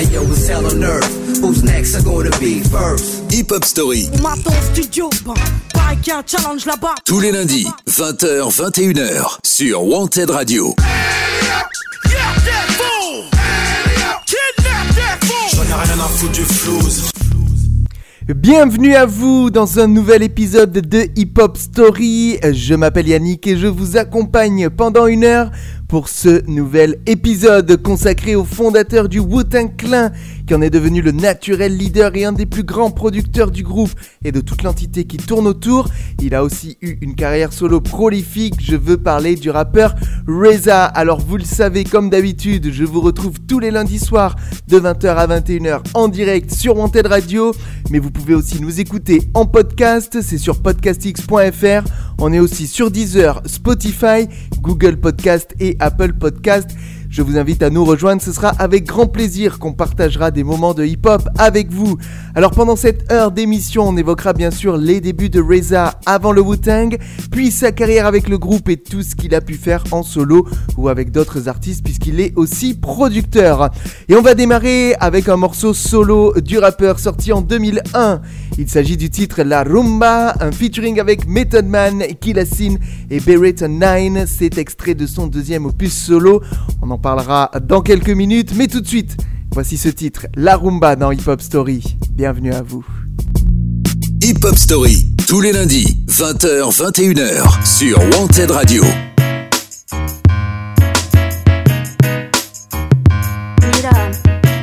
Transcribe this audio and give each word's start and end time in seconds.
Hey 0.00 0.06
yo, 0.14 0.22
it's 0.22 0.48
hell 0.48 0.64
on 0.64 0.82
earth? 0.82 1.12
Who's 1.42 1.62
next? 1.62 1.94
Are 1.94 2.02
gonna 2.02 2.30
be 2.38 2.60
first? 2.60 3.30
Hip 3.30 3.50
Hop 3.50 3.64
Story. 3.64 4.08
Studio, 4.72 5.10
y 6.06 6.10
a 6.10 6.16
un 6.16 6.22
challenge 6.26 6.64
là-bas. 6.64 6.94
Tous 7.04 7.20
les 7.20 7.30
lundis, 7.30 7.66
20h, 7.86 8.50
21h, 8.50 9.36
sur 9.44 9.84
Wanted 9.84 10.30
Radio. 10.30 10.74
J'en 15.52 15.64
ai 15.64 15.82
rien 15.84 16.00
à 16.00 16.08
foutre 16.08 16.32
du 16.32 16.44
flouze. 16.46 17.19
Bienvenue 18.28 18.94
à 18.94 19.06
vous 19.06 19.48
dans 19.50 19.78
un 19.78 19.86
nouvel 19.86 20.22
épisode 20.22 20.72
de 20.72 21.08
Hip 21.16 21.32
Hop 21.38 21.56
Story. 21.56 22.38
Je 22.52 22.74
m'appelle 22.74 23.08
Yannick 23.08 23.46
et 23.46 23.56
je 23.56 23.66
vous 23.66 23.96
accompagne 23.96 24.68
pendant 24.68 25.06
une 25.06 25.24
heure 25.24 25.50
pour 25.88 26.10
ce 26.10 26.46
nouvel 26.46 26.98
épisode 27.06 27.82
consacré 27.82 28.36
au 28.36 28.44
fondateur 28.44 29.08
du 29.08 29.20
Wu-Tang 29.20 29.74
qui 30.50 30.64
est 30.64 30.70
devenu 30.70 31.00
le 31.00 31.12
naturel 31.12 31.76
leader 31.76 32.16
et 32.16 32.24
un 32.24 32.32
des 32.32 32.44
plus 32.44 32.64
grands 32.64 32.90
producteurs 32.90 33.52
du 33.52 33.62
groupe 33.62 33.92
et 34.24 34.32
de 34.32 34.40
toute 34.40 34.64
l'entité 34.64 35.04
qui 35.04 35.16
tourne 35.16 35.46
autour. 35.46 35.88
Il 36.20 36.34
a 36.34 36.42
aussi 36.42 36.76
eu 36.82 36.98
une 37.02 37.14
carrière 37.14 37.52
solo 37.52 37.80
prolifique. 37.80 38.56
Je 38.60 38.74
veux 38.74 38.96
parler 38.96 39.36
du 39.36 39.48
rappeur 39.48 39.94
Reza. 40.26 40.86
Alors 40.86 41.20
vous 41.20 41.36
le 41.36 41.44
savez 41.44 41.84
comme 41.84 42.10
d'habitude, 42.10 42.72
je 42.72 42.82
vous 42.82 43.00
retrouve 43.00 43.38
tous 43.46 43.60
les 43.60 43.70
lundis 43.70 44.00
soirs 44.00 44.34
de 44.66 44.80
20h 44.80 45.14
à 45.14 45.26
21h 45.28 45.82
en 45.94 46.08
direct 46.08 46.52
sur 46.52 46.76
Wanted 46.76 47.06
Radio, 47.06 47.54
mais 47.90 48.00
vous 48.00 48.10
pouvez 48.10 48.34
aussi 48.34 48.60
nous 48.60 48.80
écouter 48.80 49.22
en 49.34 49.46
podcast, 49.46 50.18
c'est 50.20 50.38
sur 50.38 50.60
podcastx.fr. 50.60 51.88
On 52.18 52.32
est 52.32 52.40
aussi 52.40 52.66
sur 52.66 52.90
Deezer, 52.90 53.40
Spotify, 53.46 54.26
Google 54.60 54.96
Podcast 54.96 55.54
et 55.60 55.76
Apple 55.78 56.14
Podcast. 56.14 56.70
Je 57.10 57.22
vous 57.22 57.36
invite 57.36 57.64
à 57.64 57.70
nous 57.70 57.84
rejoindre, 57.84 58.22
ce 58.22 58.32
sera 58.32 58.50
avec 58.50 58.84
grand 58.84 59.08
plaisir 59.08 59.58
qu'on 59.58 59.72
partagera 59.72 60.30
des 60.30 60.44
moments 60.44 60.74
de 60.74 60.84
hip-hop 60.84 61.28
avec 61.38 61.72
vous. 61.72 61.98
Alors 62.36 62.52
pendant 62.52 62.76
cette 62.76 63.10
heure 63.10 63.32
d'émission, 63.32 63.88
on 63.88 63.96
évoquera 63.96 64.32
bien 64.32 64.52
sûr 64.52 64.76
les 64.76 65.00
débuts 65.00 65.28
de 65.28 65.40
Reza 65.40 65.98
avant 66.06 66.30
le 66.30 66.40
Wu-Tang, 66.40 66.96
puis 67.32 67.50
sa 67.50 67.72
carrière 67.72 68.06
avec 68.06 68.28
le 68.28 68.38
groupe 68.38 68.68
et 68.68 68.76
tout 68.76 69.02
ce 69.02 69.16
qu'il 69.16 69.34
a 69.34 69.40
pu 69.40 69.54
faire 69.54 69.82
en 69.90 70.04
solo 70.04 70.46
ou 70.76 70.88
avec 70.88 71.10
d'autres 71.10 71.48
artistes 71.48 71.82
puisqu'il 71.82 72.20
est 72.20 72.32
aussi 72.36 72.74
producteur. 72.74 73.70
Et 74.08 74.14
on 74.14 74.22
va 74.22 74.34
démarrer 74.34 74.94
avec 75.00 75.28
un 75.28 75.36
morceau 75.36 75.74
solo 75.74 76.34
du 76.40 76.58
rappeur 76.58 77.00
sorti 77.00 77.32
en 77.32 77.40
2001. 77.40 78.20
Il 78.60 78.68
s'agit 78.68 78.98
du 78.98 79.08
titre 79.08 79.42
La 79.42 79.64
Rumba, 79.64 80.34
un 80.38 80.52
featuring 80.52 81.00
avec 81.00 81.26
Method 81.26 81.64
Man, 81.64 82.02
Killasin 82.20 82.74
et 83.10 83.18
Beretta 83.18 83.66
9. 83.68 84.28
C'est 84.28 84.58
extrait 84.58 84.94
de 84.94 85.06
son 85.06 85.28
deuxième 85.28 85.64
opus 85.64 85.94
solo. 85.94 86.42
On 86.82 86.90
en 86.90 86.98
parlera 86.98 87.50
dans 87.66 87.80
quelques 87.80 88.10
minutes, 88.10 88.52
mais 88.54 88.68
tout 88.68 88.82
de 88.82 88.86
suite, 88.86 89.16
voici 89.50 89.78
ce 89.78 89.88
titre, 89.88 90.26
La 90.36 90.58
Rumba 90.58 90.94
dans 90.94 91.10
Hip 91.10 91.26
Hop 91.26 91.40
Story. 91.40 91.96
Bienvenue 92.10 92.52
à 92.52 92.60
vous. 92.60 92.84
Hip 94.22 94.44
Hop 94.44 94.58
Story, 94.58 95.06
tous 95.26 95.40
les 95.40 95.52
lundis, 95.52 95.96
20h, 96.08 96.70
21h, 96.70 97.66
sur 97.66 97.98
Wanted 98.12 98.50
Radio. 98.50 98.84
Mira, 103.62 104.10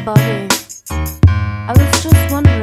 Bobby, 0.05 0.47
I 0.91 1.73
was 1.75 2.03
just 2.03 2.31
wondering, 2.31 2.56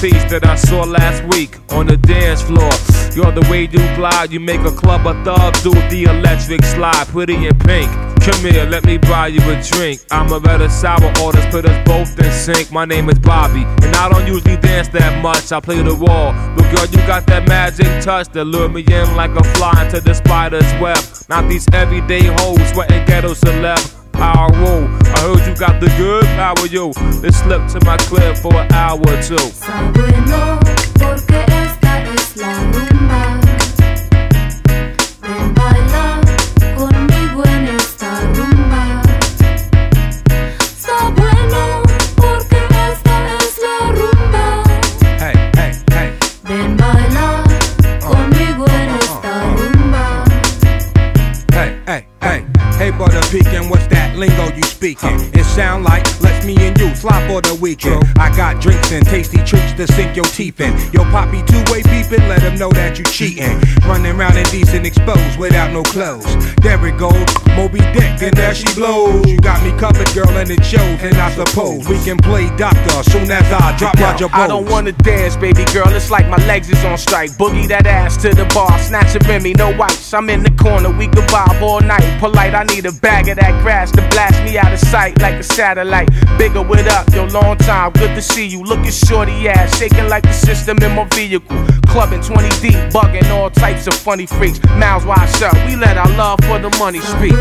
that 0.00 0.46
I 0.46 0.54
saw 0.54 0.84
last 0.84 1.24
week 1.34 1.58
on 1.70 1.86
the 1.86 1.96
dance 1.96 2.40
floor. 2.40 2.70
You're 3.16 3.32
the 3.32 3.44
way 3.50 3.62
you 3.62 3.82
glide, 3.96 4.30
you 4.30 4.38
make 4.38 4.60
a 4.60 4.70
club 4.70 5.04
of 5.08 5.24
thugs 5.24 5.60
do 5.64 5.72
the 5.90 6.04
electric 6.04 6.64
slide, 6.64 7.08
pretty 7.08 7.34
in 7.34 7.58
pink. 7.58 7.90
Come 8.22 8.40
here, 8.46 8.64
let 8.64 8.84
me 8.84 8.98
buy 8.98 9.26
you 9.26 9.40
a 9.50 9.60
drink. 9.60 10.00
I'm 10.12 10.30
a 10.30 10.38
better 10.38 10.68
sour 10.68 11.12
orders, 11.20 11.44
put 11.46 11.64
us 11.64 11.84
both 11.84 12.16
in 12.16 12.30
sync. 12.30 12.70
My 12.70 12.84
name 12.84 13.08
is 13.10 13.18
Bobby, 13.18 13.64
and 13.82 13.96
I 13.96 14.08
don't 14.08 14.24
usually 14.24 14.56
dance 14.58 14.86
that 14.88 15.20
much. 15.20 15.50
I 15.50 15.58
play 15.58 15.82
the 15.82 15.96
wall, 15.96 16.32
but 16.54 16.70
girl, 16.72 16.86
you 16.86 16.98
got 17.08 17.26
that 17.26 17.48
magic 17.48 18.00
touch 18.00 18.28
that 18.34 18.44
lure 18.44 18.68
me 18.68 18.82
in 18.82 19.16
like 19.16 19.34
a 19.34 19.42
fly 19.54 19.84
into 19.84 20.00
the 20.00 20.14
spider's 20.14 20.70
web. 20.80 21.02
Not 21.28 21.48
these 21.48 21.66
everyday 21.72 22.22
hoes 22.22 22.70
sweating 22.70 23.04
ghetto 23.04 23.34
celeb. 23.34 23.97
Power. 24.18 24.88
I 25.14 25.20
heard 25.20 25.46
you 25.46 25.54
got 25.54 25.80
the 25.80 25.86
good 25.96 26.24
power, 26.36 26.66
yo. 26.66 26.90
Let's 27.22 27.38
slip 27.38 27.66
to 27.68 27.78
my 27.86 27.96
crib 28.08 28.36
for 28.36 28.52
an 28.54 28.72
hour 28.72 28.98
or 28.98 29.22
two. 29.22 29.36
Está 29.36 29.92
bueno, 29.94 30.58
porque 30.98 31.38
esta 31.46 32.02
es 32.02 32.36
la 32.36 32.52
rumba. 32.72 33.40
Ven 35.22 35.54
baila 35.54 36.20
conmigo 36.76 37.44
en 37.44 37.68
esta 37.68 38.20
rumba. 38.34 39.02
Porque 42.16 42.58
esta 42.90 43.16
es 43.38 43.54
la 43.62 43.78
rumba. 43.98 44.44
Hey, 45.20 45.36
hey, 45.56 45.72
hey. 45.92 46.10
Ven 46.42 46.76
baila 46.76 47.44
conmigo 48.00 48.66
en 48.66 48.88
esta 48.98 49.32
rumba. 49.56 50.24
Hey, 51.52 51.70
hey, 51.86 52.02
hey, 52.20 52.44
hey, 52.78 52.90
brother 52.90 53.22
peeking, 53.30 53.68
lingo 54.18 54.54
you 54.54 54.62
speaking? 54.62 55.16
It 55.32 55.44
sound 55.44 55.84
like 55.84 56.04
let's 56.20 56.44
me 56.44 56.56
and 56.66 56.78
you 56.78 56.94
slop 56.94 57.22
for 57.30 57.40
the 57.40 57.54
weekend. 57.60 58.04
I 58.18 58.34
got 58.36 58.60
drinks 58.60 58.90
and 58.92 59.06
tasty 59.06 59.38
treats 59.44 59.72
to 59.74 59.86
sink 59.86 60.16
your 60.16 60.24
teeth 60.26 60.60
in. 60.60 60.72
Yo, 60.92 61.04
poppy 61.10 61.42
two 61.46 61.62
way 61.72 61.82
beeping, 61.82 62.26
let 62.28 62.40
them 62.40 62.56
know 62.56 62.70
that 62.72 62.98
you 62.98 63.04
cheating. 63.04 63.58
Running 63.86 64.18
around 64.18 64.36
indecent 64.36 64.86
exposed 64.86 65.38
without 65.38 65.72
no 65.72 65.82
clothes. 65.82 66.26
There 66.56 66.84
it 66.86 66.98
goes, 66.98 67.26
Moby 67.54 67.78
Dick, 67.94 68.20
and 68.22 68.34
there 68.34 68.54
she 68.54 68.66
blows. 68.74 69.26
You 69.26 69.38
got 69.38 69.62
me 69.62 69.70
covered, 69.78 70.12
girl, 70.14 70.30
and 70.36 70.50
it 70.50 70.64
shows. 70.64 70.98
And 71.00 71.16
I 71.16 71.30
suppose 71.30 71.88
we 71.88 71.98
can 72.02 72.18
play 72.18 72.48
doctor 72.56 73.02
soon 73.10 73.30
as 73.30 73.46
I 73.52 73.76
drop 73.76 73.94
Roger 73.98 74.28
I 74.32 74.46
don't 74.48 74.68
wanna 74.68 74.92
dance, 74.92 75.36
baby 75.36 75.64
girl. 75.72 75.88
It's 75.88 76.10
like 76.10 76.28
my 76.28 76.38
legs 76.46 76.68
is 76.68 76.84
on 76.84 76.98
strike. 76.98 77.30
Boogie 77.32 77.68
that 77.68 77.86
ass 77.86 78.16
to 78.22 78.30
the 78.30 78.44
bar, 78.54 78.76
snatch 78.78 79.14
a 79.14 79.20
Remy, 79.28 79.54
no 79.54 79.76
wipes. 79.76 80.12
I'm 80.12 80.28
in 80.30 80.42
the 80.42 80.50
corner, 80.50 80.90
we 80.90 81.06
can 81.06 81.26
vibe 81.28 81.62
all 81.62 81.80
night. 81.80 82.18
Polite, 82.18 82.54
I 82.54 82.64
need 82.64 82.86
a 82.86 82.92
bag 82.92 83.28
of 83.28 83.36
that 83.36 83.62
grass 83.62 83.90
to 83.92 84.07
blast 84.10 84.42
me 84.44 84.58
out 84.58 84.72
of 84.72 84.78
sight 84.78 85.20
like 85.20 85.34
a 85.34 85.42
satellite. 85.42 86.10
Bigger 86.38 86.62
with 86.62 86.86
up, 86.86 87.12
yo, 87.14 87.24
long 87.26 87.56
time, 87.58 87.92
good 87.92 88.14
to 88.14 88.22
see 88.22 88.46
you. 88.46 88.62
Looking 88.62 88.90
shorty 88.90 89.48
ass, 89.48 89.78
shaking 89.78 90.08
like 90.08 90.22
the 90.22 90.32
system 90.32 90.78
in 90.78 90.94
my 90.94 91.04
vehicle. 91.14 91.56
Clubbing 91.88 92.22
20 92.22 92.48
deep, 92.60 92.78
bugging 92.92 93.28
all 93.30 93.50
types 93.50 93.86
of 93.86 93.94
funny 93.94 94.26
freaks. 94.26 94.60
Mouths 94.76 95.04
wide 95.06 95.28
shut, 95.36 95.54
we 95.66 95.76
let 95.76 95.96
our 95.96 96.10
love 96.16 96.40
for 96.44 96.58
the 96.58 96.70
money 96.78 97.00
speak. 97.00 97.34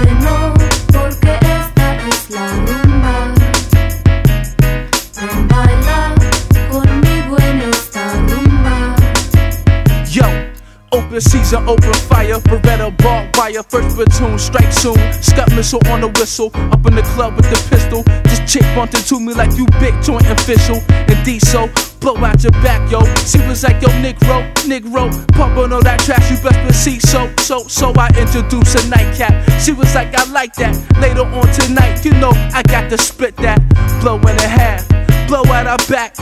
Open 11.17 11.31
season, 11.31 11.67
open 11.67 11.93
fire, 12.09 12.39
Beretta 12.41 12.95
ball 12.97 13.27
wire, 13.33 13.63
first 13.63 13.95
platoon, 13.95 14.37
strike 14.37 14.71
soon. 14.71 14.97
Scott 15.13 15.49
missile 15.55 15.81
on 15.87 16.01
the 16.01 16.09
whistle, 16.19 16.51
up 16.53 16.85
in 16.85 16.95
the 16.95 17.01
club 17.15 17.35
with 17.35 17.49
the 17.49 17.57
pistol. 17.69 18.03
This 18.23 18.39
chick 18.51 18.61
bumped 18.75 18.93
into 18.93 19.19
me 19.19 19.33
like 19.33 19.57
you 19.57 19.65
big 19.79 19.99
joint 20.03 20.27
official. 20.27 20.79
And 20.89 21.25
diesel, 21.25 21.69
blow 21.99 22.17
out 22.17 22.43
your 22.43 22.51
back, 22.63 22.91
yo. 22.91 23.01
She 23.25 23.39
was 23.47 23.63
like, 23.63 23.81
yo, 23.81 23.89
Negro, 24.03 24.45
Negro, 24.69 25.09
pumping 25.33 25.73
all 25.73 25.81
that 25.81 25.99
trash, 26.01 26.29
you 26.29 26.37
best 26.37 26.83
see. 26.83 26.99
So, 26.99 27.33
so, 27.39 27.67
so 27.67 27.93
I 27.97 28.09
introduced 28.17 28.77
a 28.77 28.87
nightcap. 28.89 29.33
She 29.59 29.71
was 29.71 29.93
like, 29.95 30.13
I 30.13 30.23
like 30.31 30.53
that. 30.55 30.75
Later 31.01 31.25
on 31.25 31.47
tonight, 31.53 32.05
you 32.05 32.11
know, 32.11 32.31
I 32.53 32.61
got 32.63 32.89
to 32.91 32.97
split 32.97 33.35
that. 33.37 33.57
Blow 34.01 34.19
in 34.19 34.37
a 34.37 34.47
half, 34.47 34.86
blow 35.27 35.43
at 35.53 35.67
her 35.67 35.77
back. 35.91 36.15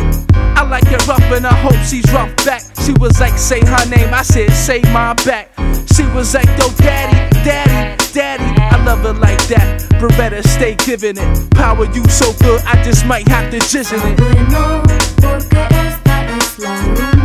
I 0.58 0.64
like 0.68 0.86
it 0.88 1.08
rough 1.08 1.22
and 1.32 1.46
I 1.46 1.54
hope 1.54 1.78
she's 1.86 2.12
rough 2.12 2.36
back. 2.46 2.64
She 2.84 2.94
was 2.94 3.20
like, 3.20 3.38
say 3.38 3.60
her 3.60 3.86
name, 3.90 4.14
I 4.14 4.24
said, 4.24 4.52
say 4.52 4.82
my 4.92 5.14
back. 5.26 5.52
She 5.94 6.04
was 6.14 6.34
like, 6.34 6.48
yo, 6.58 6.70
daddy, 6.78 7.30
daddy, 7.46 8.04
daddy. 8.14 8.44
I 8.44 8.84
love 8.84 9.00
her 9.00 9.14
like 9.14 9.42
that. 9.48 9.82
Beretta, 10.00 10.44
stay 10.44 10.76
giving 10.76 11.18
it. 11.18 11.52
Power 11.52 11.86
you 11.94 12.04
so 12.10 12.34
good, 12.40 12.62
I 12.66 12.82
just 12.84 13.06
might 13.06 13.28
have 13.28 13.52
to 13.52 13.60
jizz 13.60 13.94
in 13.94 14.02
it. 17.20 17.25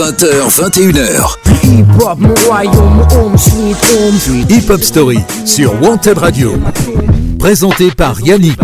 20h, 0.00 0.48
21h. 0.48 1.36
Hip 4.48 4.70
Hop 4.70 4.82
Story 4.82 5.18
sur 5.44 5.74
Wanted 5.82 6.16
Radio. 6.16 6.54
Présenté 7.38 7.90
par 7.90 8.18
Yannick. 8.22 8.58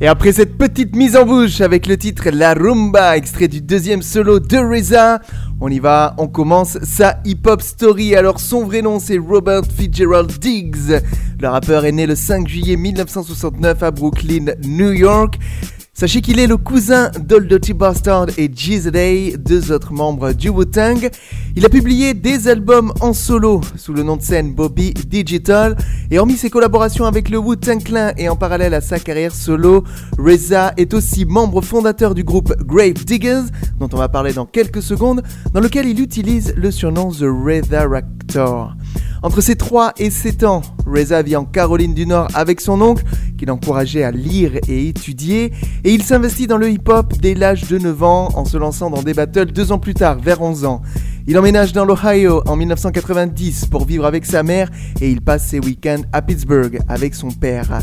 Et 0.00 0.08
après 0.08 0.32
cette 0.32 0.58
petite 0.58 0.96
mise 0.96 1.16
en 1.16 1.24
bouche 1.24 1.60
avec 1.60 1.86
le 1.86 1.96
titre 1.96 2.30
La 2.32 2.54
Rumba, 2.54 3.16
extrait 3.16 3.46
du 3.46 3.60
deuxième 3.60 4.02
solo 4.02 4.40
de 4.40 4.58
Reza, 4.58 5.20
on 5.60 5.68
y 5.68 5.78
va, 5.78 6.16
on 6.18 6.26
commence 6.26 6.78
sa 6.82 7.20
hip-hop 7.24 7.62
story. 7.62 8.16
Alors 8.16 8.40
son 8.40 8.64
vrai 8.64 8.82
nom 8.82 8.98
c'est 8.98 9.18
Robert 9.18 9.62
Fitzgerald 9.78 10.36
Diggs. 10.40 11.00
Le 11.38 11.46
rappeur 11.46 11.84
est 11.84 11.92
né 11.92 12.06
le 12.06 12.16
5 12.16 12.48
juillet 12.48 12.74
1969 12.74 13.84
à 13.84 13.92
Brooklyn, 13.92 14.46
New 14.64 14.90
York. 14.90 15.38
Sachez 15.98 16.20
qu'il 16.20 16.38
est 16.38 16.46
le 16.46 16.58
cousin 16.58 17.10
d'Old 17.18 17.58
Bastard 17.74 18.26
et 18.36 18.48
Day, 18.48 19.34
deux 19.38 19.72
autres 19.72 19.94
membres 19.94 20.34
du 20.34 20.50
Wu-Tang. 20.50 21.08
Il 21.56 21.64
a 21.64 21.70
publié 21.70 22.12
des 22.12 22.48
albums 22.48 22.92
en 23.00 23.14
solo 23.14 23.62
sous 23.76 23.94
le 23.94 24.02
nom 24.02 24.18
de 24.18 24.22
scène 24.22 24.54
Bobby 24.54 24.92
Digital 24.92 25.74
et 26.10 26.18
hormis 26.18 26.36
ses 26.36 26.50
collaborations 26.50 27.06
avec 27.06 27.30
le 27.30 27.38
Wu-Tang 27.38 27.82
Clan 27.82 28.12
et 28.18 28.28
en 28.28 28.36
parallèle 28.36 28.74
à 28.74 28.82
sa 28.82 28.98
carrière 28.98 29.34
solo, 29.34 29.84
Reza 30.18 30.74
est 30.76 30.92
aussi 30.92 31.24
membre 31.24 31.62
fondateur 31.62 32.14
du 32.14 32.24
groupe 32.24 32.52
Grave 32.62 33.06
Diggers, 33.06 33.44
dont 33.80 33.88
on 33.90 33.96
va 33.96 34.10
parler 34.10 34.34
dans 34.34 34.44
quelques 34.44 34.82
secondes, 34.82 35.22
dans 35.54 35.60
lequel 35.60 35.86
il 35.86 35.98
utilise 35.98 36.52
le 36.58 36.70
surnom 36.70 37.10
The 37.10 37.22
Resurrector. 37.22 38.74
Entre 39.22 39.40
ses 39.40 39.56
3 39.56 39.92
et 39.98 40.10
7 40.10 40.44
ans, 40.44 40.62
Reza 40.86 41.22
vit 41.22 41.36
en 41.36 41.44
Caroline 41.44 41.94
du 41.94 42.06
Nord 42.06 42.28
avec 42.34 42.60
son 42.60 42.80
oncle, 42.80 43.04
qui 43.36 43.46
l'encourageait 43.46 44.04
à 44.04 44.10
lire 44.10 44.52
et 44.68 44.88
étudier, 44.88 45.52
et 45.84 45.92
il 45.92 46.02
s'investit 46.02 46.46
dans 46.46 46.58
le 46.58 46.70
hip-hop 46.70 47.12
dès 47.20 47.34
l'âge 47.34 47.68
de 47.68 47.78
9 47.78 48.02
ans 48.02 48.28
en 48.34 48.44
se 48.44 48.56
lançant 48.56 48.90
dans 48.90 49.02
des 49.02 49.14
battles 49.14 49.52
deux 49.52 49.72
ans 49.72 49.78
plus 49.78 49.94
tard, 49.94 50.18
vers 50.20 50.40
11 50.40 50.64
ans. 50.64 50.82
Il 51.28 51.36
emménage 51.36 51.72
dans 51.72 51.84
l'Ohio 51.84 52.42
en 52.46 52.54
1990 52.54 53.66
pour 53.66 53.84
vivre 53.84 54.06
avec 54.06 54.24
sa 54.24 54.44
mère 54.44 54.70
et 55.00 55.10
il 55.10 55.20
passe 55.20 55.48
ses 55.48 55.58
week-ends 55.58 56.02
à 56.12 56.22
Pittsburgh 56.22 56.78
avec 56.88 57.16
son 57.16 57.32
père. 57.32 57.80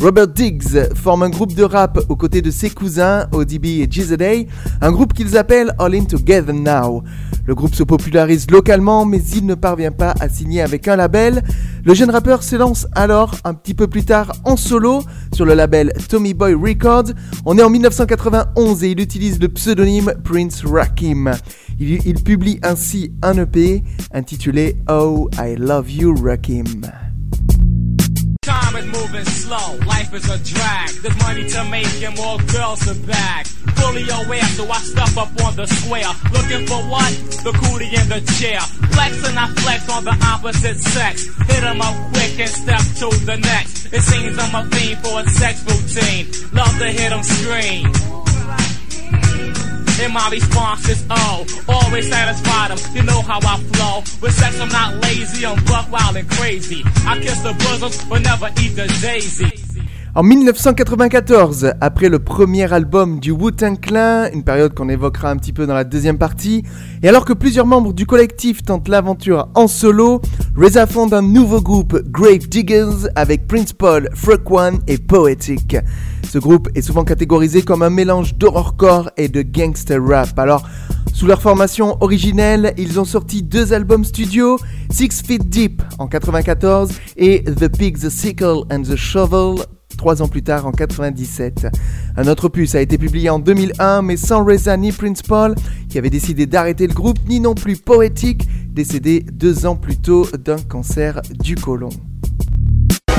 Robert 0.00 0.28
Diggs 0.28 0.94
forme 0.94 1.22
un 1.22 1.30
groupe 1.30 1.54
de 1.54 1.62
rap 1.62 1.98
aux 2.10 2.16
côtés 2.16 2.42
de 2.42 2.50
ses 2.50 2.68
cousins 2.68 3.26
ODB 3.32 3.64
et 3.80 3.86
Day, 3.86 4.46
un 4.82 4.92
groupe 4.92 5.14
qu'ils 5.14 5.38
appellent 5.38 5.74
All 5.78 5.94
In 5.94 6.04
Together 6.04 6.52
Now. 6.52 7.02
Le 7.46 7.54
groupe 7.54 7.74
se 7.74 7.82
popularise 7.82 8.50
localement 8.50 9.06
mais 9.06 9.22
il 9.34 9.46
ne 9.46 9.54
parvient 9.54 9.92
pas 9.92 10.14
à 10.20 10.28
signer 10.28 10.60
avec 10.60 10.86
un 10.86 10.96
label. 10.96 11.42
Le 11.84 11.94
jeune 11.94 12.10
rappeur 12.10 12.42
se 12.42 12.56
lance 12.56 12.86
alors 12.94 13.34
un 13.44 13.54
petit 13.54 13.72
peu 13.72 13.86
plus 13.86 14.04
tard 14.04 14.32
en 14.44 14.56
solo 14.56 15.02
sur 15.32 15.46
le 15.46 15.54
label 15.54 15.92
Tommy 16.08 16.34
Boy 16.34 16.52
Records. 16.52 17.12
On 17.46 17.56
est 17.56 17.62
en 17.62 17.70
1991 17.70 18.84
et 18.84 18.90
il 18.90 19.00
utilise 19.00 19.40
le 19.40 19.48
pseudonyme 19.48 20.12
Prince 20.24 20.62
Rakim. 20.64 21.32
Il, 21.80 22.06
il 22.06 22.22
publie 22.22 22.58
ainsi 22.62 23.12
un 23.22 23.38
EP 23.38 23.82
intitulé 24.12 24.76
Oh 24.90 25.30
I 25.38 25.56
Love 25.56 25.90
You 25.90 26.14
Rakim. 26.22 26.82
Slow, 29.24 29.76
life 29.86 30.12
is 30.12 30.28
a 30.28 30.38
drag. 30.38 30.90
There's 31.02 31.16
money 31.18 31.48
to 31.48 31.64
make 31.64 32.02
and 32.02 32.16
more 32.16 32.38
girls 32.52 32.80
to 32.86 32.94
bag. 33.06 33.46
Fully 33.76 34.02
aware, 34.02 34.44
so 34.56 34.68
I 34.70 34.78
step 34.78 35.16
up 35.16 35.30
on 35.44 35.56
the 35.56 35.66
square. 35.66 36.12
Looking 36.32 36.66
for 36.66 36.82
what? 36.90 37.12
The 37.44 37.52
cootie 37.52 37.94
in 37.94 38.08
the 38.08 38.20
chair. 38.38 38.60
Flex 38.92 39.28
and 39.28 39.38
I 39.38 39.46
flex 39.62 39.88
on 39.88 40.04
the 40.04 40.16
opposite 40.32 40.78
sex. 40.78 41.28
Hit 41.48 41.64
'em 41.64 41.80
up 41.80 41.94
quick 42.12 42.38
and 42.40 42.50
step 42.50 42.82
to 43.00 43.08
the 43.24 43.36
next. 43.36 43.86
It 43.92 44.02
seems 44.02 44.38
I'm 44.38 44.54
a 44.54 44.68
fiend 44.70 44.98
for 45.02 45.20
a 45.20 45.28
sex 45.30 45.62
routine. 45.64 46.26
Love 46.52 46.78
to 46.78 46.86
hit 46.86 47.12
'em 47.12 47.22
scream. 47.22 48.15
And 49.98 50.12
my 50.12 50.28
response 50.30 50.88
is 50.88 51.04
oh, 51.08 51.46
always 51.68 52.08
satisfy 52.08 52.68
them. 52.68 52.78
You 52.94 53.02
know 53.02 53.22
how 53.22 53.38
I 53.38 53.56
flow. 53.72 53.98
With 54.20 54.34
sex, 54.34 54.60
I'm 54.60 54.68
not 54.68 55.02
lazy, 55.02 55.46
I'm 55.46 55.62
buck 55.64 55.90
wild 55.90 56.16
and 56.16 56.28
crazy. 56.28 56.82
I 57.06 57.18
kiss 57.18 57.40
the 57.40 57.54
bosoms, 57.54 58.04
but 58.04 58.20
never 58.22 58.48
eat 58.60 58.76
the 58.76 58.86
daisy. 59.00 59.55
En 60.16 60.22
1994, 60.22 61.72
après 61.82 62.08
le 62.08 62.18
premier 62.18 62.72
album 62.72 63.20
du 63.20 63.32
Wu-Tang 63.32 63.78
Clan, 63.78 64.30
une 64.32 64.44
période 64.44 64.72
qu'on 64.72 64.88
évoquera 64.88 65.28
un 65.28 65.36
petit 65.36 65.52
peu 65.52 65.66
dans 65.66 65.74
la 65.74 65.84
deuxième 65.84 66.16
partie, 66.16 66.62
et 67.02 67.08
alors 67.10 67.26
que 67.26 67.34
plusieurs 67.34 67.66
membres 67.66 67.92
du 67.92 68.06
collectif 68.06 68.62
tentent 68.62 68.88
l'aventure 68.88 69.50
en 69.54 69.68
solo, 69.68 70.22
Reza 70.56 70.86
fonde 70.86 71.12
un 71.12 71.20
nouveau 71.20 71.60
groupe, 71.60 72.00
Grave 72.08 72.48
Diggers, 72.48 73.10
avec 73.14 73.46
Prince 73.46 73.74
Paul, 73.74 74.08
One 74.46 74.78
et 74.86 74.96
Poetic. 74.96 75.76
Ce 76.26 76.38
groupe 76.38 76.70
est 76.74 76.80
souvent 76.80 77.04
catégorisé 77.04 77.60
comme 77.60 77.82
un 77.82 77.90
mélange 77.90 78.36
d'horrorcore 78.36 79.10
et 79.18 79.28
de 79.28 79.42
gangster 79.42 80.02
rap. 80.02 80.38
Alors, 80.38 80.66
sous 81.12 81.26
leur 81.26 81.42
formation 81.42 81.98
originelle, 82.00 82.72
ils 82.78 82.98
ont 82.98 83.04
sorti 83.04 83.42
deux 83.42 83.74
albums 83.74 84.06
studio, 84.06 84.58
Six 84.88 85.22
Feet 85.26 85.46
Deep 85.46 85.82
en 85.98 86.06
94 86.06 86.90
et 87.18 87.44
The 87.44 87.68
Pig, 87.68 87.98
The 87.98 88.08
Sickle 88.08 88.64
and 88.70 88.84
The 88.84 88.96
Shovel 88.96 89.56
trois 89.96 90.22
ans 90.22 90.28
plus 90.28 90.42
tard 90.42 90.66
en 90.66 90.72
97. 90.72 91.68
Un 92.16 92.28
autre 92.28 92.46
opus 92.46 92.74
a 92.74 92.80
été 92.80 92.98
publié 92.98 93.30
en 93.30 93.38
2001 93.38 94.02
mais 94.02 94.16
sans 94.16 94.44
Reza 94.44 94.76
ni 94.76 94.92
Prince 94.92 95.22
Paul 95.22 95.54
qui 95.88 95.98
avait 95.98 96.10
décidé 96.10 96.46
d'arrêter 96.46 96.86
le 96.86 96.94
groupe 96.94 97.18
ni 97.28 97.40
non 97.40 97.54
plus 97.54 97.76
Poetic 97.76 98.48
décédé 98.68 99.24
deux 99.32 99.66
ans 99.66 99.76
plus 99.76 99.96
tôt 99.96 100.26
d'un 100.38 100.58
cancer 100.58 101.20
du 101.40 101.54
côlon. 101.54 101.88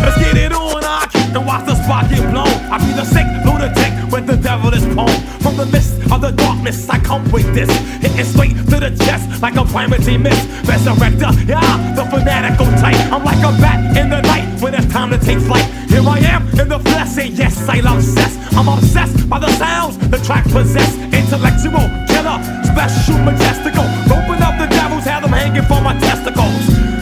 Let's 0.07 0.23
get 0.23 0.37
it 0.37 0.53
on, 0.53 0.85
I 0.85 1.05
keep 1.11 1.35
and 1.35 1.45
watch 1.45 1.65
the 1.65 1.75
spot 1.83 2.07
get 2.07 2.23
blown. 2.31 2.47
I 2.71 2.79
be 2.79 2.95
the 2.95 3.03
sick 3.03 3.27
lunatic 3.43 3.91
with 4.07 4.25
the 4.25 4.37
devil 4.37 4.71
is 4.71 4.85
prone. 4.95 5.19
From 5.43 5.57
the 5.57 5.65
mist 5.65 5.99
of 6.09 6.21
the 6.21 6.31
darkness, 6.31 6.87
I 6.87 6.97
come 6.99 7.29
with 7.29 7.53
this. 7.53 7.67
Hitting 7.99 8.23
straight 8.23 8.55
to 8.71 8.79
the 8.79 8.95
chest 9.03 9.41
like 9.41 9.57
a 9.57 9.65
calamity 9.65 10.17
mist. 10.17 10.47
Resurrector, 10.63 11.35
yeah, 11.45 11.59
the 11.93 12.05
fanatical 12.05 12.67
type. 12.79 12.95
I'm 13.11 13.25
like 13.25 13.43
a 13.43 13.51
bat 13.59 13.97
in 13.97 14.09
the 14.09 14.21
night 14.21 14.47
when 14.61 14.75
it's 14.75 14.87
time 14.93 15.09
to 15.11 15.17
take 15.17 15.39
flight. 15.39 15.65
Here 15.91 15.99
I 15.99 16.19
am 16.19 16.47
in 16.57 16.69
the 16.69 16.79
flesh, 16.79 17.17
and 17.17 17.37
yes, 17.37 17.67
I'm 17.67 17.85
obsessed. 17.85 18.39
I'm 18.55 18.69
obsessed 18.69 19.27
by 19.27 19.39
the 19.39 19.51
sounds 19.59 19.97
the 20.07 20.19
track 20.19 20.45
possess. 20.45 20.95
Intellectual, 21.11 21.83
killer, 22.07 22.39
special, 22.63 23.19
majestical. 23.27 23.83
Open 24.07 24.39
up 24.39 24.55
the 24.55 24.71
devils, 24.71 25.03
have 25.03 25.23
them 25.23 25.33
hanging 25.33 25.67
for 25.67 25.81
my 25.81 25.99
testicles. 25.99 26.96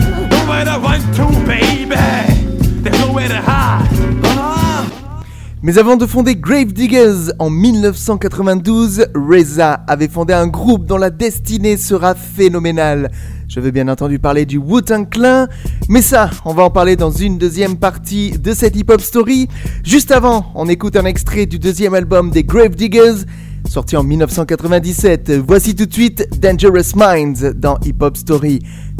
Mais 5.65 5.79
avant 5.79 5.97
de 5.97 6.05
fonder 6.05 6.35
Grave 6.35 6.73
Diggers 6.73 7.31
en 7.39 7.49
1992, 7.49 9.07
Reza 9.15 9.73
avait 9.87 10.07
fondé 10.07 10.31
un 10.31 10.45
groupe 10.45 10.85
dont 10.85 10.99
la 10.99 11.09
destinée 11.09 11.75
sera 11.75 12.13
phénoménale. 12.13 13.09
Je 13.47 13.59
veux 13.59 13.71
bien 13.71 13.87
entendu 13.87 14.19
parler 14.19 14.45
du 14.45 14.59
Wu-Tang 14.59 15.09
Clan, 15.09 15.47
mais 15.89 16.03
ça, 16.03 16.29
on 16.45 16.53
va 16.53 16.61
en 16.61 16.69
parler 16.69 16.95
dans 16.95 17.09
une 17.09 17.39
deuxième 17.39 17.77
partie 17.77 18.37
de 18.37 18.53
cette 18.53 18.75
hip-hop 18.75 19.01
story. 19.01 19.47
Juste 19.83 20.11
avant, 20.11 20.51
on 20.53 20.69
écoute 20.69 20.95
un 20.97 21.05
extrait 21.05 21.47
du 21.47 21.57
deuxième 21.57 21.95
album 21.95 22.29
des 22.29 22.43
Grave 22.43 22.75
Diggers, 22.75 23.25
sorti 23.67 23.97
en 23.97 24.03
1997. 24.03 25.31
Voici 25.47 25.73
tout 25.73 25.87
de 25.87 25.93
suite 25.93 26.27
Dangerous 26.39 26.95
Minds 26.95 27.53
dans 27.55 27.79
Hip 27.83 27.95
Hop 28.01 28.17
Story. 28.17 28.59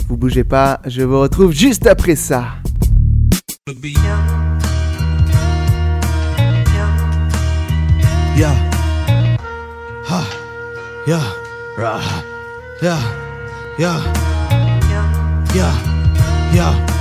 Vous 0.10 0.18
bougez 0.18 0.44
pas, 0.44 0.82
je 0.88 1.04
vous 1.04 1.20
retrouve 1.20 1.52
juste 1.52 1.86
après 1.86 2.16
ça. 2.16 2.56
Yeah. 8.36 8.52
Ha. 10.04 10.20
Yeah. 11.08 11.24
Rah. 11.78 12.04
Yeah. 12.82 13.00
Yeah. 13.80 14.04
Yeah. 14.92 15.08
Yeah. 15.56 15.76
Yeah. 16.54 16.95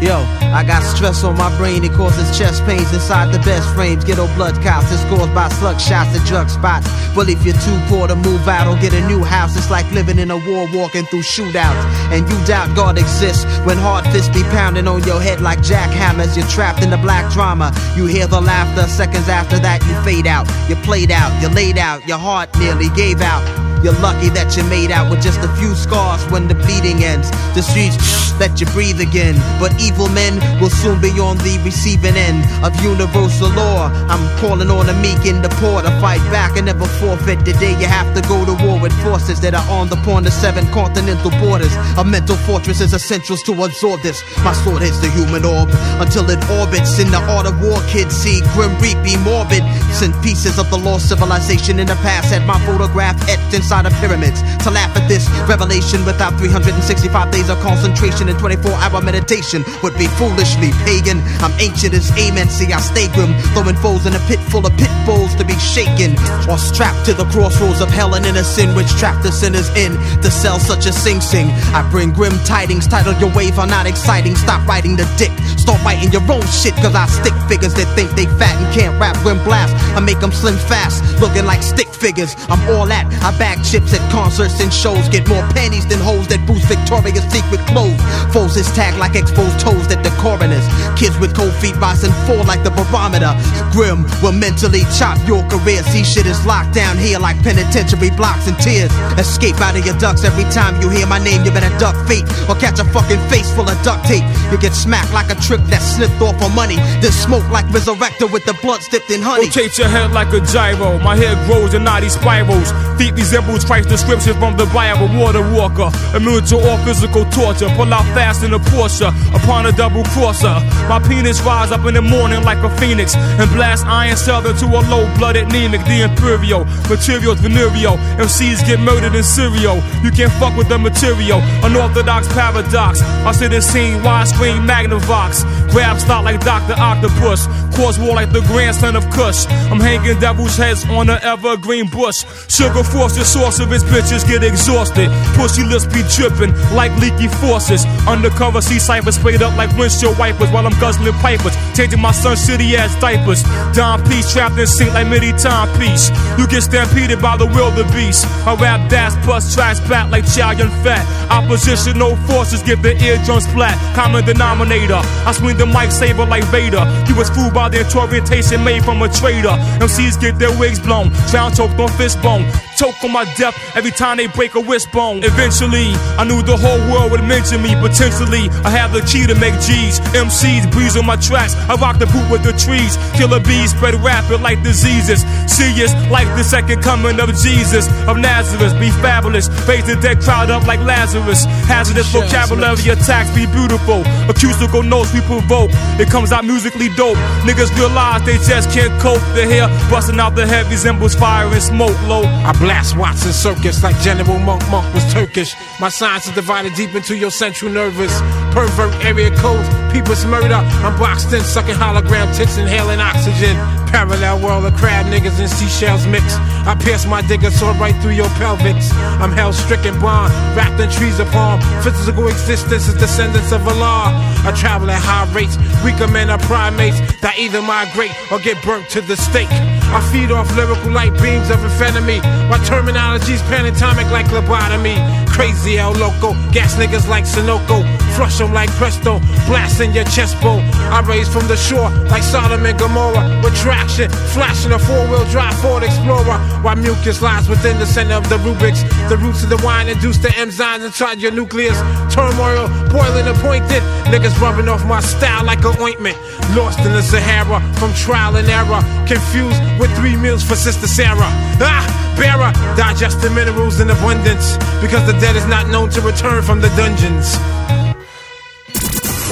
Yo, 0.00 0.16
I 0.56 0.64
got 0.64 0.82
stress 0.82 1.24
on 1.24 1.36
my 1.36 1.54
brain, 1.58 1.84
it 1.84 1.92
causes 1.92 2.36
chest 2.36 2.64
pains 2.64 2.90
inside 2.94 3.34
the 3.34 3.38
best 3.40 3.68
frames. 3.74 4.02
Ghetto 4.02 4.26
blood 4.34 4.54
counts, 4.62 4.90
it's 4.90 5.04
caused 5.04 5.34
by 5.34 5.50
slug 5.60 5.78
shots 5.78 6.16
and 6.16 6.24
drug 6.24 6.48
spots. 6.48 6.88
But 7.14 7.28
if 7.28 7.44
you're 7.44 7.60
too 7.60 7.78
poor 7.86 8.08
to 8.08 8.16
move 8.16 8.48
out 8.48 8.66
or 8.66 8.80
get 8.80 8.94
a 8.94 9.06
new 9.06 9.22
house, 9.22 9.54
it's 9.58 9.70
like 9.70 9.84
living 9.92 10.18
in 10.18 10.30
a 10.30 10.38
war, 10.38 10.66
walking 10.72 11.04
through 11.04 11.20
shootouts. 11.20 11.84
And 12.16 12.26
you 12.30 12.46
doubt 12.46 12.74
God 12.74 12.96
exists 12.96 13.44
when 13.66 13.76
hard 13.76 14.06
fists 14.06 14.34
be 14.34 14.42
pounding 14.44 14.88
on 14.88 15.04
your 15.04 15.20
head 15.20 15.42
like 15.42 15.58
jackhammers. 15.58 16.34
You're 16.34 16.48
trapped 16.48 16.82
in 16.82 16.88
the 16.88 16.96
black 16.96 17.30
drama. 17.30 17.70
You 17.94 18.06
hear 18.06 18.26
the 18.26 18.40
laughter, 18.40 18.88
seconds 18.88 19.28
after 19.28 19.58
that, 19.58 19.84
you 19.84 19.94
fade 20.02 20.26
out. 20.26 20.48
You 20.70 20.76
played 20.76 21.10
out, 21.10 21.30
you 21.42 21.50
laid 21.50 21.76
out, 21.76 22.08
your 22.08 22.18
heart 22.18 22.48
nearly 22.56 22.88
gave 22.96 23.20
out. 23.20 23.44
You're 23.82 23.96
lucky 24.00 24.28
that 24.36 24.56
you 24.56 24.64
made 24.64 24.90
out 24.90 25.08
with 25.08 25.22
just 25.22 25.40
a 25.40 25.48
few 25.56 25.74
scars 25.74 26.20
when 26.30 26.48
the 26.48 26.54
bleeding 26.54 27.02
ends. 27.02 27.30
The 27.56 27.62
streets 27.62 27.96
let 28.38 28.60
you 28.60 28.66
breathe 28.76 29.00
again. 29.00 29.40
But 29.58 29.72
evil 29.90 30.08
men 30.14 30.38
will 30.60 30.70
soon 30.70 31.00
be 31.00 31.10
on 31.18 31.36
the 31.38 31.58
receiving 31.64 32.14
end 32.14 32.46
of 32.62 32.70
universal 32.82 33.50
law. 33.50 33.90
I'm 34.06 34.22
calling 34.38 34.70
on 34.70 34.86
the 34.86 34.94
meek 34.94 35.26
and 35.26 35.42
the 35.42 35.50
poor 35.58 35.82
to 35.82 35.90
fight 35.98 36.22
back 36.30 36.56
and 36.56 36.66
never 36.66 36.86
forfeit. 37.02 37.44
The 37.44 37.54
day 37.58 37.74
you 37.82 37.90
have 37.90 38.14
to 38.14 38.22
go 38.30 38.46
to 38.46 38.54
war 38.64 38.78
with 38.78 38.94
forces 39.02 39.40
that 39.40 39.54
are 39.54 39.68
on 39.68 39.88
the 39.88 39.96
point 40.06 40.26
of 40.26 40.32
seven 40.32 40.66
continental 40.70 41.30
borders. 41.42 41.74
A 41.98 42.04
mental 42.04 42.36
fortress 42.46 42.80
is 42.80 42.94
essentials 42.94 43.42
to 43.44 43.52
absorb 43.64 44.02
this. 44.02 44.22
My 44.44 44.52
sword 44.62 44.82
hits 44.82 45.00
the 45.00 45.10
human 45.10 45.44
orb 45.44 45.68
until 45.98 46.28
it 46.30 46.38
orbits. 46.62 46.98
In 47.02 47.10
the 47.10 47.22
art 47.34 47.46
of 47.46 47.60
war, 47.60 47.82
kids 47.90 48.14
see 48.14 48.40
grim 48.54 48.70
reaping 48.78 49.20
morbid. 49.26 49.64
Sent 49.90 50.14
pieces 50.22 50.58
of 50.58 50.70
the 50.70 50.78
lost 50.78 51.08
civilization 51.08 51.80
in 51.80 51.86
the 51.88 51.98
past 52.06 52.30
had 52.30 52.46
my 52.46 52.58
photograph 52.64 53.16
etched 53.28 53.54
inside 53.54 53.86
of 53.86 53.92
pyramids. 53.98 54.40
To 54.64 54.70
laugh 54.70 54.94
at 54.94 55.08
this 55.08 55.26
revelation 55.50 56.04
without 56.04 56.38
365 56.38 57.30
days 57.32 57.48
of 57.50 57.58
concentration 57.58 58.28
and 58.28 58.38
24 58.38 58.70
hour 58.72 59.02
meditation 59.02 59.64
would 59.82 59.96
be 59.98 60.06
foolishly 60.18 60.70
pagan. 60.84 61.20
I'm 61.40 61.52
ancient 61.60 61.94
as 61.94 62.10
amen. 62.18 62.48
See, 62.48 62.72
I 62.72 62.80
stay 62.80 63.08
grim, 63.14 63.34
throwing 63.52 63.76
foes 63.76 64.06
in 64.06 64.14
a 64.14 64.22
pit 64.28 64.40
full 64.50 64.66
of 64.66 64.76
pit 64.76 64.92
bulls 65.06 65.34
to 65.36 65.44
be 65.44 65.56
shaken. 65.58 66.16
Or 66.48 66.58
strapped 66.58 67.06
to 67.06 67.14
the 67.14 67.24
crossroads 67.32 67.80
of 67.80 67.88
hell 67.88 68.14
and 68.14 68.26
innocent, 68.26 68.76
which 68.76 68.90
trap 69.00 69.22
the 69.22 69.32
sinners 69.32 69.68
in 69.76 69.96
to 70.22 70.30
sell 70.30 70.58
such 70.58 70.86
a 70.86 70.92
sing 70.92 71.20
sing. 71.20 71.50
I 71.72 71.86
bring 71.90 72.12
grim 72.12 72.36
tidings, 72.44 72.86
title 72.86 73.14
your 73.14 73.32
wave 73.34 73.58
are 73.58 73.66
not 73.66 73.86
exciting. 73.86 74.36
Stop 74.36 74.66
writing 74.66 74.96
the 74.96 75.08
dick, 75.16 75.32
start 75.58 75.82
writing 75.84 76.12
your 76.12 76.24
own 76.30 76.44
shit, 76.46 76.74
cause 76.76 76.94
I 76.94 77.06
stick 77.06 77.34
figures 77.48 77.74
that 77.74 77.88
think 77.96 78.10
they 78.12 78.26
fat 78.38 78.56
and 78.60 78.68
can't 78.74 78.98
rap 79.00 79.16
grim 79.22 79.42
blast. 79.44 79.74
I 79.96 80.00
make 80.00 80.20
them 80.20 80.32
slim 80.32 80.56
fast, 80.56 81.02
looking 81.20 81.44
like 81.44 81.62
stick 81.62 81.88
figures. 81.88 82.34
I'm 82.48 82.60
all 82.74 82.86
that. 82.86 83.06
I 83.22 83.36
bag 83.38 83.64
chips 83.64 83.94
at 83.94 84.02
concerts 84.10 84.60
and 84.60 84.72
shows, 84.72 85.08
get 85.08 85.28
more 85.28 85.42
panties 85.54 85.86
than 85.86 86.00
hoes 86.00 86.28
that 86.28 86.44
boost 86.46 86.66
Victoria's 86.68 87.24
Secret 87.30 87.60
clothes. 87.66 88.00
Foes 88.32 88.56
is 88.56 88.66
tagged 88.72 88.98
like 88.98 89.14
exposed 89.14 89.60
toes 89.70 89.86
at 89.94 90.02
the 90.02 90.10
coroners. 90.18 90.66
Kids 90.98 91.16
with 91.18 91.34
cold 91.34 91.54
feet 91.62 91.76
rise 91.76 92.02
and 92.02 92.14
fall 92.26 92.42
like 92.44 92.62
the 92.66 92.70
barometer. 92.70 93.32
Grim 93.70 94.02
will 94.22 94.34
mentally 94.34 94.82
chop 94.98 95.16
your 95.26 95.42
career. 95.48 95.82
See 95.94 96.02
shit 96.04 96.26
is 96.26 96.44
locked 96.44 96.74
down 96.74 96.98
here 96.98 97.18
like 97.18 97.38
penitentiary 97.42 98.10
blocks 98.10 98.46
and 98.50 98.58
tears. 98.58 98.90
Escape 99.18 99.60
out 99.60 99.78
of 99.78 99.86
your 99.86 99.96
ducks 99.98 100.24
every 100.24 100.44
time 100.50 100.80
you 100.82 100.90
hear 100.90 101.06
my 101.06 101.22
name. 101.22 101.44
You 101.44 101.50
better 101.50 101.72
duck 101.78 101.94
fate 102.06 102.26
or 102.48 102.54
catch 102.58 102.78
a 102.78 102.84
fucking 102.90 103.22
face 103.30 103.50
full 103.54 103.68
of 103.68 103.78
duct 103.82 104.04
tape. 104.06 104.24
You 104.50 104.58
get 104.58 104.74
smacked 104.74 105.12
like 105.12 105.30
a 105.30 105.38
trick 105.38 105.62
that 105.70 105.82
snipped 105.82 106.20
off 106.20 106.36
for 106.42 106.50
money. 106.50 106.76
Then 107.00 107.12
smoke 107.12 107.46
like 107.50 107.66
Resurrector 107.70 108.30
with 108.30 108.44
the 108.44 108.54
blood 108.62 108.80
dipped 108.90 109.10
in 109.10 109.22
honey. 109.22 109.46
Rotate 109.46 109.78
your 109.78 109.88
head 109.88 110.10
like 110.12 110.32
a 110.32 110.40
gyro. 110.40 110.98
My 110.98 111.16
hair 111.16 111.34
grows 111.46 111.74
in 111.74 111.84
naughty 111.84 112.08
spirals. 112.08 112.72
Feet 112.98 113.14
resembles 113.14 113.64
Christ's 113.64 113.90
description 113.90 114.34
from 114.38 114.56
the 114.56 114.66
Bible. 114.66 115.08
Water 115.20 115.42
walker, 115.52 115.90
immune 116.16 116.44
to 116.46 116.56
all 116.56 116.78
physical 116.84 117.24
torture. 117.30 117.68
Pull 117.76 117.92
out 117.92 118.04
fast 118.16 118.42
in 118.42 118.52
a 118.54 118.58
Porsche 118.58 119.08
upon 119.34 119.59
a 119.66 119.72
double 119.72 120.04
crosser. 120.04 120.54
My 120.88 121.00
penis 121.06 121.40
rise 121.42 121.72
up 121.72 121.84
in 121.86 121.94
the 121.94 122.02
morning 122.02 122.42
like 122.42 122.58
a 122.58 122.70
phoenix 122.78 123.14
and 123.14 123.50
blast 123.50 123.86
iron 123.86 124.16
southern 124.16 124.56
to 124.56 124.66
a 124.66 124.80
low 124.88 125.04
blooded 125.16 125.48
anemic. 125.48 125.84
The 125.84 126.02
imperial 126.02 126.64
materials 126.88 127.40
venereal. 127.40 127.96
MCs 128.16 128.66
get 128.66 128.80
murdered 128.80 129.14
in 129.14 129.22
Syrio. 129.22 129.80
You 130.02 130.10
can't 130.10 130.32
fuck 130.34 130.56
with 130.56 130.68
the 130.68 130.78
material. 130.78 131.40
Unorthodox 131.62 132.28
paradox. 132.28 133.00
I 133.00 133.32
sit 133.32 133.52
and 133.52 133.64
sing 133.64 134.00
widescreen 134.00 134.66
Magnavox. 134.66 135.42
Grab 135.70 135.98
stop 136.00 136.24
like 136.24 136.40
Dr. 136.40 136.74
Octopus. 136.74 137.46
Cause 137.76 137.98
war 137.98 138.14
like 138.14 138.32
the 138.32 138.42
grandson 138.42 138.96
of 138.96 139.08
Kush. 139.10 139.46
I'm 139.70 139.80
hanging 139.80 140.18
devil's 140.18 140.56
heads 140.56 140.84
on 140.86 141.08
an 141.08 141.18
evergreen 141.22 141.88
bush. 141.88 142.24
Sugar 142.48 142.82
force 142.82 143.16
the 143.16 143.24
source 143.24 143.58
of 143.58 143.70
sorcerers, 143.70 143.84
bitches 143.84 144.26
get 144.26 144.42
exhausted. 144.44 145.08
Pussy 145.34 145.64
lips 145.64 145.86
be 145.86 146.02
dripping 146.16 146.52
like 146.74 146.92
leaky 147.00 147.28
faucets. 147.28 147.84
Undercover 148.06 148.60
sea 148.60 148.78
ciphers 148.78 149.18
sprayed 149.40 149.42
up 149.42 149.56
like 149.56 149.76
windshield 149.76 150.18
wipers 150.18 150.50
while 150.50 150.66
I'm 150.66 150.78
guzzling 150.80 151.12
pipers. 151.14 151.56
Changing 151.76 152.00
my 152.00 152.12
son's 152.12 152.46
shitty 152.46 152.74
ass 152.74 152.98
diapers. 153.00 153.42
Don 153.74 154.02
Peace 154.08 154.32
trapped 154.32 154.58
in 154.58 154.66
sync 154.66 154.92
like 154.92 155.08
midi 155.08 155.32
timepiece. 155.32 156.10
You 156.38 156.46
get 156.46 156.62
stampeded 156.62 157.20
by 157.20 157.36
the 157.36 157.46
wildebeest. 157.46 158.26
I 158.46 158.54
rap 158.54 158.90
dash 158.90 159.12
plus 159.24 159.54
tracks 159.54 159.80
back 159.88 160.10
like 160.10 160.24
and 160.24 160.72
fat. 160.84 161.04
Oppositional 161.30 162.16
forces 162.28 162.62
give 162.62 162.82
the 162.82 162.96
eardrums 163.02 163.46
flat. 163.52 163.76
Common 163.94 164.24
denominator. 164.24 165.00
I 165.26 165.32
swing 165.32 165.56
the 165.56 165.66
mic 165.66 165.90
saber 165.90 166.26
like 166.26 166.44
Vader. 166.44 166.84
You 167.08 167.16
was 167.16 167.30
fooled 167.30 167.54
by 167.54 167.68
the 167.68 167.80
orientation 167.96 168.64
made 168.64 168.84
from 168.84 169.02
a 169.02 169.08
traitor. 169.08 169.56
MCs 169.80 170.20
get 170.20 170.38
their 170.38 170.56
wigs 170.58 170.80
blown. 170.80 171.12
Sound 171.28 171.56
choked 171.56 171.78
on 171.78 171.88
fist 171.90 172.20
bone. 172.22 172.44
Choke 172.80 173.04
on 173.04 173.12
my 173.12 173.28
death 173.36 173.52
every 173.76 173.90
time 173.90 174.16
they 174.16 174.26
break 174.26 174.54
a 174.54 174.60
wishbone. 174.60 175.22
Eventually, 175.22 175.92
I 176.16 176.24
knew 176.24 176.40
the 176.40 176.56
whole 176.56 176.80
world 176.88 177.12
would 177.12 177.22
mention 177.24 177.60
me. 177.60 177.76
Potentially, 177.76 178.48
I 178.64 178.70
have 178.72 178.94
the 178.96 179.04
key 179.04 179.26
to 179.28 179.36
make 179.36 179.52
G's. 179.60 180.00
MCs 180.16 180.64
breeze 180.72 180.96
on 180.96 181.04
my 181.04 181.16
tracks. 181.16 181.52
I 181.68 181.76
rock 181.76 181.98
the 181.98 182.06
boot 182.06 182.24
with 182.32 182.42
the 182.42 182.56
trees. 182.56 182.96
Killer 183.12 183.38
bees 183.38 183.76
spread 183.76 184.00
rapid 184.00 184.40
like 184.40 184.62
diseases. 184.62 185.20
See 185.44 185.76
us 185.84 185.92
like 186.08 186.24
the 186.40 186.42
second 186.42 186.80
coming 186.80 187.20
of 187.20 187.28
Jesus 187.36 187.84
of 188.08 188.16
Nazareth. 188.16 188.72
Be 188.80 188.88
fabulous. 189.04 189.52
Raise 189.68 189.84
the 189.84 189.96
dead 190.00 190.24
crowd 190.24 190.48
up 190.48 190.66
like 190.66 190.80
Lazarus. 190.80 191.44
Hazardous 191.68 192.08
vocabulary 192.08 192.88
attacks 192.88 193.28
be 193.36 193.44
beautiful. 193.44 194.08
Acoustical 194.32 194.82
notes 194.82 195.12
we 195.12 195.20
provoke. 195.28 195.68
It 196.00 196.08
comes 196.08 196.32
out 196.32 196.46
musically 196.46 196.88
dope. 196.96 197.20
Niggas 197.44 197.76
realize 197.76 198.24
they 198.24 198.40
just 198.48 198.70
can't 198.72 198.96
cope. 199.02 199.20
The 199.36 199.44
hair 199.44 199.68
busting 199.92 200.18
out 200.18 200.34
the 200.34 200.46
head 200.46 200.64
resembles 200.72 201.14
fire 201.14 201.44
and 201.44 201.62
smoke 201.62 202.00
low. 202.08 202.24
I 202.24 202.56
blast 202.70 202.96
Watson 202.96 203.32
circus 203.32 203.82
like 203.82 203.98
General 203.98 204.38
Monk 204.38 204.62
Monk 204.70 204.94
was 204.94 205.04
Turkish. 205.12 205.56
My 205.80 205.88
science 205.88 206.28
is 206.28 206.34
divided 206.36 206.72
deep 206.74 206.94
into 206.94 207.16
your 207.16 207.32
central 207.32 207.68
nervous. 207.68 208.20
Pervert 208.54 208.94
area 209.04 209.34
codes, 209.38 209.68
people's 209.92 210.24
murder. 210.24 210.54
I'm 210.54 210.96
boxed 210.96 211.32
in, 211.32 211.42
sucking 211.42 211.74
hologram 211.74 212.32
tits, 212.36 212.58
inhaling 212.58 213.00
oxygen. 213.00 213.79
Parallel 213.90 214.40
world 214.40 214.64
of 214.64 214.74
crab 214.74 215.06
niggas 215.06 215.38
and 215.40 215.50
seashells 215.50 216.06
mix. 216.06 216.36
I 216.66 216.74
pierce 216.78 217.06
my 217.06 217.22
digger 217.22 217.50
sword 217.50 217.76
right 217.76 217.94
through 218.00 218.12
your 218.12 218.30
pelvics. 218.38 218.92
I'm 219.20 219.32
hell 219.32 219.52
stricken 219.52 219.98
bond, 220.00 220.32
wrapped 220.56 220.80
in 220.80 220.88
trees 220.90 221.18
of 221.18 221.28
palm. 221.30 221.60
Physical 221.82 222.28
existence 222.28 222.86
is 222.88 222.94
descendants 222.94 223.52
of 223.52 223.66
Allah. 223.66 224.14
I 224.46 224.52
travel 224.56 224.90
at 224.90 225.02
high 225.02 225.26
rates, 225.34 225.56
weaker 225.84 226.06
men 226.06 226.30
are 226.30 226.38
primates 226.38 227.00
that 227.20 227.38
either 227.38 227.60
migrate 227.60 228.14
or 228.30 228.38
get 228.38 228.62
burnt 228.62 228.88
to 228.90 229.00
the 229.00 229.16
stake. 229.16 229.50
I 229.50 230.00
feed 230.12 230.30
off 230.30 230.46
lyrical 230.54 230.92
light 230.92 231.12
beams 231.20 231.50
of 231.50 231.58
amphetamine. 231.58 232.22
My 232.48 232.58
terminology's 232.64 233.42
panatomic 233.42 234.10
like 234.10 234.26
lobotomy. 234.26 234.96
Crazy 235.28 235.78
El 235.78 235.92
Loco, 235.92 236.32
gas 236.52 236.76
niggas 236.76 237.08
like 237.08 237.24
Sunoco. 237.24 237.82
Flush 238.16 238.38
them 238.38 238.52
like 238.52 238.70
Presto, 238.70 239.18
blast 239.46 239.80
in 239.80 239.92
your 239.92 240.04
chest 240.04 240.40
bone. 240.42 240.62
I 240.92 241.00
raise 241.00 241.28
from 241.28 241.46
the 241.48 241.56
shore 241.56 241.88
like 242.10 242.22
Sodom 242.22 242.66
and 242.66 242.78
Gomorrah. 242.78 243.40
With 243.42 243.56
traction, 243.56 244.10
flashing 244.34 244.72
a 244.72 244.78
four 244.78 245.06
wheel 245.08 245.24
drive 245.30 245.54
Ford 245.60 245.82
Explorer. 245.82 246.38
While 246.62 246.76
mucus 246.76 247.22
lies 247.22 247.48
within 247.48 247.78
the 247.78 247.86
center 247.86 248.14
of 248.14 248.28
the 248.28 248.36
Rubik's. 248.38 248.82
The 249.08 249.16
roots 249.16 249.42
of 249.42 249.50
the 249.50 249.60
wine 249.64 249.88
induce 249.88 250.18
the 250.18 250.28
enzymes 250.28 250.84
inside 250.84 251.20
your 251.20 251.32
nucleus. 251.32 251.78
Turmoil, 252.12 252.68
boiling 252.90 253.26
and 253.26 253.38
pointed. 253.38 253.82
Niggas 254.12 254.38
rubbing 254.40 254.68
off 254.68 254.84
my 254.86 255.00
style 255.00 255.44
like 255.44 255.64
an 255.64 255.80
ointment. 255.80 256.18
Lost 256.54 256.80
in 256.80 256.92
the 256.92 257.02
Sahara 257.02 257.60
from 257.78 257.94
trial 257.94 258.36
and 258.36 258.48
error. 258.48 258.82
Confused 259.06 259.60
with 259.78 259.90
three 259.96 260.16
meals 260.16 260.42
for 260.42 260.56
Sister 260.56 260.86
Sarah. 260.86 261.30
Ah, 261.62 261.84
bearer, 262.18 262.52
digesting 262.76 263.34
minerals 263.34 263.80
in 263.80 263.88
abundance. 263.88 264.56
Because 264.80 265.06
the 265.06 265.18
dead 265.20 265.36
is 265.36 265.46
not 265.46 265.68
known 265.68 265.90
to 265.90 266.00
return 266.00 266.42
from 266.42 266.60
the 266.60 266.68
dungeons. 266.70 267.38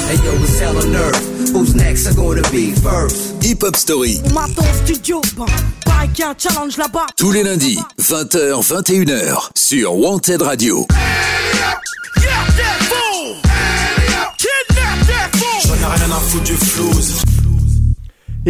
Hey 0.06 0.16
yo, 0.24 0.32
it's 0.42 0.58
hell 0.60 0.76
on 0.76 0.94
earth. 0.94 1.50
Who's 1.52 1.74
next? 1.74 2.06
Are 2.06 2.14
gonna 2.14 2.42
be 2.50 2.72
first? 2.72 3.42
Hip 3.42 3.62
Hop 3.62 3.76
Story. 3.76 4.20
Studio, 4.84 5.20
un 6.20 6.34
challenge 6.36 6.76
là-bas. 6.76 7.06
Tous 7.16 7.32
les 7.32 7.42
lundis, 7.42 7.78
20h, 7.98 8.62
21h, 8.62 9.50
sur 9.54 9.94
Wanted 9.94 10.42
Radio. 10.42 10.86
J'en 15.66 15.74
ai 15.74 15.94
rien 15.96 16.10
à 16.10 16.20
foutre 16.20 16.44
du 16.44 16.54
flouze. 16.54 17.22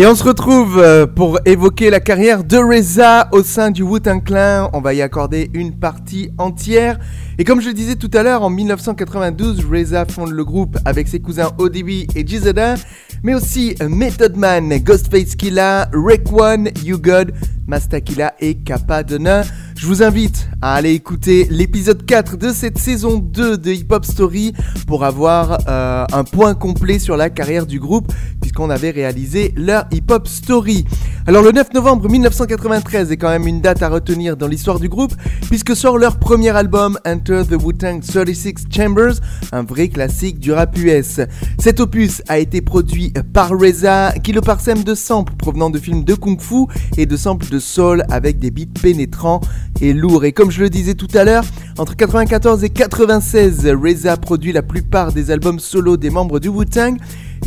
Et 0.00 0.06
on 0.06 0.14
se 0.14 0.22
retrouve 0.22 0.78
euh, 0.78 1.08
pour 1.08 1.40
évoquer 1.44 1.90
la 1.90 1.98
carrière 1.98 2.44
de 2.44 2.56
Reza 2.56 3.28
au 3.32 3.42
sein 3.42 3.72
du 3.72 3.82
Wu-Tang 3.82 4.22
Clan. 4.22 4.70
On 4.72 4.80
va 4.80 4.94
y 4.94 5.02
accorder 5.02 5.50
une 5.54 5.76
partie 5.76 6.30
entière. 6.38 7.00
Et 7.36 7.42
comme 7.42 7.60
je 7.60 7.66
le 7.66 7.74
disais 7.74 7.96
tout 7.96 8.10
à 8.14 8.22
l'heure, 8.22 8.44
en 8.44 8.48
1992, 8.48 9.66
Reza 9.68 10.06
fonde 10.06 10.30
le 10.30 10.44
groupe 10.44 10.78
avec 10.84 11.08
ses 11.08 11.18
cousins 11.18 11.50
ODB 11.58 12.06
et 12.14 12.24
Gizada, 12.24 12.76
mais 13.24 13.34
aussi 13.34 13.74
Method 13.80 14.36
Man, 14.36 14.68
Ghostface 14.84 15.34
Killa, 15.34 15.90
Rick 15.92 16.32
One, 16.32 16.70
You 16.84 16.98
God, 16.98 17.32
Mastakilla 17.66 18.34
et 18.38 18.54
Kappa 18.54 19.02
Donna. 19.02 19.42
Je 19.78 19.86
vous 19.86 20.02
invite 20.02 20.48
à 20.60 20.74
aller 20.74 20.90
écouter 20.90 21.46
l'épisode 21.50 22.04
4 22.04 22.36
de 22.36 22.48
cette 22.48 22.78
saison 22.78 23.18
2 23.18 23.58
de 23.58 23.70
Hip 23.70 23.86
Hop 23.90 24.04
Story 24.04 24.52
pour 24.88 25.04
avoir 25.04 25.58
euh, 25.68 26.04
un 26.12 26.24
point 26.24 26.54
complet 26.54 26.98
sur 26.98 27.16
la 27.16 27.30
carrière 27.30 27.64
du 27.64 27.78
groupe 27.78 28.12
puisqu'on 28.40 28.70
avait 28.70 28.90
réalisé 28.90 29.54
leur 29.56 29.84
Hip 29.92 30.10
Hop 30.10 30.26
Story. 30.26 30.84
Alors 31.28 31.42
le 31.42 31.52
9 31.52 31.74
novembre 31.74 32.08
1993 32.08 33.12
est 33.12 33.16
quand 33.18 33.28
même 33.28 33.46
une 33.46 33.60
date 33.60 33.82
à 33.82 33.88
retenir 33.88 34.36
dans 34.36 34.48
l'histoire 34.48 34.80
du 34.80 34.88
groupe 34.88 35.14
puisque 35.48 35.76
sort 35.76 35.96
leur 35.96 36.18
premier 36.18 36.50
album 36.50 36.98
Enter 37.06 37.42
the 37.48 37.62
Wu-Tang 37.62 38.00
36 38.00 38.64
Chambers, 38.74 39.14
un 39.52 39.62
vrai 39.62 39.88
classique 39.88 40.40
du 40.40 40.50
rap 40.50 40.76
US. 40.76 41.20
Cet 41.58 41.78
opus 41.78 42.22
a 42.26 42.38
été 42.38 42.62
produit 42.62 43.12
par 43.32 43.50
Reza 43.50 44.12
qui 44.24 44.32
le 44.32 44.40
parsème 44.40 44.82
de 44.82 44.96
samples 44.96 45.34
provenant 45.36 45.70
de 45.70 45.78
films 45.78 46.02
de 46.02 46.14
kung-fu 46.14 46.66
et 46.96 47.06
de 47.06 47.16
samples 47.16 47.48
de 47.48 47.60
soul 47.60 48.02
avec 48.10 48.40
des 48.40 48.50
beats 48.50 48.80
pénétrants 48.82 49.40
et 49.80 49.92
lourds. 49.92 50.24
Et 50.24 50.32
comme 50.32 50.50
je 50.50 50.60
le 50.60 50.70
disais 50.70 50.94
tout 50.94 51.08
à 51.14 51.24
l'heure, 51.24 51.44
entre 51.78 51.96
94 51.96 52.64
et 52.64 52.70
96, 52.70 53.66
Reza 53.66 54.16
produit 54.16 54.52
la 54.52 54.62
plupart 54.62 55.12
des 55.12 55.30
albums 55.30 55.60
solo 55.60 55.96
des 55.96 56.10
membres 56.10 56.40
du 56.40 56.48
Wu-Tang 56.48 56.96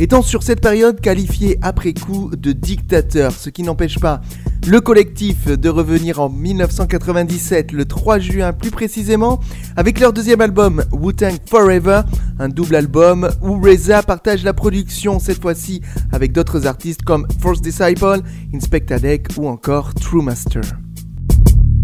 étant 0.00 0.22
sur 0.22 0.42
cette 0.42 0.60
période 0.60 1.00
qualifié 1.00 1.58
après 1.62 1.92
coup 1.92 2.30
de 2.34 2.52
dictateur, 2.52 3.32
ce 3.32 3.50
qui 3.50 3.62
n'empêche 3.62 3.98
pas 3.98 4.20
le 4.66 4.80
collectif 4.80 5.46
de 5.46 5.68
revenir 5.68 6.20
en 6.20 6.28
1997, 6.28 7.72
le 7.72 7.84
3 7.84 8.18
juin 8.20 8.52
plus 8.52 8.70
précisément, 8.70 9.40
avec 9.76 9.98
leur 9.98 10.12
deuxième 10.12 10.40
album 10.40 10.84
Wu-Tang 10.92 11.36
Forever, 11.46 12.02
un 12.38 12.48
double 12.48 12.76
album 12.76 13.28
où 13.42 13.60
Reza 13.60 14.02
partage 14.02 14.44
la 14.44 14.54
production 14.54 15.18
cette 15.18 15.42
fois-ci 15.42 15.82
avec 16.12 16.32
d'autres 16.32 16.66
artistes 16.66 17.02
comme 17.02 17.26
Force 17.40 17.60
Disciple, 17.60 18.20
Inspector 18.54 19.00
Deck 19.00 19.28
ou 19.36 19.48
encore 19.48 19.94
True 19.94 20.22
Master. 20.22 20.62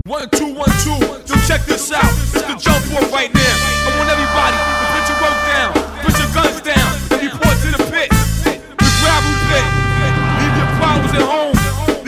One, 0.08 0.24
two, 0.30 0.54
one, 0.56 0.72
two. 0.80 0.96
So 1.28 1.36
check 1.44 1.68
this 1.68 1.92
out. 1.92 2.08
It's 2.32 2.32
the 2.32 2.56
jump 2.56 2.80
off 2.96 3.12
right 3.12 3.28
now. 3.28 3.56
I 3.84 3.92
want 4.00 4.08
everybody 4.08 4.56
to 4.56 4.84
put 4.88 5.04
your 5.04 5.20
work 5.20 5.36
down, 5.52 5.68
put 6.00 6.16
your 6.16 6.32
guns 6.32 6.64
down, 6.64 6.88
and 7.12 7.28
report 7.28 7.52
to 7.60 7.68
the 7.76 7.82
pit. 7.92 8.08
The 8.08 8.88
gravel 9.04 9.36
pit. 9.52 9.66
Leave 10.40 10.56
your 10.56 10.70
problems 10.80 11.12
at 11.12 11.28
home. 11.28 11.56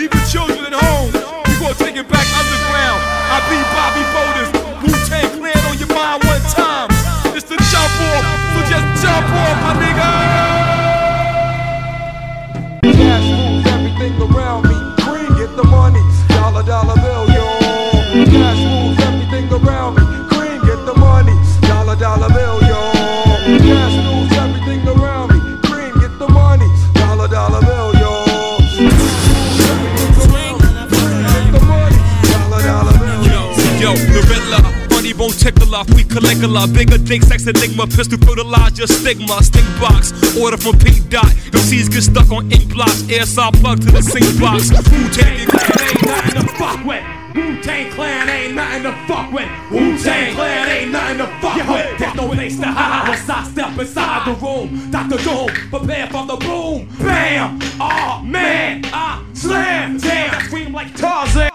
Leave 0.00 0.08
your 0.16 0.26
children 0.32 0.72
at 0.72 0.80
home. 0.80 1.12
We 1.44 1.52
gonna 1.60 1.76
take 1.76 2.00
it 2.00 2.08
back 2.08 2.24
underground. 2.40 3.04
I 3.04 3.36
be 3.52 3.60
Bobby 3.68 4.04
Boulders. 4.16 4.39
Tickle 36.10 36.26
off. 36.26 36.30
We 36.30 36.30
collect 36.34 36.42
a 36.42 36.48
lot 36.48 36.72
bigger 36.72 36.98
dick, 36.98 37.22
sex 37.22 37.46
enigma, 37.46 37.86
pistol 37.86 38.18
fertilize 38.18 38.78
your 38.78 38.86
stigma. 38.86 39.42
Stink 39.42 39.66
box, 39.80 40.12
order 40.36 40.56
from 40.56 40.78
Pink 40.78 41.08
Dot. 41.08 41.26
MCs 41.52 41.90
get 41.90 42.02
stuck 42.02 42.30
on 42.30 42.50
ink 42.52 42.72
blocks, 42.72 43.08
air 43.08 43.24
plug 43.26 43.80
to 43.80 43.90
the 43.90 44.02
sink 44.02 44.40
box. 44.40 44.70
Who 44.70 45.08
take 45.10 45.46
it? 45.46 45.50
Ain't 45.80 46.06
nothing 46.06 46.42
to 46.42 46.48
fuck 46.54 46.84
with. 46.84 47.04
Wu 47.34 47.62
Tang 47.62 47.92
Clan 47.92 48.28
ain't 48.28 48.54
nothing 48.54 48.82
to 48.82 48.92
fuck 49.06 49.32
with. 49.32 49.48
Wu 49.70 49.96
Tang 49.98 50.34
Clan 50.34 50.68
ain't 50.68 50.90
nothing 50.90 51.18
to 51.18 51.26
fuck 51.40 51.68
with. 51.68 51.98
There's 51.98 52.14
no 52.14 52.28
place 52.28 52.58
to 52.58 52.66
hide 52.66 53.08
once 53.08 53.28
I 53.28 53.44
step 53.44 53.78
inside 53.78 54.26
the 54.26 54.34
room. 54.44 54.90
Dr. 54.90 55.22
Doom, 55.22 55.48
prepare 55.70 56.06
for 56.08 56.26
the 56.26 56.36
boom. 56.36 56.88
Bam! 56.98 57.60
Oh 57.80 58.22
man, 58.24 58.82
I 58.86 59.24
slam. 59.32 59.98
Damn, 59.98 60.34
I 60.34 60.42
scream 60.42 60.72
like 60.72 60.94
Tarzan. 60.96 61.50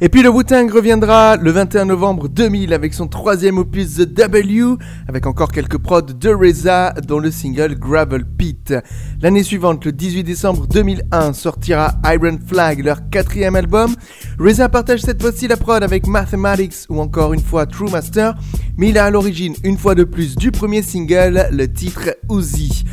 Et 0.00 0.08
puis 0.08 0.22
le 0.22 0.28
Wu-Tang 0.28 0.70
reviendra 0.70 1.36
le 1.36 1.50
21 1.50 1.86
novembre 1.86 2.28
2000 2.28 2.72
avec 2.72 2.94
son 2.94 3.08
troisième 3.08 3.58
opus 3.58 3.96
The 3.96 4.02
W, 4.02 4.76
avec 5.08 5.26
encore 5.26 5.50
quelques 5.50 5.78
prods 5.78 6.02
de 6.02 6.30
Reza, 6.30 6.94
dont 7.04 7.18
le 7.18 7.32
single 7.32 7.76
Gravel 7.76 8.24
Pit. 8.24 8.74
L'année 9.20 9.42
suivante, 9.42 9.84
le 9.84 9.90
18 9.90 10.22
décembre 10.22 10.68
2001, 10.68 11.32
sortira 11.32 11.94
Iron 12.04 12.38
Flag, 12.46 12.84
leur 12.84 13.08
quatrième 13.10 13.56
album. 13.56 13.96
Reza 14.38 14.68
partage 14.68 15.00
cette 15.00 15.20
fois-ci 15.20 15.48
la 15.48 15.56
prod 15.56 15.82
avec 15.82 16.06
Mathematics 16.06 16.86
ou 16.88 17.00
encore 17.00 17.34
une 17.34 17.42
fois 17.42 17.66
True 17.66 17.90
Master, 17.90 18.36
mais 18.76 18.90
il 18.90 18.98
a 18.98 19.06
à 19.06 19.10
l'origine, 19.10 19.56
une 19.64 19.78
fois 19.78 19.96
de 19.96 20.04
plus, 20.04 20.36
du 20.36 20.52
premier 20.52 20.82
single, 20.82 21.48
le 21.50 21.66
titre 21.66 22.10
Uzi. 22.30 22.84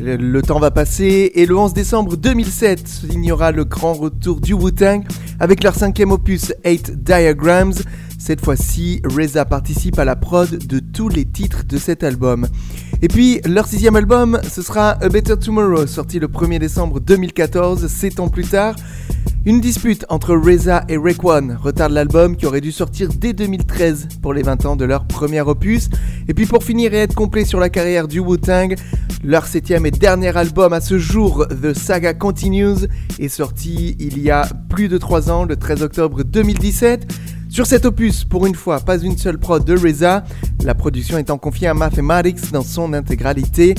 Le, 0.00 0.42
temps 0.42 0.58
va 0.58 0.70
passer 0.70 1.30
et 1.34 1.46
le 1.46 1.56
11 1.56 1.72
décembre 1.72 2.16
2007 2.16 2.88
signera 2.88 3.52
le 3.52 3.64
grand 3.64 3.92
retour 3.92 4.40
du 4.40 4.52
Wu-Tang 4.52 5.04
avec 5.38 5.62
leur 5.62 5.74
cinquième 5.74 6.10
opus 6.10 6.52
8 6.64 7.02
Diagrams. 7.04 7.74
Cette 8.26 8.42
fois-ci, 8.42 9.02
Reza 9.04 9.44
participe 9.44 9.98
à 9.98 10.06
la 10.06 10.16
prod 10.16 10.48
de 10.48 10.78
tous 10.78 11.10
les 11.10 11.26
titres 11.26 11.62
de 11.68 11.76
cet 11.76 12.02
album. 12.02 12.46
Et 13.02 13.08
puis, 13.08 13.42
leur 13.44 13.66
sixième 13.66 13.96
album, 13.96 14.40
ce 14.50 14.62
sera 14.62 14.92
A 14.92 15.10
Better 15.10 15.36
Tomorrow, 15.36 15.86
sorti 15.86 16.18
le 16.18 16.28
1er 16.28 16.58
décembre 16.58 17.00
2014, 17.00 17.86
7 17.86 18.20
ans 18.20 18.28
plus 18.28 18.46
tard. 18.46 18.76
Une 19.44 19.60
dispute 19.60 20.06
entre 20.08 20.34
Reza 20.34 20.84
et 20.88 20.96
Raekwon 20.96 21.58
retarde 21.60 21.92
l'album 21.92 22.34
qui 22.34 22.46
aurait 22.46 22.62
dû 22.62 22.72
sortir 22.72 23.10
dès 23.14 23.34
2013 23.34 24.08
pour 24.22 24.32
les 24.32 24.42
20 24.42 24.64
ans 24.64 24.76
de 24.76 24.86
leur 24.86 25.06
premier 25.06 25.42
opus. 25.42 25.90
Et 26.26 26.32
puis 26.32 26.46
pour 26.46 26.64
finir 26.64 26.94
et 26.94 27.00
être 27.00 27.14
complet 27.14 27.44
sur 27.44 27.60
la 27.60 27.68
carrière 27.68 28.08
du 28.08 28.20
Wu-Tang, 28.20 28.74
leur 29.22 29.44
septième 29.44 29.84
et 29.84 29.90
dernier 29.90 30.34
album 30.34 30.72
à 30.72 30.80
ce 30.80 30.96
jour, 30.96 31.46
The 31.48 31.74
Saga 31.74 32.14
Continues, 32.14 32.88
est 33.18 33.28
sorti 33.28 33.96
il 33.98 34.18
y 34.18 34.30
a 34.30 34.48
plus 34.70 34.88
de 34.88 34.96
3 34.96 35.30
ans, 35.30 35.44
le 35.44 35.56
13 35.56 35.82
octobre 35.82 36.24
2017. 36.24 37.06
Sur 37.54 37.66
cet 37.66 37.86
opus, 37.86 38.24
pour 38.24 38.46
une 38.46 38.56
fois, 38.56 38.80
pas 38.80 38.98
une 38.98 39.16
seule 39.16 39.38
prod 39.38 39.64
de 39.64 39.78
Reza, 39.78 40.24
la 40.64 40.74
production 40.74 41.18
étant 41.18 41.38
confiée 41.38 41.68
à 41.68 41.74
Mathematics 41.74 42.50
dans 42.50 42.64
son 42.64 42.92
intégralité. 42.92 43.76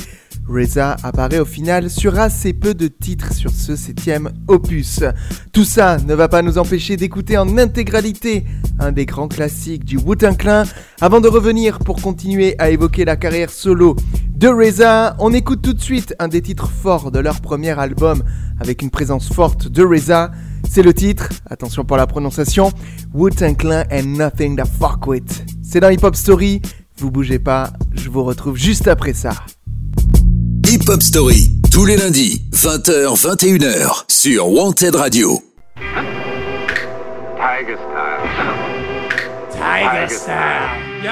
Reza 0.48 0.96
apparaît 1.04 1.40
au 1.40 1.46
final 1.46 1.90
sur 1.90 2.18
assez 2.18 2.54
peu 2.54 2.74
de 2.74 2.88
titres 2.88 3.34
sur 3.34 3.52
ce 3.52 3.76
septième 3.76 4.32
opus. 4.48 5.04
Tout 5.52 5.66
ça 5.66 5.98
ne 5.98 6.14
va 6.14 6.30
pas 6.30 6.42
nous 6.42 6.58
empêcher 6.58 6.96
d'écouter 6.96 7.38
en 7.38 7.58
intégralité 7.58 8.46
un 8.80 8.94
des 8.94 9.06
grands 9.06 9.28
classiques 9.28 9.84
du 9.84 9.98
Wu-Tang 9.98 10.38
Clan. 10.38 10.64
Avant 11.02 11.20
de 11.20 11.28
revenir 11.28 11.80
pour 11.80 12.02
continuer 12.02 12.56
à 12.60 12.70
évoquer 12.70 13.04
la 13.04 13.18
carrière 13.18 13.50
solo 13.50 13.98
de 14.38 14.48
Reza, 14.48 15.18
on 15.20 15.34
écoute 15.34 15.62
tout 15.62 15.74
de 15.74 15.82
suite 15.82 16.16
un 16.20 16.30
des 16.30 16.42
titres 16.42 16.70
forts 16.70 17.12
de 17.12 17.20
leur 17.20 17.42
premier 17.42 17.78
album 17.78 18.24
avec 18.58 18.82
une 18.82 18.90
présence 18.90 19.28
forte 19.34 19.68
de 19.68 19.84
Reza. 19.84 20.32
C'est 20.70 20.84
le 20.84 20.94
titre, 20.94 21.30
attention 21.50 21.86
pour 21.86 21.98
la 21.98 22.08
prononciation, 22.08 22.72
Wu-Tang 23.14 23.56
Clan 23.56 23.84
and 23.92 24.18
Nothing 24.18 24.58
to 24.58 24.64
Fuck 24.80 25.08
With. 25.08 25.46
C'est 25.64 25.80
dans 25.80 25.90
Hip 25.90 26.04
Hop 26.04 26.16
Story, 26.16 26.62
vous 26.98 27.12
bougez 27.12 27.40
pas, 27.40 27.72
je 27.94 28.10
vous 28.10 28.24
retrouve 28.24 28.58
juste 28.58 28.88
après 28.88 29.14
ça. 29.14 29.32
Hip 30.68 30.90
Hop 30.90 31.02
Story, 31.02 31.50
tous 31.72 31.86
les 31.86 31.98
lundis, 31.98 32.44
20h, 32.54 33.16
21h, 33.16 34.04
sur 34.08 34.50
Wanted 34.50 34.96
Radio. 34.96 35.42
Tiger 37.36 37.78
style. 37.78 38.20
Tiger 39.52 40.10
style. 40.10 40.70
Yo, 41.04 41.12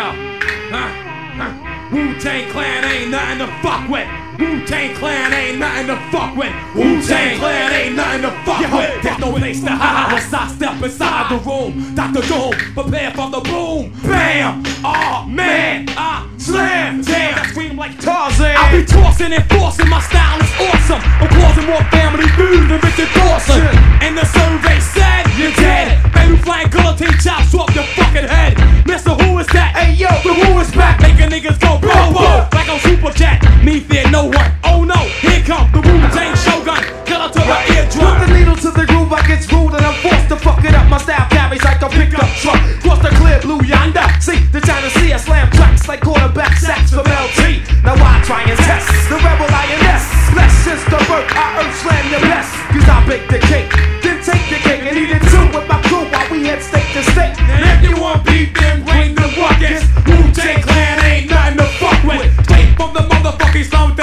huh, 0.72 0.90
huh? 1.38 1.52
Wu 1.92 2.14
Tang 2.20 2.44
Clan 2.52 2.84
ain't 2.84 3.12
nothing 3.12 3.40
to 3.40 3.48
fuck 3.62 3.88
with. 3.90 4.23
Wu 4.40 4.66
Tang 4.66 4.96
Clan 4.96 5.34
ain't 5.34 5.60
nothing 5.60 5.88
to 5.88 5.98
fuck 6.12 6.36
with. 6.36 6.54
Wu 6.76 7.02
Tang 7.02 7.38
Clan 7.40 7.72
ain't 7.74 7.96
nothing 7.96 8.22
to 8.24 8.32
fuck 8.46 8.62
with. 8.72 9.04
There's 9.04 9.20
no 9.20 9.32
place 9.34 9.62
to 9.64 9.70
hide 9.70 10.14
once 10.14 10.34
I 10.34 10.48
step 10.48 10.82
inside 10.82 11.30
the 11.32 11.38
room. 11.44 11.96
Dr. 11.96 12.22
Doom, 12.28 12.52
prepare 12.74 13.12
for 13.12 13.30
the 13.30 13.42
boom. 13.42 13.94
Bam! 14.04 14.64
Oh 14.84 15.26
man, 15.28 15.86
I 15.98 16.28
slam. 16.38 17.02
Damn, 17.02 17.40
I 17.40 17.48
scream 17.48 17.78
like 17.78 18.00
Tarzan. 18.00 18.56
I 18.56 18.72
be 18.72 18.86
tossing 18.86 19.34
and 19.34 19.46
forcing. 19.52 19.90
My 19.90 20.02
style 20.02 20.40
is 20.42 20.52
awesome. 20.60 21.02
I'm 21.22 21.30
causing 21.30 21.66
more 21.66 21.84
family 21.92 22.28
feud 22.36 22.70
than 22.70 22.80
Richard 22.82 23.10
Dawson. 23.14 23.62
And 24.02 24.18
the 24.18 24.26
survey 24.26 24.80
said 24.80 25.24
you're 25.38 25.56
dead. 25.62 26.02
Baby 26.14 26.38
flying 26.38 26.70
guillotine 26.70 27.18
chops 27.22 27.54
off 27.54 27.74
your 27.76 27.86
fucking 27.96 28.28
head. 28.28 28.58
Mister, 28.86 29.12
who 29.12 29.40
is 29.40 29.48
that? 29.48 29.76
Hey 29.76 29.94
yo, 29.94 30.10
the 30.24 30.34
who 30.34 30.60
is 30.60 30.72
back? 30.72 31.00
Making 31.02 31.30
niggas 31.30 31.60
go 31.60 31.80
boom 31.80 32.14
boom 32.14 32.48
like 32.54 32.70
I'm 32.70 32.80
Super 32.80 33.12
Jet. 33.12 33.42
Me 33.64 33.80
fear 33.80 34.10
no 34.12 34.23
one. 34.28 34.52
Oh 34.64 34.84
no, 34.84 35.00
here 35.22 35.42
come 35.44 35.68
the 35.72 35.82
Wu 35.82 35.96
Tang 36.12 36.36
Shogun. 36.36 36.80
Killer 37.06 37.30
to 37.30 37.42
the 37.42 37.58
eardrum. 37.76 38.04
Put 38.04 38.28
the 38.28 38.34
needle 38.34 38.56
to 38.56 38.70
the 38.72 38.86
groove, 38.86 39.12
I 39.12 39.22
get 39.28 39.44
rude 39.52 39.74
and 39.76 39.86
I'm 39.86 39.98
forced 40.00 40.30
to 40.30 40.38
fuck 40.38 40.64
it 40.64 40.74
up. 40.74 40.88
My 40.90 40.98
style 40.98 41.28
carries 41.30 41.64
like 41.64 41.82
a 41.82 41.90
pickup 41.90 42.30
truck. 42.40 42.60
Cross 42.82 43.02
the 43.04 43.12
clear 43.20 43.40
blue 43.42 43.62
yonder. 43.66 44.06
See 44.20 44.40
the 44.52 44.62
China 44.62 44.90
Sea, 44.90 45.14
I 45.14 45.18
slam 45.18 45.50
tracks 45.52 45.88
like 45.88 46.02
quarterback 46.02 46.58
sacks 46.58 46.92
from 46.92 47.06
LT. 47.06 47.64
Now 47.84 47.96
I 48.00 48.22
try 48.24 48.44
and 48.44 48.58
test 48.60 48.88
the 49.10 49.18
rebel 49.20 49.50
INS. 49.50 50.04
Bless 50.32 50.54
since 50.64 50.84
the 50.86 51.00
birth, 51.10 51.28
I 51.36 51.60
earth 51.60 51.76
slam 51.82 52.06
the 52.12 52.20
best. 52.28 52.52
Cause 52.72 52.88
I 52.90 52.98
bake 53.08 53.28
the 53.28 53.40
cake, 53.40 53.70
then 54.02 54.18
take 54.24 54.46
the 54.50 54.60
cake 54.64 54.84
and 54.88 54.96
eat 54.98 55.12
it 55.12 55.24
too 55.30 55.46
with 55.52 55.68
my 55.68 55.80
crew 55.90 56.06
while 56.10 56.28
we 56.32 56.48
head 56.48 56.62
state 56.64 56.88
to 56.96 57.04
state. 57.12 57.36
And 57.52 57.62
if 57.68 57.90
you 57.90 58.02
want 58.02 58.26
beef, 58.26 58.54
then 58.56 58.84
bring 58.86 59.14
the 59.16 59.28
ruckus. 59.38 59.84
Wu 60.08 60.18
Tang 60.34 60.62
Clan 60.64 60.98
ain't 61.04 61.30
nothing 61.30 61.58
to 61.58 61.68
fuck 61.78 62.00
with. 62.08 62.32
Straight 62.46 62.74
from 62.80 62.94
the 62.94 63.04
motherfucking 63.12 63.66
slums 63.70 63.96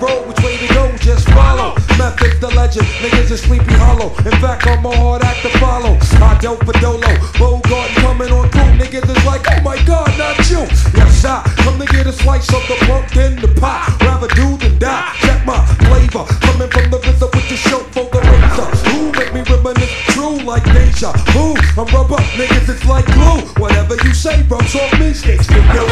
road, 0.00 0.26
which 0.26 0.40
way 0.42 0.56
to 0.56 0.66
go, 0.74 0.90
just 0.98 1.28
follow. 1.30 1.74
Method's 1.98 2.38
the 2.40 2.48
legend, 2.54 2.86
niggas 3.02 3.30
is 3.30 3.42
sleepy 3.42 3.74
hollow. 3.74 4.10
In 4.24 4.34
fact, 4.42 4.66
I'm 4.66 4.84
a 4.84 4.94
hard 4.96 5.22
act 5.22 5.42
to 5.42 5.50
follow. 5.58 5.98
I 6.22 6.38
dope 6.40 6.64
for 6.64 6.72
dolo, 6.80 7.08
Bogart 7.38 7.90
coming 8.02 8.30
on 8.32 8.48
through. 8.50 8.72
Niggas 8.78 9.06
is 9.08 9.24
like, 9.24 9.44
oh 9.50 9.60
my 9.62 9.76
god, 9.84 10.10
not 10.18 10.38
you. 10.50 10.62
Yes, 10.94 11.24
I 11.24 11.42
come 11.62 11.78
to 11.78 11.86
get 11.86 12.06
a 12.06 12.12
slice 12.12 12.48
of 12.54 12.62
the 12.66 12.76
pumpkin, 12.86 13.36
the 13.40 13.48
pie. 13.60 13.86
Rather 14.00 14.28
do 14.28 14.56
than 14.56 14.78
die. 14.78 15.14
Check 15.20 15.44
my 15.46 15.58
flavor, 15.86 16.24
coming 16.40 16.70
from 16.70 16.90
the 16.90 16.98
RZA 16.98 17.28
with 17.34 17.48
the 17.48 17.56
show 17.56 17.80
for 17.94 18.06
the 18.10 18.20
razor. 18.22 18.68
Who 18.90 19.12
make 19.12 19.32
me 19.34 19.42
reminisce 19.42 19.94
true 20.14 20.38
like 20.42 20.66
nature? 20.66 21.12
Who? 21.34 21.54
I'm 21.78 21.86
rubber, 21.94 22.22
niggas, 22.38 22.68
it's 22.68 22.84
like 22.86 23.06
glue. 23.06 23.42
Whatever 23.62 23.94
you 24.04 24.14
say 24.14 24.42
rubs 24.48 24.74
off 24.74 24.92
me, 24.98 25.12
sticks 25.12 25.46
to 25.46 25.54
you. 25.54 25.86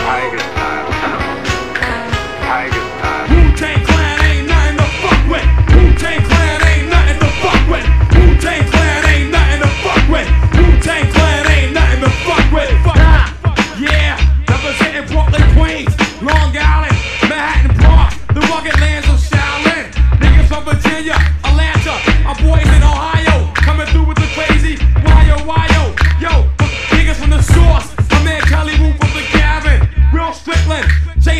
Tiger 0.00 0.38
style. 0.38 0.80
Tiger 0.90 0.98
style 0.98 1.19
tiger. 2.50 2.79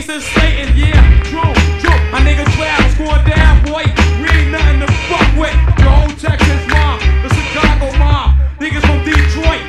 Jason 0.01 0.21
Slayton, 0.23 0.79
yeah, 0.79 0.97
true, 1.25 1.53
true. 1.77 2.01
My 2.09 2.25
nigga 2.25 2.49
Travis 2.57 2.97
going 2.97 3.21
down, 3.29 3.61
boy. 3.69 3.85
We 4.17 4.33
ain't 4.33 4.51
nothing 4.51 4.81
to 4.81 4.89
fuck 5.13 5.29
with. 5.37 5.53
The 5.77 5.93
whole 5.93 6.09
Texas 6.17 6.65
mob, 6.73 7.05
the 7.21 7.29
Chicago 7.29 7.93
mob, 7.99 8.33
niggas 8.57 8.81
from 8.81 9.05
Detroit, 9.05 9.61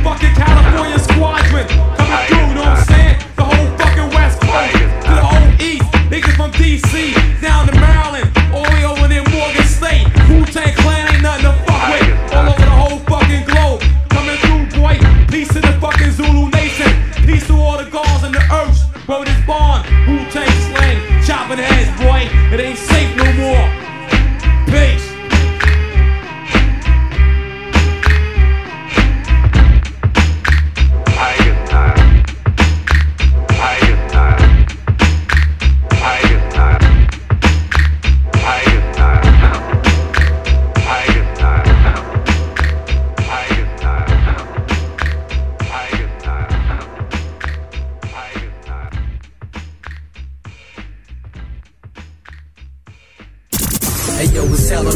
fucking 0.00 0.32
California 0.40 0.98
squadron, 0.98 1.43
Reis 22.56 22.93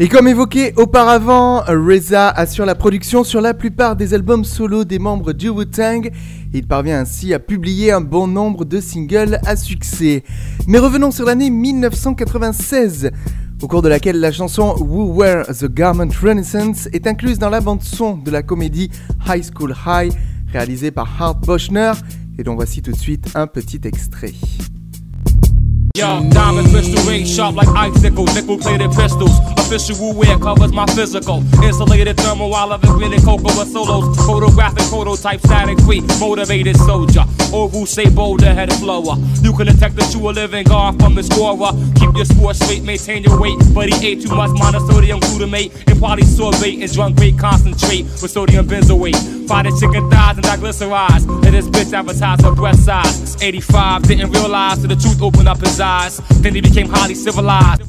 Et 0.00 0.08
comme 0.08 0.26
évoqué 0.26 0.72
auparavant, 0.76 1.60
Reza 1.68 2.28
assure 2.28 2.66
la 2.66 2.74
production 2.74 3.22
sur 3.22 3.40
la 3.40 3.54
plupart 3.54 3.94
des 3.94 4.12
albums 4.12 4.44
solo 4.44 4.84
des 4.84 4.98
membres 4.98 5.32
du 5.32 5.48
Wu-Tang. 5.48 6.10
Il 6.52 6.66
parvient 6.66 6.98
ainsi 6.98 7.32
à 7.32 7.38
publier 7.38 7.92
un 7.92 8.00
bon 8.00 8.26
nombre 8.26 8.64
de 8.64 8.80
singles 8.80 9.38
à 9.46 9.54
succès. 9.54 10.24
Mais 10.66 10.78
revenons 10.78 11.12
sur 11.12 11.24
l'année 11.24 11.48
1996, 11.48 13.12
au 13.62 13.68
cours 13.68 13.82
de 13.82 13.88
laquelle 13.88 14.18
la 14.18 14.32
chanson 14.32 14.74
Who 14.80 15.14
Wear 15.14 15.46
the 15.46 15.72
Garment 15.72 16.10
Renaissance 16.20 16.88
est 16.92 17.06
incluse 17.06 17.38
dans 17.38 17.50
la 17.50 17.60
bande-son 17.60 18.16
de 18.16 18.32
la 18.32 18.42
comédie 18.42 18.90
High 19.28 19.44
School 19.44 19.76
High, 19.86 20.12
réalisée 20.52 20.90
par 20.90 21.08
Hart 21.22 21.46
Bochner, 21.46 21.92
et 22.36 22.42
dont 22.42 22.56
voici 22.56 22.82
tout 22.82 22.90
de 22.90 22.98
suite 22.98 23.28
un 23.36 23.46
petit 23.46 23.80
extrait. 23.84 24.32
Yo, 25.96 26.28
diamond 26.30 26.66
crystal 26.70 27.00
ring 27.08 27.24
sharp 27.24 27.54
like 27.54 27.68
icicle, 27.68 28.24
nickel 28.34 28.58
plated 28.58 28.90
pistols. 28.90 29.38
Official 29.58 29.96
Wu 30.00 30.12
wear 30.12 30.36
covers 30.40 30.72
my 30.72 30.84
physical. 30.86 31.36
Insulated 31.62 32.16
thermal 32.16 32.50
while 32.50 32.72
I've 32.72 32.82
been 32.82 32.90
cocoa 33.22 33.56
with 33.56 33.68
solos. 33.68 34.16
Photographic 34.26 34.82
prototype, 34.86 35.38
static 35.38 35.78
free, 35.82 36.00
motivated 36.18 36.76
soldier. 36.78 37.22
Oval 37.52 37.86
say 37.86 38.10
bolder, 38.10 38.52
head 38.52 38.72
slower. 38.72 39.14
You 39.40 39.52
can 39.54 39.66
detect 39.66 39.94
that 39.94 40.12
you 40.12 40.28
a 40.28 40.30
living 40.32 40.64
guard 40.64 40.98
from 40.98 41.14
the 41.14 41.22
scorer. 41.22 41.70
Keep 41.94 42.16
your 42.16 42.24
sports 42.24 42.58
straight, 42.58 42.82
maintain 42.82 43.22
your 43.22 43.38
weight. 43.40 43.56
But 43.72 43.88
he 43.88 44.08
ate 44.08 44.22
too 44.22 44.34
much 44.34 44.50
monosodium 44.50 45.20
glutamate 45.20 45.70
and 45.86 46.00
polysorbate 46.02 46.82
and 46.82 46.92
drunk 46.92 47.18
great 47.18 47.38
concentrate 47.38 48.02
with 48.20 48.32
sodium 48.32 48.66
benzoate. 48.66 49.46
Fried 49.46 49.66
chicken 49.78 50.10
thighs 50.10 50.38
and 50.38 50.44
diglycerides. 50.44 51.22
And 51.46 51.54
this 51.54 51.68
bitch 51.68 51.92
advertised 51.92 52.42
her 52.42 52.52
breast 52.52 52.84
size. 52.84 53.40
85 53.40 54.02
didn't 54.08 54.32
realize 54.32 54.78
till 54.80 54.88
the 54.88 54.96
truth 54.96 55.22
opened 55.22 55.48
up 55.48 55.60
his 55.60 55.78
eyes. 55.78 55.83
Then 56.42 56.54
he 56.54 56.62
became 56.62 56.88
highly 56.88 57.14
civilized. 57.14 57.82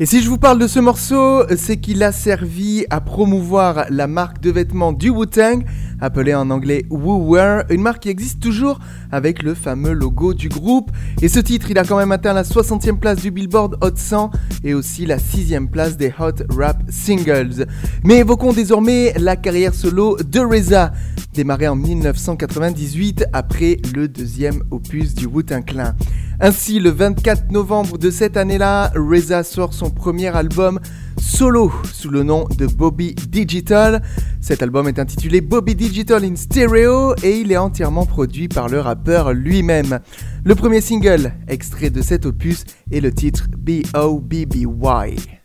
Et 0.00 0.06
si 0.06 0.22
je 0.22 0.28
vous 0.28 0.38
parle 0.38 0.58
de 0.58 0.66
ce 0.66 0.80
morceau, 0.80 1.44
c'est 1.56 1.76
qu'il 1.76 2.02
a 2.02 2.10
servi 2.10 2.86
à 2.88 3.00
promouvoir 3.00 3.84
la 3.90 4.06
marque 4.06 4.40
de 4.40 4.50
vêtements 4.50 4.92
du 4.92 5.10
Wu-Tang, 5.10 5.62
appelée 6.00 6.34
en 6.34 6.50
anglais 6.50 6.84
Wu-Wear, 6.90 7.64
une 7.70 7.82
marque 7.82 8.02
qui 8.02 8.08
existe 8.08 8.40
toujours 8.40 8.78
avec 9.12 9.42
le 9.42 9.54
fameux 9.54 9.92
logo 9.92 10.34
du 10.34 10.48
groupe. 10.48 10.90
Et 11.22 11.28
ce 11.28 11.40
titre, 11.40 11.70
il 11.70 11.78
a 11.78 11.84
quand 11.84 11.98
même 11.98 12.12
atteint 12.12 12.32
la 12.32 12.42
60e 12.42 12.98
place 12.98 13.20
du 13.20 13.30
Billboard 13.30 13.76
Hot 13.82 13.96
100 13.96 14.30
et 14.64 14.74
aussi 14.74 15.06
la 15.06 15.18
6e 15.18 15.68
place 15.68 15.96
des 15.96 16.12
Hot 16.18 16.44
Rap 16.56 16.82
Singles. 16.88 17.66
Mais 18.04 18.18
évoquons 18.18 18.52
désormais 18.52 19.12
la 19.18 19.36
carrière 19.36 19.74
solo 19.74 20.16
de 20.16 20.40
Reza, 20.40 20.92
démarrée 21.34 21.68
en 21.68 21.76
1998 21.76 23.26
après 23.32 23.78
le 23.94 24.08
deuxième 24.08 24.62
opus 24.70 25.14
du 25.14 25.26
Wu-Tang 25.26 25.64
Clan. 25.64 25.92
Ainsi, 26.40 26.80
le 26.80 26.90
24 26.90 27.50
novembre 27.52 27.98
de 27.98 28.10
cette 28.10 28.38
année-là, 28.38 28.90
Reza 28.96 29.42
sort 29.42 29.74
son 29.74 29.90
premier 29.90 30.34
album 30.34 30.80
solo 31.20 31.70
sous 31.92 32.10
le 32.10 32.22
nom 32.22 32.46
de 32.56 32.66
Bobby 32.66 33.14
Digital. 33.14 34.02
Cet 34.40 34.62
album 34.62 34.88
est 34.88 34.98
intitulé 34.98 35.40
Bobby 35.40 35.74
Digital 35.74 36.24
in 36.24 36.36
Stereo 36.36 37.14
et 37.22 37.38
il 37.38 37.52
est 37.52 37.56
entièrement 37.56 38.06
produit 38.06 38.48
par 38.48 38.68
le 38.68 38.80
rappeur 38.80 39.32
lui-même. 39.32 40.00
Le 40.44 40.54
premier 40.54 40.80
single, 40.80 41.32
extrait 41.48 41.90
de 41.90 42.02
cet 42.02 42.26
opus, 42.26 42.64
est 42.90 43.00
le 43.00 43.12
titre 43.12 43.48
B, 43.56 43.82
O, 43.94 44.18
B, 44.18 44.46
B, 44.46 44.56
Y. 44.64 45.40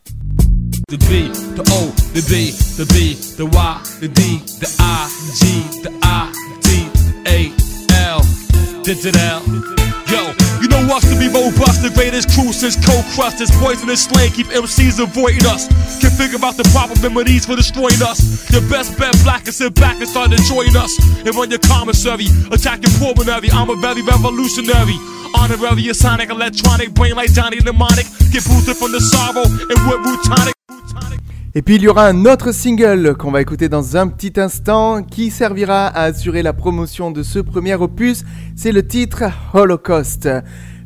Us 10.86 11.02
to 11.10 11.18
be 11.18 11.28
robust, 11.28 11.82
the 11.82 11.90
greatest 11.90 12.30
crew 12.30 12.54
since 12.54 12.78
cold 12.78 13.04
crust. 13.16 13.40
This 13.40 13.50
poisonous 13.58 14.06
slang 14.06 14.32
keep 14.32 14.48
MCs 14.48 15.02
avoiding 15.02 15.46
us. 15.46 15.68
Can 16.00 16.12
think 16.12 16.34
about 16.34 16.58
the 16.58 16.64
proper 16.70 16.94
remedies 17.02 17.46
for 17.46 17.56
destroying 17.56 18.02
us. 18.06 18.22
Your 18.52 18.62
best 18.70 18.98
bet 18.98 19.12
black 19.24 19.46
and 19.46 19.54
sit 19.54 19.74
back 19.76 19.98
and 19.98 20.08
start 20.08 20.32
enjoying 20.32 20.78
us. 20.78 20.94
And 21.26 21.34
run 21.36 21.50
your 21.50 21.60
commissary, 21.60 22.28
attack 22.52 22.86
your 22.86 22.94
pulmonary. 23.02 23.50
I'm 23.52 23.70
a 23.70 23.76
very 23.76 24.04
revolutionary. 24.04 24.96
Honorary, 25.34 25.92
sonic, 25.94 26.30
electronic, 26.30 26.94
brain 26.94 27.16
like 27.16 27.34
Johnny 27.34 27.58
Mnemonic. 27.60 28.06
Get 28.32 28.46
boosted 28.46 28.78
from 28.78 28.92
the 28.94 29.02
sorrow 29.02 29.44
and 29.44 29.80
with 29.90 30.06
Rutonic. 30.06 30.54
Et 31.58 31.62
puis 31.62 31.76
il 31.76 31.84
y 31.84 31.88
aura 31.88 32.08
un 32.08 32.26
autre 32.26 32.52
single 32.52 33.16
qu'on 33.16 33.32
va 33.32 33.40
écouter 33.42 33.70
dans 33.70 33.96
un 33.96 34.10
petit 34.10 34.40
instant 34.40 35.02
qui 35.04 35.32
servira 35.32 35.88
à 35.88 36.04
assurer 36.04 36.44
la 36.44 36.52
promotion 36.52 37.12
de 37.12 37.24
ce 37.24 37.40
premier 37.40 37.76
opus, 37.76 38.26
c'est 38.58 38.74
le 38.74 38.86
titre 38.86 39.24
Holocaust. 39.54 40.28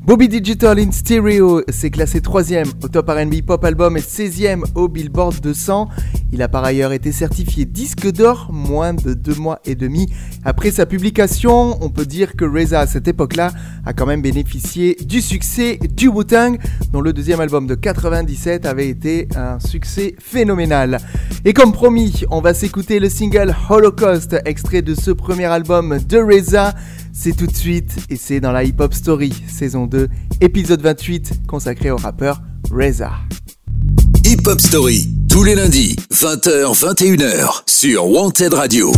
Bobby 0.05 0.27
Digital 0.27 0.79
in 0.79 0.91
Stereo 0.91 1.61
s'est 1.69 1.91
classé 1.91 2.19
3ème 2.21 2.71
au 2.83 2.87
Top 2.87 3.09
RB 3.09 3.41
Pop 3.45 3.63
Album 3.63 3.97
et 3.97 3.99
16ème 3.99 4.63
au 4.73 4.87
Billboard 4.87 5.39
200. 5.41 5.89
Il 6.31 6.41
a 6.41 6.47
par 6.47 6.63
ailleurs 6.63 6.93
été 6.93 7.11
certifié 7.11 7.65
disque 7.65 8.09
d'or 8.11 8.49
moins 8.51 8.93
de 8.93 9.13
deux 9.13 9.35
mois 9.35 9.59
et 9.65 9.75
demi 9.75 10.07
après 10.45 10.71
sa 10.71 10.85
publication. 10.85 11.77
On 11.83 11.89
peut 11.89 12.05
dire 12.05 12.35
que 12.35 12.45
Reza 12.45 12.79
à 12.79 12.87
cette 12.87 13.07
époque-là 13.07 13.51
a 13.85 13.93
quand 13.93 14.05
même 14.05 14.21
bénéficié 14.21 14.95
du 15.05 15.21
succès 15.21 15.77
du 15.95 16.07
Wu-Tang 16.07 16.57
dont 16.91 17.01
le 17.01 17.13
deuxième 17.13 17.41
album 17.41 17.67
de 17.67 17.75
97 17.75 18.65
avait 18.65 18.87
été 18.87 19.27
un 19.35 19.59
succès 19.59 20.15
phénoménal. 20.17 20.99
Et 21.45 21.53
comme 21.53 21.73
promis, 21.73 22.23
on 22.31 22.41
va 22.41 22.53
s'écouter 22.53 22.99
le 22.99 23.09
single 23.09 23.55
Holocaust 23.69 24.37
extrait 24.45 24.81
de 24.81 24.95
ce 24.95 25.11
premier 25.11 25.45
album 25.45 25.99
de 26.07 26.17
Reza. 26.17 26.73
C'est 27.11 27.35
tout 27.35 27.47
de 27.47 27.55
suite 27.55 27.91
et 28.09 28.15
c'est 28.15 28.39
dans 28.39 28.51
la 28.51 28.63
Hip 28.63 28.75
Hop 28.79 28.93
Story, 28.93 29.33
saison 29.47 29.87
2, 29.87 30.07
épisode 30.41 30.81
28, 30.81 31.47
consacré 31.47 31.91
au 31.91 31.97
rappeur 31.97 32.41
Reza. 32.71 33.11
Hip 34.25 34.47
Hop 34.47 34.61
Story, 34.61 35.07
tous 35.29 35.43
les 35.43 35.55
lundis, 35.55 35.95
20h, 36.11 36.73
21h, 36.77 37.61
sur 37.65 38.07
Wanted 38.07 38.53
Radio. 38.53 38.91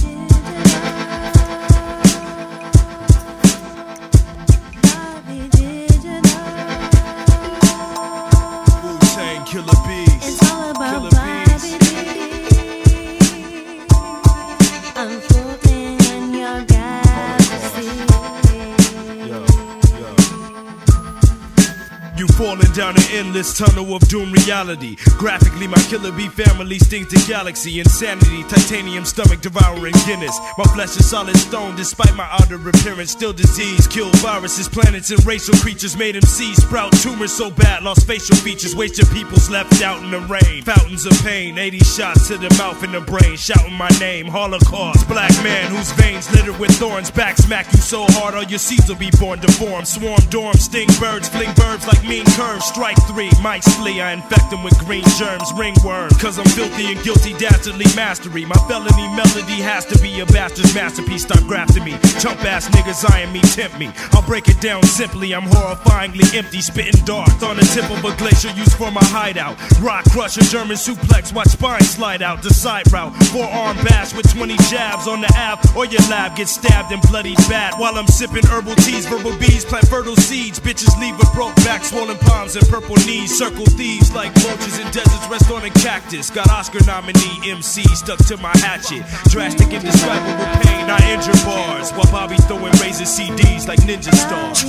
Falling 22.42 22.72
down 22.74 22.96
an 22.98 23.08
endless 23.12 23.56
tunnel 23.56 23.94
of 23.96 24.02
doom 24.08 24.34
reality. 24.34 24.96
Graphically, 25.20 25.68
my 25.68 25.78
killer 25.90 26.12
bee 26.12 26.28
family 26.28 26.80
stings 26.80 27.08
the 27.10 27.24
galaxy. 27.28 27.80
Insanity, 27.80 28.42
titanium 28.50 29.06
stomach 29.06 29.42
devouring 29.42 29.94
Guinness. 30.08 30.36
My 30.58 30.64
flesh 30.74 30.98
is 30.98 31.08
solid 31.08 31.38
stone 31.38 31.76
despite 31.76 32.16
my 32.16 32.28
outer 32.32 32.58
appearance. 32.68 33.12
Still 33.12 33.32
disease, 33.32 33.86
kill 33.88 34.10
viruses, 34.26 34.68
planets, 34.68 35.12
and 35.12 35.24
racial 35.24 35.54
creatures. 35.56 35.96
Made 35.96 36.16
him 36.16 36.24
see 36.24 36.56
sprout 36.56 36.92
tumors 36.94 37.32
so 37.32 37.52
bad, 37.52 37.84
lost 37.84 38.08
facial 38.08 38.36
features. 38.38 38.76
Wasted 38.76 39.08
people's 39.10 39.48
left 39.52 39.80
out 39.84 40.02
in 40.04 40.10
the 40.10 40.22
rain. 40.22 40.64
Fountains 40.64 41.06
of 41.06 41.14
pain, 41.24 41.60
80 41.60 41.78
shots 41.80 42.28
to 42.30 42.38
the 42.38 42.50
mouth 42.58 42.82
and 42.82 42.96
the 42.96 43.02
brain. 43.02 43.38
Shouting 43.38 43.76
my 43.76 43.90
name, 44.00 44.26
Holocaust. 44.26 45.08
Black 45.08 45.32
man 45.44 45.70
whose 45.70 45.92
veins 45.92 46.32
littered 46.32 46.58
with 46.58 46.72
thorns. 46.72 47.12
Back 47.12 47.38
smack 47.38 47.72
you 47.72 47.78
so 47.78 48.04
hard, 48.18 48.34
all 48.34 48.44
your 48.44 48.58
seeds 48.58 48.90
will 48.90 48.96
be 48.96 49.12
born 49.20 49.40
deformed. 49.40 49.88
Swarm, 49.88 50.22
dorm, 50.32 50.56
sting 50.56 50.90
birds, 51.00 51.30
fling 51.30 51.54
birds 51.54 51.86
like 51.86 52.02
mean 52.04 52.26
curves. 52.36 52.66
Strike 52.66 52.98
three, 53.08 53.32
mice 53.42 53.68
flee. 53.78 54.02
I 54.02 54.14
infect 54.14 54.50
them 54.50 54.64
with 54.64 54.78
green 54.80 55.04
germs, 55.18 55.52
ringworm. 55.56 56.10
Cause 56.20 56.38
I'm 56.40 56.46
filthy 56.46 56.92
and 56.92 57.02
guilty, 57.04 57.34
dastardly 57.34 57.86
mastery. 57.96 58.46
My 58.46 58.56
felony 58.68 59.08
melody 59.16 59.62
has 59.62 59.86
to 59.88 60.00
be 60.00 60.20
a 60.20 60.26
bastard's 60.28 60.74
masterpiece. 60.74 61.24
Stop 61.24 61.44
grafting 61.48 61.84
me. 61.84 61.98
Chump 62.20 62.44
ass 62.46 62.68
niggas 62.70 63.10
eyeing 63.12 63.32
me, 63.32 63.42
tempt 63.42 63.78
me. 63.80 63.92
I'll 64.14 64.26
break 64.26 64.48
it 64.48 64.60
down 64.62 64.84
simply. 64.84 65.34
I'm 65.34 65.44
horrifyingly 65.44 66.34
empty, 66.36 66.62
spitting 66.62 67.04
dark 67.06 67.30
on 67.44 67.58
the 67.58 67.68
tip 67.74 67.90
of 67.90 68.04
a 68.04 68.16
glacier 68.18 68.52
used 68.52 68.74
for 68.74 68.92
my 68.92 69.04
hideout. 69.06 69.58
Rock 69.82 70.06
crusher, 70.12 70.42
German 70.42 70.78
suplex, 70.78 71.34
watch 71.34 71.50
spine 71.50 71.82
slide 71.82 72.22
out. 72.22 72.42
The 72.42 72.54
side 72.54 72.92
route, 72.92 73.16
forearm 73.32 73.78
bash 73.84 74.14
with 74.14 74.32
20 74.34 74.58
jabs 74.70 75.08
on 75.08 75.22
the 75.22 75.32
app. 75.36 75.60
Or 75.76 75.86
your 75.86 76.02
lab 76.10 76.36
gets 76.38 76.52
stabbed 76.52 76.92
and 76.92 77.02
bloody 77.04 77.36
bad. 77.50 77.80
While 77.80 77.96
I'm 77.96 78.08
sipping 78.08 78.46
herbal 78.46 78.76
teas, 78.76 79.06
verbal 79.06 79.38
bees 79.38 79.66
plant 79.66 79.88
fertile 79.88 80.16
seeds. 80.16 80.60
Bitches 80.60 81.00
leave 81.00 81.18
with 81.18 81.32
broke 81.34 81.56
back, 81.58 81.84
swollen 81.84 82.11
palms, 82.20 82.56
and 82.56 82.68
purple 82.68 82.96
knees. 83.08 83.38
Circle 83.38 83.66
thieves 83.66 84.14
like 84.14 84.32
vultures 84.40 84.80
in 84.80 84.86
deserts, 84.92 85.28
rest 85.30 85.52
on 85.52 85.64
a 85.64 85.70
cactus. 85.70 86.30
Got 86.30 86.50
Oscar 86.50 86.84
nominee 86.86 87.52
MC 87.52 87.84
stuck 87.96 88.20
to 88.28 88.38
my 88.38 88.56
hatchet. 88.58 89.04
Drastic, 89.30 89.72
indescribable 89.72 90.46
pain, 90.62 90.90
I 90.90 91.00
injure 91.14 91.38
bars. 91.46 91.92
While 91.92 92.12
Bobby 92.12 92.38
throwing 92.48 92.74
razor 92.82 93.06
CDs 93.06 93.68
like 93.68 93.80
ninja 93.82 94.14
stars. 94.14 94.62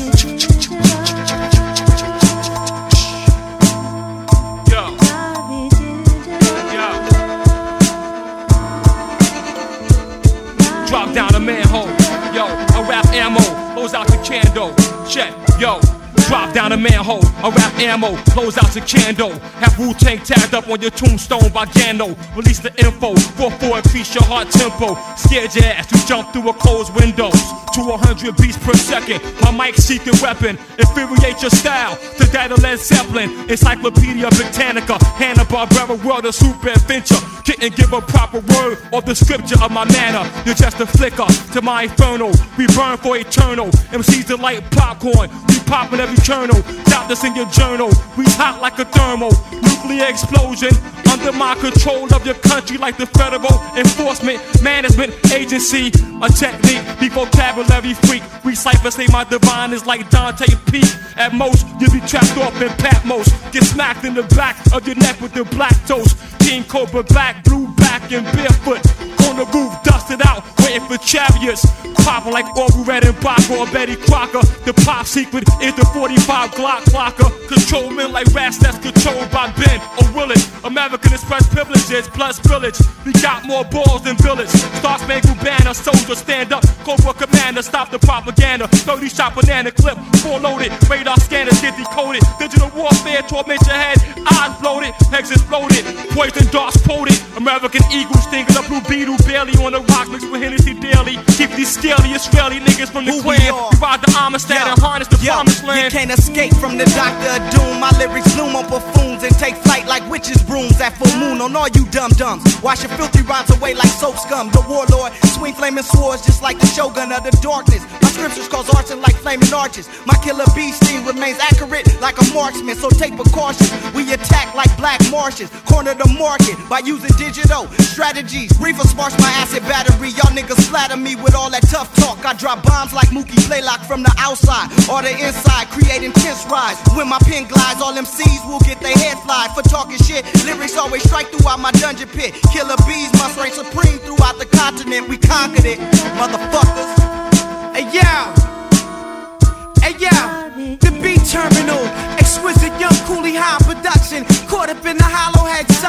Drop 10.88 11.14
down 11.14 11.34
a 11.34 11.40
manhole. 11.40 11.88
Yo, 12.34 12.44
I 12.46 12.86
rap 12.88 13.06
ammo. 13.14 13.74
Blows 13.74 13.94
out 13.94 14.06
the 14.08 14.18
candle. 14.22 14.74
Check. 15.08 15.32
Yo. 15.58 16.01
Drop 16.32 16.54
down 16.54 16.72
a 16.72 16.78
manhole, 16.78 17.20
I 17.44 17.50
rap 17.50 17.78
ammo, 17.78 18.16
close 18.32 18.56
out 18.56 18.74
your 18.74 18.86
candle. 18.86 19.32
Have 19.60 19.78
Wu 19.78 19.92
Tang 19.92 20.16
tagged 20.16 20.54
up 20.54 20.66
on 20.66 20.80
your 20.80 20.90
tombstone 20.90 21.52
by 21.52 21.66
Gano. 21.66 22.16
Release 22.34 22.58
the 22.58 22.72
info, 22.82 23.12
4-4 23.36 23.84
increase 23.84 24.14
your 24.14 24.24
heart 24.24 24.48
tempo. 24.48 24.96
Scared 25.14 25.54
your 25.54 25.66
ass, 25.66 25.92
you 25.92 25.98
jump 26.08 26.32
through 26.32 26.48
a 26.48 26.54
closed 26.54 26.94
window. 26.94 27.28
To 27.28 27.80
100 27.84 28.36
beats 28.36 28.56
per 28.56 28.72
second, 28.72 29.20
my 29.42 29.50
mic 29.50 29.76
secret 29.76 30.22
weapon. 30.22 30.56
Infuriate 30.78 31.42
your 31.42 31.50
style 31.50 31.96
to 32.16 32.24
that 32.32 32.48
Led 32.62 32.78
Zeppelin. 32.78 33.28
Encyclopedia 33.50 34.28
Britannica, 34.30 34.96
Hanna 35.20 35.44
Barbera, 35.44 36.02
world 36.02 36.24
of 36.24 36.34
super 36.34 36.70
adventure. 36.70 37.20
Couldn't 37.44 37.76
give 37.76 37.92
a 37.92 38.00
proper 38.00 38.40
word 38.40 38.78
or 38.92 39.02
the 39.02 39.14
scripture 39.14 39.60
of 39.62 39.70
my 39.70 39.84
manner. 39.84 40.24
You're 40.46 40.54
just 40.54 40.80
a 40.80 40.86
flicker 40.86 41.26
to 41.52 41.60
my 41.60 41.84
inferno. 41.84 42.30
We 42.56 42.66
burn 42.68 42.96
for 42.98 43.16
eternal. 43.16 43.68
MCs 43.92 44.30
are 44.30 44.36
like 44.36 44.70
popcorn. 44.70 45.28
We 45.48 45.58
popping 45.66 46.00
every 46.00 46.21
kernel. 46.24 46.62
Doubt 46.84 47.08
this 47.08 47.24
in 47.24 47.34
your 47.34 47.46
journal. 47.46 47.90
We 48.16 48.24
hot 48.38 48.60
like 48.62 48.78
a 48.78 48.84
thermal. 48.84 49.32
Nuclear 49.62 50.06
explosion. 50.06 50.70
Under 51.10 51.32
my 51.32 51.54
control 51.56 52.12
of 52.14 52.24
your 52.24 52.36
country 52.36 52.78
like 52.78 52.96
the 52.96 53.06
Federal 53.06 53.60
Enforcement 53.76 54.40
Management 54.62 55.12
Agency. 55.32 55.88
A 56.22 56.28
technique, 56.28 56.82
the 56.98 57.08
vocabulary 57.12 57.94
freak. 58.06 58.22
We 58.44 58.54
cipher 58.54 58.90
say 58.90 59.06
my 59.12 59.24
divine 59.24 59.72
is 59.72 59.84
like 59.86 60.08
Dante 60.10 60.46
Peak. 60.70 60.88
At 61.16 61.34
most, 61.34 61.66
you'll 61.78 61.92
be 61.92 62.00
trapped 62.00 62.36
off 62.38 62.60
in 62.62 62.70
Patmos. 62.80 63.28
Get 63.52 63.64
smacked 63.64 64.04
in 64.04 64.14
the 64.14 64.22
back 64.34 64.56
of 64.72 64.86
your 64.86 64.96
neck 64.96 65.20
with 65.20 65.34
the 65.34 65.44
black 65.44 65.76
toast. 65.86 66.16
King 66.40 66.64
Cobra 66.64 67.02
black, 67.02 67.44
blue 67.44 67.68
back, 67.74 68.10
and 68.10 68.24
barefoot. 68.32 68.80
On 69.28 69.36
the 69.36 69.44
roof, 69.52 69.72
dusted 69.84 70.22
out, 70.26 70.44
waiting 70.72 70.88
for 70.88 70.96
chariots. 70.98 71.66
Popping 72.04 72.32
like 72.32 72.46
Orville 72.56 72.84
Red 72.84 73.04
and 73.04 73.18
Baca 73.20 73.56
or 73.56 73.66
Betty 73.66 73.94
Crocker. 73.94 74.42
The 74.64 74.72
pop 74.84 75.06
secret 75.06 75.44
is 75.62 75.74
the 75.76 75.84
45 75.94 76.50
Glock 76.50 76.82
clocker. 76.90 77.30
Control 77.48 77.90
men 77.90 78.12
like 78.12 78.26
rats 78.34 78.58
that's 78.58 78.78
controlled 78.78 79.30
by 79.30 79.52
Ben 79.52 79.80
or 80.00 80.10
Willis. 80.16 80.42
American 80.64 81.12
Express 81.12 81.46
privileges 81.48 82.08
plus 82.08 82.38
village. 82.40 82.74
We 83.06 83.12
got 83.22 83.46
more 83.46 83.64
balls 83.64 84.02
than 84.02 84.16
village. 84.16 84.48
Star 84.80 84.98
Spangled 84.98 85.38
Banner, 85.40 85.74
soldier 85.74 86.16
stand 86.16 86.52
up. 86.52 86.64
Cobra 86.82 87.14
Commander, 87.14 87.62
stop 87.62 87.90
the 87.90 87.98
propaganda. 87.98 88.66
30 88.68 89.08
shot 89.08 89.34
banana 89.34 89.70
clip, 89.70 89.98
full 90.22 90.40
loaded. 90.40 90.72
Radar 90.90 91.18
scanners 91.20 91.60
get 91.60 91.76
decoded. 91.76 92.22
Digital 92.38 92.70
warfare, 92.74 93.22
torment 93.22 93.60
your 93.66 93.76
head. 93.76 93.98
Eyes 94.32 94.58
bloated, 94.60 94.94
legs 95.12 95.30
exploded. 95.30 95.84
Poison 96.10 96.46
darts 96.50 96.80
quoted. 96.82 97.18
American 97.36 97.82
Eagle 97.92 98.16
stinging 98.18 98.56
a 98.58 98.62
blue 98.66 98.82
beetle 98.88 99.16
barely 99.26 99.52
on 99.62 99.72
the 99.72 99.80
rock 99.92 100.08
mixed 100.10 100.30
with 100.30 100.42
Hennessy 100.62 100.80
daily. 100.80 101.16
Keep 101.36 101.50
these 101.56 101.72
scaly 101.72 102.10
Israeli 102.10 102.60
niggas 102.60 102.90
from 102.90 103.04
the 103.04 103.12
Who 103.12 103.22
clan. 103.22 103.52
ride 103.80 104.00
the 104.00 104.10
Amistad 104.18 104.56
and 104.56 104.78
harness 104.78 105.08
the 105.08 105.18
Yo, 105.18 105.32
promised 105.32 105.62
You 105.62 105.90
can't 105.90 106.10
escape 106.10 106.54
from 106.56 106.78
the 106.78 106.84
Doctor 106.94 107.28
of 107.30 107.42
Doom. 107.50 107.80
My 107.80 107.90
lyrics 107.98 108.34
bloom 108.34 108.54
on 108.56 108.68
buffoons 108.68 109.22
and 109.22 109.34
take 109.38 109.56
flight 109.56 109.86
like 109.86 110.08
witches' 110.10 110.42
brooms 110.42 110.80
at 110.80 110.96
full 110.96 111.12
moon 111.18 111.40
on 111.40 111.54
all 111.56 111.68
you 111.68 111.84
dum 111.90 112.10
dums. 112.12 112.42
Wash 112.62 112.82
your 112.82 112.92
filthy 112.96 113.22
rhymes 113.22 113.50
away 113.50 113.74
like 113.74 113.88
soap 113.88 114.16
scum. 114.18 114.50
The 114.50 114.62
warlord 114.68 115.12
swing 115.34 115.54
flaming 115.54 115.84
swords 115.84 116.24
just 116.24 116.42
like 116.42 116.58
the 116.58 116.66
shogun 116.66 117.12
of 117.12 117.24
the 117.24 117.34
darkness. 117.42 117.82
My 118.02 118.08
scriptures 118.10 118.48
cause 118.48 118.68
arson 118.74 119.00
like 119.00 119.16
flaming 119.16 119.52
arches. 119.52 119.88
My 120.06 120.14
killer 120.22 120.46
bee 120.54 120.70
sting 120.70 121.04
remains 121.04 121.38
accurate 121.40 121.86
like 122.00 122.20
a 122.20 122.26
marksman, 122.34 122.76
so 122.76 122.88
take 122.90 123.16
precautions. 123.16 123.70
We 123.94 124.12
attack 124.12 124.54
like 124.54 124.70
black 124.76 125.00
Martians. 125.10 125.50
Corner 125.66 125.94
the 125.94 126.08
market 126.18 126.56
by 126.68 126.80
using 126.80 127.10
digital 127.18 127.66
strategies. 127.92 128.52
Reefer 128.60 128.86
sparks 128.86 129.18
my 129.18 129.30
acid 129.42 129.62
battery. 129.64 130.10
Y'all 130.10 130.30
niggas 130.30 130.41
flatter 130.48 130.96
me 130.96 131.14
with 131.16 131.34
all 131.34 131.50
that 131.50 131.62
tough 131.68 131.94
talk. 131.96 132.24
I 132.24 132.32
drop 132.34 132.62
bombs 132.62 132.92
like 132.92 133.08
Mookie 133.08 133.38
Blaylock 133.46 133.80
from 133.84 134.02
the 134.02 134.12
outside 134.18 134.70
or 134.88 135.02
the 135.02 135.12
inside, 135.12 135.68
creating 135.70 136.12
tense 136.12 136.46
rise. 136.46 136.78
When 136.96 137.08
my 137.08 137.18
pen 137.20 137.44
glides, 137.46 137.80
all 137.80 137.92
MCs 137.92 138.48
will 138.48 138.60
get 138.60 138.80
their 138.80 138.96
head 138.96 139.18
flied 139.20 139.50
for 139.54 139.62
talking 139.62 139.98
shit. 139.98 140.24
Lyrics 140.44 140.76
always 140.76 141.02
strike 141.04 141.28
throughout 141.28 141.60
my 141.60 141.72
dungeon 141.72 142.08
pit. 142.08 142.34
Killer 142.52 142.76
bees 142.86 143.12
must 143.20 143.38
reign 143.38 143.52
supreme 143.52 143.98
throughout 144.00 144.38
the 144.38 144.46
continent. 144.46 145.08
We 145.08 145.18
conquered 145.18 145.64
it, 145.64 145.78
motherfuckers. 146.16 146.51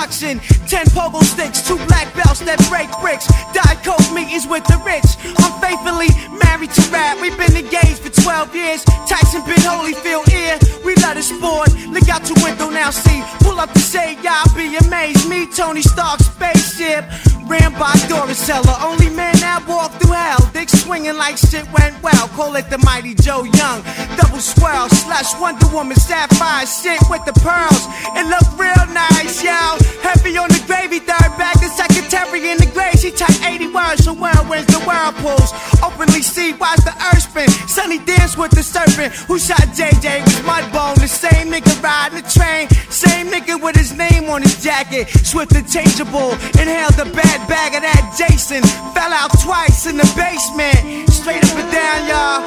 Hollow. 0.04 0.40
Ten 0.68 0.86
pogo 0.88 1.22
sticks, 1.24 1.66
two 1.68 1.78
black 1.88 2.14
belts 2.16 2.40
that 2.42 2.60
break 2.70 2.90
bricks, 3.00 3.28
diet 3.54 3.84
coke 3.84 4.04
meetings 4.14 4.48
with 4.48 4.64
the 4.66 4.78
rich. 4.84 5.06
I'm 5.40 5.54
faithfully 5.62 6.10
married 6.44 6.72
to 6.72 6.82
rap. 6.92 7.20
We've 7.22 7.38
been 7.38 7.56
engaged 7.56 8.00
for 8.00 8.10
12 8.10 8.56
years. 8.56 8.84
Tyson 9.08 9.44
been 9.46 9.64
Holyfield 9.64 10.28
ear. 10.34 10.60
We 10.84 10.96
love 10.96 11.16
the 11.16 11.24
sport. 11.24 11.70
Look 11.88 12.10
out 12.10 12.28
your 12.28 12.40
window 12.44 12.70
now, 12.70 12.90
see. 12.90 13.24
Pull 13.40 13.60
up 13.60 13.74
the 13.74 13.80
shade, 13.80 14.20
y'all 14.24 14.48
be 14.56 14.76
amazed. 14.76 15.30
Me, 15.30 15.48
Tony 15.48 15.82
Stark, 15.82 16.20
spaceship. 16.20 17.06
Ran 17.46 17.74
by 17.74 17.94
Doris 18.08 18.38
Seller. 18.38 18.76
Only 18.82 19.10
man 19.10 19.36
that 19.44 19.66
walked 19.68 20.02
through 20.02 20.14
hell. 20.14 20.40
Dick 20.54 20.70
swinging 20.70 21.18
like 21.18 21.38
shit 21.38 21.66
went 21.74 22.02
well. 22.02 22.28
Call 22.30 22.56
it 22.56 22.70
the 22.70 22.78
mighty 22.80 23.14
Joe 23.16 23.44
Young. 23.44 23.84
Double 24.16 24.40
swirl, 24.40 24.90
slash 24.90 25.34
Wonder 25.40 25.68
Woman, 25.74 25.98
sapphire 25.98 26.66
shit 26.66 27.00
with 27.10 27.24
the 27.26 27.34
pearls. 27.44 27.84
It 28.16 28.26
look 28.28 28.48
real 28.58 28.86
nice, 28.94 29.44
y'all. 29.44 29.78
Heavy 30.02 30.38
on 30.38 30.50
the 30.50 30.62
gravy, 30.66 31.00
third 31.00 31.32
bag, 31.38 31.60
the 31.60 31.70
secretary 31.70 32.50
in 32.50 32.58
the 32.58 32.70
grave. 32.72 32.96
She 33.00 33.12
type 33.12 33.36
80 33.44 33.68
words, 33.74 34.04
so 34.06 34.14
where's 34.14 34.66
the 34.68 34.80
whirlpools? 34.88 35.52
Openly 35.84 36.22
see, 36.22 36.54
watch 36.54 36.80
the 36.84 36.96
earth 37.12 37.24
spin. 37.24 37.50
Sunny 37.68 38.00
dance 38.00 38.38
with 38.38 38.52
the 38.52 38.64
serpent. 38.64 39.14
Who 39.28 39.40
shot 39.40 39.68
JJ 39.76 40.24
with 40.24 40.46
Mudbone? 40.46 40.96
The 41.00 41.08
same 41.08 41.52
nigga 41.52 41.82
riding 41.82 42.22
the 42.22 42.28
train. 42.30 42.70
Same 42.90 43.28
nigga 43.28 43.62
with 43.62 43.76
his 43.76 43.92
name 43.94 44.30
on 44.30 44.42
his 44.42 44.62
jacket. 44.64 45.10
Swift 45.10 45.56
interchangeable. 45.56 46.32
Inhaled 46.62 46.96
the 46.96 47.10
bad 47.38 47.48
bag 47.48 47.76
of 47.76 47.82
that 47.82 48.14
Jason. 48.18 48.62
Fell 48.94 49.12
out 49.12 49.32
twice 49.42 49.86
in 49.88 49.98
the 49.98 50.06
basement. 50.16 51.10
Straight 51.10 51.44
up 51.44 51.58
and 51.58 51.72
down, 51.72 52.08
y'all. 52.08 52.42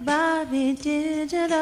Bobby 0.00 0.74
Digital. 0.74 1.56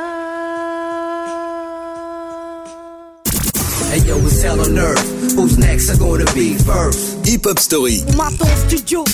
Hey 3.91 4.01
yo, 4.01 4.19
it's 4.19 4.43
hell 4.43 4.61
on 4.61 4.79
earth. 4.79 5.35
Who's 5.35 5.57
next? 5.57 5.91
Are 5.91 5.99
gonna 5.99 6.31
be 6.35 6.55
first? 6.55 7.27
Hip 7.27 7.45
Hop 7.45 7.59
Story. 7.59 8.03
On 8.09 8.17
m'attend 8.17 8.45
au 8.45 8.69
studio, 8.69 9.05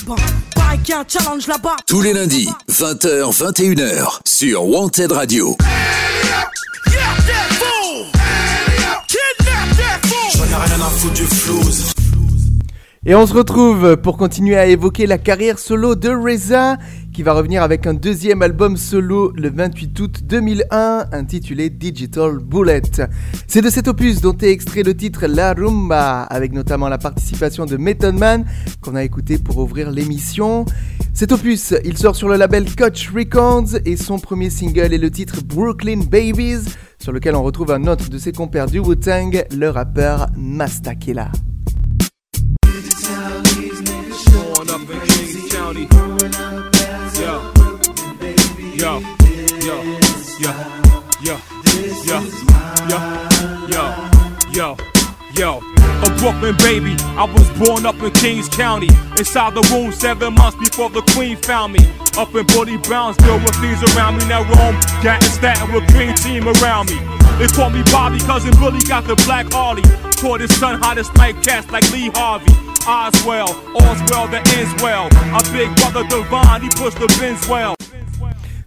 a 0.57 0.71
un 0.73 1.05
challenge 1.07 1.47
là-bas. 1.47 1.77
Tous 1.87 2.01
les 2.01 2.13
lundis, 2.13 2.49
20h, 2.69 3.31
21h, 3.31 4.19
sur 4.25 4.65
Wanted 4.65 5.11
Radio. 5.11 5.55
J'en 6.87 7.15
ai 7.27 7.60
Et 13.03 13.15
on 13.15 13.25
se 13.25 13.33
retrouve 13.33 13.97
pour 13.97 14.15
continuer 14.15 14.57
à 14.57 14.67
évoquer 14.67 15.07
la 15.07 15.17
carrière 15.17 15.57
solo 15.57 15.95
de 15.95 16.09
Reza, 16.09 16.77
qui 17.13 17.23
va 17.23 17.33
revenir 17.33 17.63
avec 17.63 17.87
un 17.87 17.93
deuxième 17.93 18.41
album 18.41 18.77
solo 18.77 19.33
le 19.35 19.49
28 19.49 19.99
août 19.99 20.19
2001, 20.23 21.07
intitulé 21.11 21.69
Digital 21.69 22.37
Bullet. 22.39 22.81
C'est 23.47 23.61
de 23.61 23.69
cet 23.69 23.87
opus 23.87 24.21
dont 24.21 24.37
est 24.37 24.51
extrait 24.51 24.83
le 24.83 24.95
titre 24.95 25.25
La 25.27 25.53
Rumba, 25.53 26.23
avec 26.23 26.53
notamment 26.53 26.89
la 26.89 26.97
participation 26.97 27.65
de 27.65 27.77
Method 27.77 28.17
Man, 28.17 28.45
qu'on 28.81 28.95
a 28.95 29.03
écouté 29.03 29.37
pour 29.37 29.57
ouvrir 29.57 29.91
l'émission. 29.91 30.65
Cet 31.13 31.31
opus, 31.31 31.73
il 31.83 31.97
sort 31.97 32.15
sur 32.15 32.29
le 32.29 32.37
label 32.37 32.73
Coach 32.75 33.09
Records, 33.09 33.77
et 33.85 33.97
son 33.97 34.17
premier 34.17 34.49
single 34.49 34.93
est 34.93 34.97
le 34.97 35.11
titre 35.11 35.43
Brooklyn 35.43 35.99
Babies, 36.09 36.65
sur 36.99 37.11
lequel 37.11 37.35
on 37.35 37.43
retrouve 37.43 37.71
un 37.71 37.87
autre 37.87 38.09
de 38.09 38.17
ses 38.17 38.31
compères 38.31 38.67
du 38.67 38.79
Wu-Tang, 38.79 39.45
le 39.51 39.69
rappeur 39.69 40.27
Mastakela. 40.37 41.31
Yo. 48.81 48.99
Yo. 49.61 49.77
Yo. 50.41 50.51
Yo. 51.21 51.37
Yo. 52.03 52.17
Yo. 52.89 52.97
Yo. 53.69 53.85
Yo. 54.51 54.77
Yo. 55.37 55.61
A 56.01 56.09
Brooklyn 56.17 56.57
baby, 56.57 56.95
I 57.13 57.29
was 57.31 57.47
born 57.59 57.85
up 57.85 58.01
in 58.01 58.09
Kings 58.13 58.49
County. 58.49 58.89
Inside 59.19 59.53
the 59.53 59.61
womb 59.71 59.91
seven 59.91 60.33
months 60.33 60.57
before 60.57 60.89
the 60.89 61.03
queen 61.13 61.37
found 61.37 61.73
me. 61.73 61.85
Up 62.17 62.33
in 62.33 62.43
Bully 62.47 62.77
Brownsville 62.77 63.37
with 63.45 63.53
thieves 63.61 63.83
around 63.93 64.17
me. 64.17 64.25
Now 64.25 64.41
Rome, 64.49 64.73
got 65.03 65.21
statin 65.21 65.71
with 65.71 65.85
green 65.93 66.15
team 66.15 66.47
around 66.47 66.89
me. 66.89 66.97
They 67.37 67.53
call 67.53 67.69
me 67.69 67.83
Bobby, 67.91 68.17
cousin 68.17 68.49
Billy 68.57 68.81
got 68.89 69.05
the 69.05 69.13
black 69.27 69.45
Harley. 69.53 69.83
Taught 70.17 70.41
his 70.41 70.59
son 70.59 70.81
how 70.81 70.95
to 70.95 71.03
snipe 71.03 71.35
cats 71.43 71.69
like 71.69 71.85
Lee 71.91 72.09
Harvey. 72.15 72.51
Oswell, 72.87 73.53
all's 73.77 74.01
well 74.09 74.25
that 74.33 74.41
ends 74.57 74.73
well. 74.81 75.05
A 75.37 75.41
big 75.53 75.69
brother 75.75 76.01
Devon, 76.09 76.63
he 76.63 76.69
pushed 76.69 76.97
the 76.97 77.05
bins 77.21 77.47
well. 77.47 77.75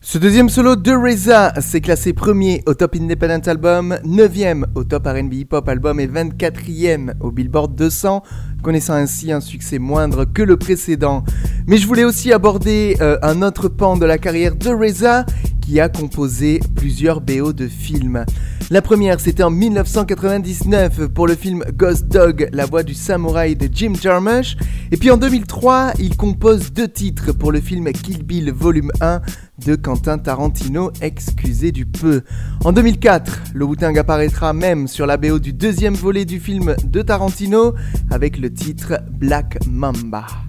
Ce 0.07 0.19
deuxième 0.19 0.51
solo 0.51 0.77
de 0.77 0.93
Reza 0.93 1.59
s'est 1.63 1.81
classé 1.81 2.13
premier 2.13 2.63
au 2.67 2.75
Top 2.75 2.95
Independent 2.95 3.49
Album, 3.49 3.97
9ème 4.05 4.67
au 4.75 4.85
Top 4.85 5.07
RB 5.07 5.33
Hip 5.33 5.49
Hop 5.53 5.67
Album 5.67 5.99
et 5.99 6.07
24ème 6.07 7.15
au 7.21 7.31
Billboard 7.31 7.75
200, 7.75 8.23
connaissant 8.65 8.95
ainsi 8.95 9.31
un 9.31 9.43
succès 9.43 9.79
moindre 9.79 10.25
que 10.25 10.43
le 10.43 10.57
précédent. 10.57 11.23
Mais 11.67 11.77
je 11.77 11.87
voulais 11.87 12.03
aussi 12.03 12.33
aborder 12.33 12.97
euh, 13.03 13.19
un 13.21 13.43
autre 13.43 13.69
pan 13.69 13.99
de 13.99 14.07
la 14.07 14.17
carrière 14.17 14.57
de 14.57 14.71
Reza 14.71 15.27
qui 15.61 15.81
a 15.81 15.89
composé 15.89 16.61
plusieurs 16.75 17.21
BO 17.21 17.53
de 17.53 17.69
films. 17.69 18.25
La 18.71 18.81
première, 18.81 19.21
c'était 19.21 19.43
en 19.43 19.51
1999 19.51 21.09
pour 21.09 21.27
le 21.27 21.35
film 21.35 21.63
Ghost 21.75 22.09
Dog, 22.09 22.49
la 22.53 22.65
voix 22.65 22.83
du 22.83 22.95
samouraï 22.95 23.57
de 23.57 23.69
Jim 23.71 23.93
Jarmusch. 24.01 24.57
Et 24.91 24.97
puis 24.97 25.11
en 25.11 25.19
2003, 25.19 25.93
il 25.99 26.17
compose 26.17 26.73
deux 26.73 26.89
titres 26.89 27.33
pour 27.33 27.53
le 27.53 27.61
film 27.61 27.93
Kill 27.93 28.23
Bill 28.23 28.51
Volume 28.51 28.91
1 29.03 29.21
de 29.65 29.77
Quentin 29.77 30.19
Tarantino, 30.19 30.91
excusez 31.01 31.71
du 31.73 31.87
peu. 31.87 32.23
En 32.65 32.73
2004, 32.73 33.43
le 33.55 33.65
Wu-Tang 33.65 33.97
apparaîtra 33.99 34.53
même 34.53 34.89
sur 34.89 35.07
la 35.07 35.17
BO 35.17 35.39
du 35.39 35.53
deuxième 35.53 35.95
volet 35.95 36.25
du 36.25 36.41
film 36.41 36.75
de 36.85 37.03
Tarantino 37.03 37.75
avec 38.11 38.39
le 38.39 38.51
titre 38.55 39.05
Black 39.11 39.59
Mamba. 39.67 40.44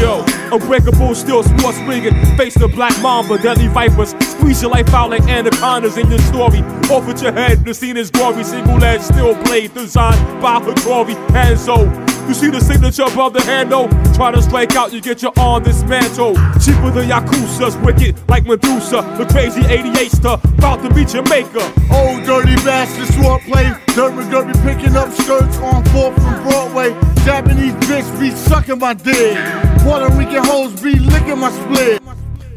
Yo, 0.00 0.24
unbreakable, 0.52 1.14
still 1.14 1.42
sports 1.42 1.78
rigging. 1.80 2.14
Face 2.36 2.54
the 2.54 2.68
black 2.68 2.96
mamba, 3.02 3.38
deadly 3.38 3.68
vipers. 3.68 4.14
Squeeze 4.20 4.62
your 4.62 4.70
life 4.70 4.88
out 4.94 5.10
like 5.10 5.22
anacondas 5.22 5.96
in 5.96 6.08
your 6.08 6.20
story. 6.20 6.60
Off 6.90 7.06
with 7.06 7.20
your 7.22 7.32
head, 7.32 7.64
the 7.64 7.74
scene 7.74 7.96
is 7.96 8.10
gory. 8.10 8.44
Single 8.44 8.82
edge, 8.84 9.02
steel 9.02 9.34
blade, 9.44 9.74
designed 9.74 10.40
by 10.40 10.60
Hattori. 10.60 11.14
Hanzo. 11.28 12.08
You 12.28 12.34
see 12.34 12.50
the 12.50 12.60
signature 12.60 13.04
above 13.04 13.32
the 13.32 13.42
handle? 13.42 13.88
Try 14.12 14.32
to 14.32 14.42
strike 14.42 14.76
out, 14.76 14.92
you 14.92 15.00
get 15.00 15.22
your 15.22 15.32
arm 15.38 15.62
dismantled. 15.62 16.36
Cheaper 16.60 16.90
than 16.90 17.08
Yakuza's, 17.08 17.74
wicked 17.78 18.16
like 18.28 18.44
Medusa. 18.44 19.00
The 19.16 19.24
crazy 19.32 19.64
88 19.64 20.12
star, 20.12 20.40
about 20.58 20.82
to 20.82 20.92
beat 20.92 21.08
Jamaica. 21.08 21.72
Old 21.90 22.24
dirty 22.24 22.54
bastard, 22.66 23.08
sword 23.14 23.40
play. 23.42 23.72
Dirt 23.96 24.12
McGurry 24.12 24.52
picking 24.62 24.94
up 24.94 25.10
skirts 25.10 25.56
on 25.58 25.82
4th 25.84 26.14
from 26.16 26.42
Broadway. 26.42 26.90
Japanese 27.24 27.72
bitch 27.88 28.20
be 28.20 28.30
sucking 28.30 28.78
my 28.78 28.92
dick. 28.92 29.57
Puerto 29.82 30.08
Rican 30.16 30.44
hoes 30.44 30.80
be 30.80 30.98
licking 30.98 31.38
my 31.38 31.50
split. 31.50 32.07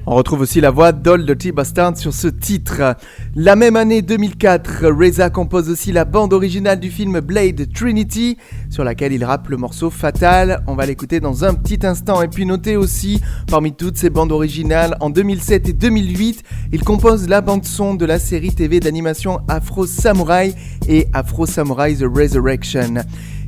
On 0.08 0.16
retrouve 0.16 0.42
aussi 0.42 0.62
la 0.62 0.72
voix 0.72 0.94
d'Old 0.94 1.28
Dirty 1.28 1.52
Bastard 1.52 1.96
sur 1.96 2.12
ce 2.12 2.28
titre. 2.28 2.96
La 3.36 3.56
même 3.56 3.76
année 3.76 4.02
2004, 4.02 4.88
Reza 4.88 5.30
compose 5.30 5.70
aussi 5.70 5.92
la 5.92 6.06
bande 6.06 6.34
originale 6.34 6.80
du 6.80 6.90
film 6.90 7.20
Blade 7.20 7.72
Trinity, 7.72 8.38
sur 8.72 8.84
laquelle 8.84 9.14
il 9.14 9.24
rappe 9.24 9.50
le 9.50 9.58
morceau 9.58 9.92
Fatal. 9.92 10.64
On 10.66 10.74
va 10.74 10.88
l'écouter 10.88 11.20
dans 11.20 11.46
un 11.46 11.54
petit 11.54 11.86
instant. 11.86 12.24
Et 12.24 12.28
puis 12.28 12.48
notez 12.48 12.78
aussi, 12.78 13.22
parmi 13.46 13.74
toutes 13.74 13.98
ces 13.98 14.10
bandes 14.10 14.32
originales, 14.32 14.98
en 15.02 15.12
2007 15.12 15.70
et 15.70 15.74
2008, 15.74 16.42
il 16.74 16.84
compose 16.84 17.30
la 17.30 17.42
bande 17.42 17.66
son 17.66 17.94
de 17.94 18.06
la 18.06 18.18
série 18.18 18.56
TV 18.56 18.80
d'animation 18.80 19.42
Afro 19.48 19.86
Samurai 19.86 20.56
et 20.88 21.08
Afro 21.14 21.46
Samurai 21.46 21.96
The 21.96 22.06
Resurrection. 22.12 23.04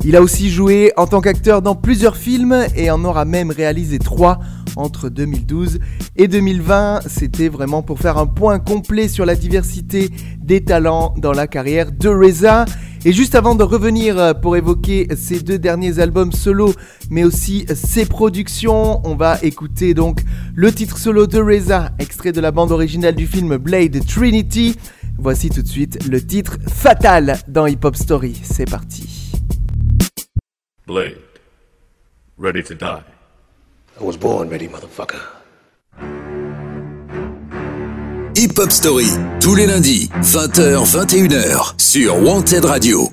Il 0.06 0.16
a 0.16 0.22
aussi 0.22 0.52
joué 0.52 0.92
en 0.98 1.08
tant 1.08 1.22
qu'acteur 1.22 1.64
dans 1.64 1.76
plusieurs 1.76 2.18
films 2.18 2.68
et 2.76 2.92
en 2.92 3.04
aura 3.06 3.26
même 3.26 3.50
réalisé 3.50 3.98
trois 3.98 4.40
entre 4.76 5.10
2012 5.10 5.80
et 6.16 6.28
2020. 6.28 7.02
C'était 7.08 7.50
vraiment 7.50 7.82
pour 7.82 8.00
faire 8.00 8.18
un 8.18 8.28
point 8.28 8.60
complet 8.60 9.08
sur 9.08 9.26
la 9.26 9.36
diversité 9.36 10.10
des 10.40 10.64
talents 10.64 11.14
dans 11.18 11.32
la 11.32 11.48
carrière 11.48 11.92
de 11.92 12.10
Reza. 12.10 12.66
Et 13.06 13.12
juste 13.12 13.36
avant 13.36 13.56
de 13.56 13.64
revenir 13.64 14.40
pour 14.42 14.56
évoquer 14.56 15.08
ses 15.16 15.42
deux 15.42 15.60
derniers 15.60 16.00
albums 16.00 16.32
solo, 16.32 16.74
mais 17.10 17.26
aussi 17.26 17.66
ses 17.76 18.06
productions, 18.06 19.06
on 19.06 19.16
va 19.16 19.38
écouter 19.42 19.94
donc 19.94 20.22
le 20.56 20.72
titre 20.72 20.98
solo 20.98 21.28
de 21.28 21.40
Reza, 21.40 21.92
extrait 22.00 22.32
de 22.32 22.40
la 22.40 22.52
bande 22.52 22.72
originale 22.72 23.16
du 23.16 23.28
film 23.28 23.58
Blade 23.58 24.06
Trinity. 24.06 24.78
Voici 25.18 25.50
tout 25.50 25.62
de 25.62 25.68
suite 25.68 26.08
le 26.10 26.26
titre 26.26 26.58
Fatal 26.68 27.40
dans 27.50 27.66
Hip 27.66 27.80
Hop 27.84 27.96
Story. 27.98 28.40
C'est 28.42 28.70
parti. 28.70 29.34
Blade. 30.88 31.18
Ready 32.38 32.64
to 32.64 32.74
die. 32.74 33.13
I 34.00 34.04
was 34.04 34.18
born 34.18 34.50
ready, 34.50 34.68
motherfucker. 34.68 35.22
Hip 38.36 38.58
Hop 38.58 38.72
Story, 38.72 39.08
tous 39.40 39.56
les 39.56 39.68
lundis, 39.68 40.10
20h, 40.22 40.84
21h, 40.84 41.76
sur 41.78 42.22
Wanted 42.24 42.66
Radio. 42.66 43.08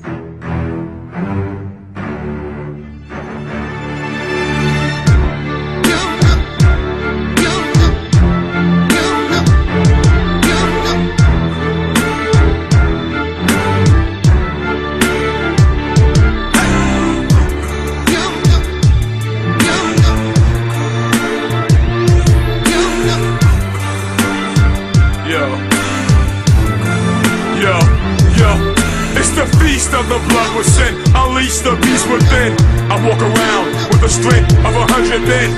The 30.11 30.19
blood 30.27 30.51
was 30.59 30.67
sin. 30.67 30.99
Unleash 31.15 31.63
the 31.63 31.79
beast 31.79 32.11
within. 32.11 32.51
I 32.91 32.99
walk 33.07 33.23
around 33.23 33.67
with 33.95 34.03
the 34.03 34.11
strength 34.11 34.51
of 34.67 34.75
a 34.75 34.85
hundred 34.91 35.23
men. 35.23 35.55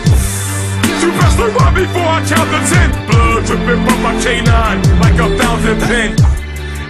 Two 1.00 1.10
best 1.16 1.40
to 1.40 1.48
run 1.56 1.72
before 1.72 2.04
I 2.04 2.20
count 2.28 2.48
the 2.52 2.60
ten. 2.68 2.88
Blood 3.08 3.48
dripping 3.48 3.80
from 3.80 3.98
my 4.04 4.12
canine 4.20 4.84
like 5.00 5.16
a 5.16 5.32
fountain 5.40 5.80
pen. 5.88 6.12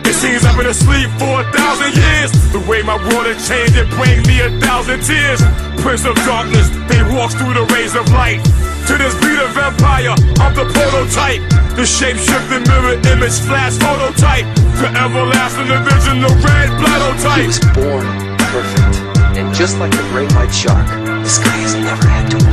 It 0.02 0.14
seems 0.18 0.42
I've 0.44 0.58
been 0.58 0.66
asleep 0.66 1.08
for 1.22 1.40
a 1.40 1.46
thousand 1.54 1.94
years. 1.94 2.34
The 2.50 2.60
way 2.66 2.82
my 2.82 2.98
world 2.98 3.30
has 3.30 3.38
changed, 3.46 3.78
it 3.78 3.88
brings 3.94 4.26
me 4.26 4.42
a 4.42 4.50
thousand 4.58 5.06
tears. 5.06 5.38
Prince 5.78 6.04
of 6.04 6.18
darkness, 6.26 6.66
they 6.90 7.00
walks 7.14 7.38
through 7.38 7.54
the 7.54 7.64
rays 7.70 7.94
of 7.94 8.10
light. 8.10 8.42
To 8.90 8.98
this 8.98 9.14
beat 9.22 9.38
of 9.38 9.54
empire, 9.54 10.18
I'm 10.42 10.52
the 10.58 10.66
prototype. 10.66 11.61
The 11.76 11.86
shape 11.86 12.16
shifting 12.16 12.62
mirror 12.68 13.00
image 13.08 13.40
flash 13.40 13.74
phototype. 13.80 14.44
The 14.76 14.88
everlasting 14.92 15.68
the 15.68 16.28
red 16.44 16.68
blood 16.78 17.18
type. 17.20 17.40
He 17.40 17.46
was 17.46 17.58
born 17.72 18.04
perfect. 18.52 18.96
And 19.36 19.54
just 19.54 19.78
like 19.78 19.90
the 19.92 20.04
great 20.12 20.30
white 20.34 20.52
shark, 20.52 20.86
this 21.24 21.38
guy 21.38 21.56
has 21.64 21.74
never 21.74 22.06
had 22.06 22.30
to 22.32 22.51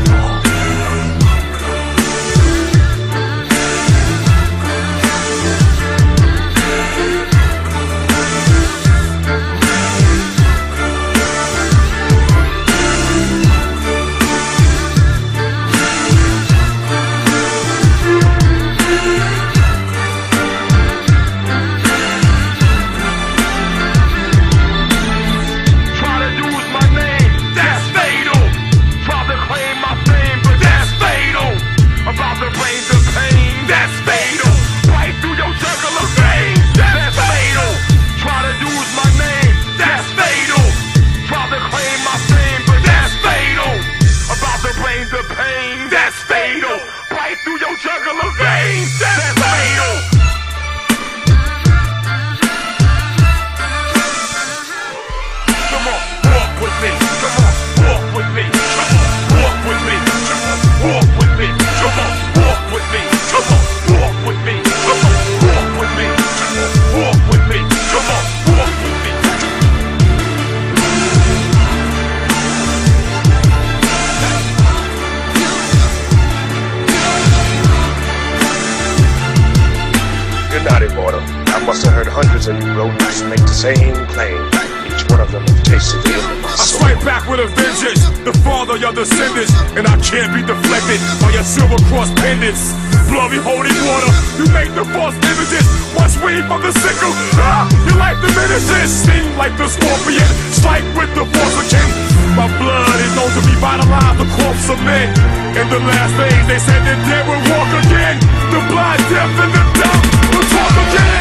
by 91.22 91.30
your 91.30 91.46
silver 91.46 91.78
cross 91.86 92.10
pendants. 92.18 92.74
Bloody 93.06 93.38
holy 93.38 93.74
water, 93.86 94.12
you 94.38 94.46
make 94.54 94.74
the 94.74 94.86
false 94.90 95.14
images. 95.22 95.66
Watch 95.94 96.18
weed 96.22 96.46
from 96.50 96.62
the 96.62 96.74
sickle, 96.74 97.14
ah, 97.38 97.70
your 97.86 97.98
life 97.98 98.18
diminishes. 98.22 98.90
Sting 98.90 99.30
like 99.38 99.54
the 99.58 99.70
scorpion, 99.70 100.26
strike 100.54 100.86
with 100.98 101.10
the 101.14 101.26
force 101.26 101.56
of 101.62 101.66
kin. 101.70 101.90
My 102.38 102.50
blood 102.58 102.98
is 103.02 103.12
known 103.18 103.30
to 103.34 103.42
be 103.46 103.54
revitalize 103.58 104.18
the 104.18 104.30
corpse 104.40 104.70
of 104.70 104.80
men. 104.82 105.10
In 105.58 105.66
the 105.70 105.82
last 105.82 106.14
days, 106.18 106.46
they 106.48 106.60
said 106.62 106.82
the 106.86 106.96
dead 107.06 107.26
will 107.28 107.44
walk 107.54 107.70
again. 107.86 108.18
The 108.54 108.62
blind, 108.70 109.02
deaf, 109.10 109.30
and 109.46 109.52
the 109.54 109.64
dumb 109.78 110.02
will 110.34 110.48
talk 110.54 110.74
again. 110.90 111.19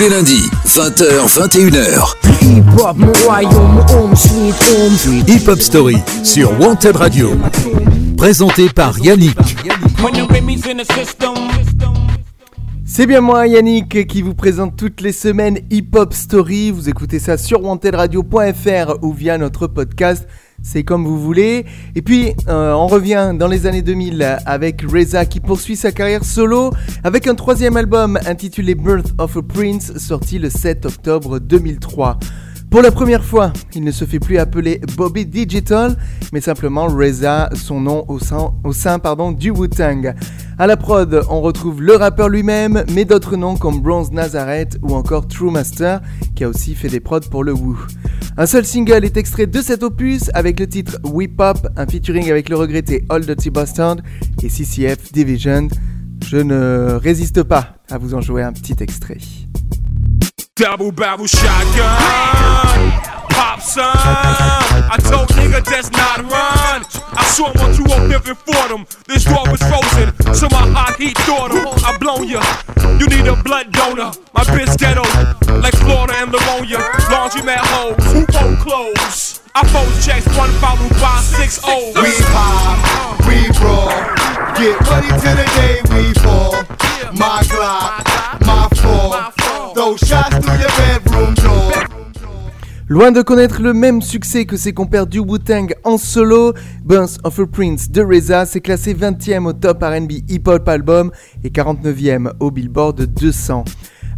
Les 0.00 0.08
lundis, 0.08 0.48
20h, 0.64 1.28
21h. 1.28 2.14
Hip-hop, 2.40 2.96
mon 2.96 3.12
royaume, 3.26 3.84
home 3.90 4.16
sweet 4.16 4.54
home. 4.54 5.24
Hip 5.28 5.46
Hop 5.46 5.60
Story 5.60 5.98
sur 6.24 6.58
Wanted 6.58 6.96
Radio. 6.96 7.32
Présenté 8.16 8.70
par 8.70 8.98
Yannick. 8.98 9.36
C'est 12.86 13.06
bien 13.06 13.20
moi 13.20 13.46
Yannick 13.46 14.06
qui 14.06 14.22
vous 14.22 14.34
présente 14.34 14.74
toutes 14.74 15.02
les 15.02 15.12
semaines 15.12 15.58
Hip 15.70 15.90
Hop 15.94 16.14
Story. 16.14 16.70
Vous 16.70 16.88
écoutez 16.88 17.18
ça 17.18 17.36
sur 17.36 17.62
wantedradio.fr 17.62 19.02
ou 19.02 19.12
via 19.12 19.36
notre 19.36 19.66
podcast. 19.66 20.26
C'est 20.62 20.84
comme 20.84 21.04
vous 21.04 21.18
voulez. 21.18 21.64
Et 21.94 22.02
puis, 22.02 22.32
euh, 22.48 22.72
on 22.72 22.86
revient 22.86 23.32
dans 23.34 23.48
les 23.48 23.66
années 23.66 23.82
2000 23.82 24.38
avec 24.46 24.82
Reza 24.82 25.24
qui 25.24 25.40
poursuit 25.40 25.76
sa 25.76 25.92
carrière 25.92 26.24
solo 26.24 26.70
avec 27.02 27.26
un 27.26 27.34
troisième 27.34 27.76
album 27.76 28.18
intitulé 28.26 28.74
Birth 28.74 29.12
of 29.18 29.36
a 29.36 29.42
Prince 29.42 29.96
sorti 29.96 30.38
le 30.38 30.50
7 30.50 30.86
octobre 30.86 31.38
2003. 31.38 32.18
Pour 32.70 32.82
la 32.82 32.92
première 32.92 33.24
fois, 33.24 33.52
il 33.74 33.82
ne 33.82 33.90
se 33.90 34.04
fait 34.04 34.20
plus 34.20 34.38
appeler 34.38 34.80
Bobby 34.96 35.26
Digital, 35.26 35.96
mais 36.32 36.40
simplement 36.40 36.86
Reza, 36.86 37.50
son 37.54 37.80
nom 37.80 38.04
au 38.08 38.72
sein, 38.72 38.98
pardon, 39.00 39.32
du 39.32 39.50
Wu-Tang. 39.50 40.14
À 40.60 40.66
la 40.66 40.76
prod, 40.76 41.24
on 41.30 41.40
retrouve 41.40 41.80
le 41.80 41.96
rappeur 41.96 42.28
lui-même, 42.28 42.84
mais 42.92 43.06
d'autres 43.06 43.34
noms 43.34 43.56
comme 43.56 43.80
Bronze 43.80 44.12
Nazareth 44.12 44.76
ou 44.82 44.94
encore 44.94 45.26
True 45.26 45.50
Master, 45.50 46.02
qui 46.36 46.44
a 46.44 46.50
aussi 46.50 46.74
fait 46.74 46.88
des 46.88 47.00
prods 47.00 47.20
pour 47.30 47.44
le 47.44 47.54
Wu. 47.54 47.76
Un 48.36 48.44
seul 48.44 48.66
single 48.66 49.06
est 49.06 49.16
extrait 49.16 49.46
de 49.46 49.62
cet 49.62 49.82
opus 49.82 50.30
avec 50.34 50.60
le 50.60 50.66
titre 50.66 50.98
Whip 51.02 51.40
Up, 51.40 51.56
un 51.78 51.86
featuring 51.86 52.30
avec 52.30 52.50
le 52.50 52.56
regretté 52.56 53.06
Old 53.08 53.24
Dirty 53.24 53.48
Bastard 53.48 53.96
et 54.42 54.50
CCF 54.50 55.10
Division. 55.12 55.68
Je 56.26 56.36
ne 56.36 56.92
résiste 57.02 57.42
pas 57.42 57.76
à 57.90 57.96
vous 57.96 58.12
en 58.12 58.20
jouer 58.20 58.42
un 58.42 58.52
petit 58.52 58.76
extrait. 58.80 59.16
Pop 63.40 63.60
son. 63.62 63.88
I 63.88 64.98
told 65.00 65.28
nigga 65.32 65.64
that's 65.64 65.90
not 65.92 66.18
run. 66.28 66.84
I 67.16 67.24
saw 67.24 67.48
one 67.56 67.72
you 67.72 67.88
up 67.88 68.04
different 68.12 68.38
for 68.44 68.68
them. 68.68 68.84
This 69.08 69.24
door 69.24 69.48
was 69.48 69.62
frozen, 69.64 70.12
so 70.34 70.46
my 70.52 70.68
hot 70.76 71.00
heat 71.00 71.16
thought 71.24 71.48
him. 71.48 71.64
I 71.80 71.96
blown 71.96 72.28
ya. 72.28 72.44
You 73.00 73.06
need 73.08 73.26
a 73.26 73.36
blood 73.42 73.72
donor. 73.72 74.12
My 74.34 74.44
bitch 74.44 74.76
ghetto, 74.76 75.08
like 75.56 75.72
Florida 75.72 76.20
and 76.20 76.30
Livonia. 76.30 76.84
Laundromat 77.08 77.64
hoes, 77.72 78.04
who 78.12 78.26
won't 78.28 78.60
close? 78.60 79.40
I 79.54 79.64
fold 79.72 79.88
checks, 80.04 80.28
one 80.36 80.52
followed 80.60 80.92
by 81.00 81.16
six. 81.24 81.64
We 81.64 82.12
pop, 82.36 83.24
we 83.24 83.48
roll, 83.64 83.88
get 84.60 84.76
ready 84.84 85.08
till 85.16 85.36
the 85.40 85.48
day 85.56 85.80
we 85.96 86.12
fall. 86.20 86.60
My 87.16 87.40
Glock, 87.48 88.04
my 88.44 88.68
fall, 88.76 89.72
throw 89.72 89.96
shots 89.96 90.36
through 90.44 90.60
your 90.60 90.74
bedroom 90.76 91.32
door. 91.40 91.99
Loin 92.90 93.12
de 93.12 93.22
connaître 93.22 93.62
le 93.62 93.72
même 93.72 94.02
succès 94.02 94.46
que 94.46 94.56
ses 94.56 94.72
compères 94.72 95.06
du 95.06 95.20
Wu-Tang 95.20 95.72
en 95.84 95.96
solo, 95.96 96.54
Burns 96.82 97.18
of 97.22 97.38
a 97.38 97.46
Prince 97.46 97.88
de 97.88 98.02
Reza 98.02 98.44
s'est 98.46 98.60
classé 98.60 98.94
20e 98.94 99.46
au 99.46 99.52
top 99.52 99.84
RB 99.84 100.10
Hip 100.28 100.42
Hop 100.46 100.68
Album 100.68 101.12
et 101.44 101.50
49e 101.50 102.32
au 102.40 102.50
Billboard 102.50 103.02
200. 103.02 103.62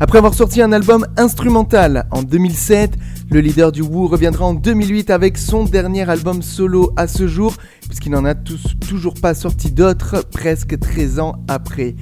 Après 0.01 0.16
avoir 0.16 0.33
sorti 0.33 0.62
un 0.62 0.73
album 0.73 1.07
instrumental 1.18 2.07
en 2.12 2.23
2007, 2.23 2.97
le 3.31 3.41
leader 3.41 3.73
du 3.73 3.83
Wu 3.83 4.07
reviendra 4.07 4.47
en 4.47 4.55
2008 4.55 5.11
avec 5.11 5.37
son 5.37 5.64
dernier 5.64 6.09
album 6.09 6.41
solo 6.41 6.95
à 6.97 7.07
ce 7.09 7.27
jour, 7.29 7.55
puisqu'il 7.87 8.12
n'en 8.12 8.25
a 8.25 8.35
toujours 8.35 9.14
pas 9.20 9.35
sorti 9.35 9.70
d'autres 9.70 10.25
presque 10.33 10.79
13 10.79 11.18
ans 11.20 11.35
après. 11.47 11.95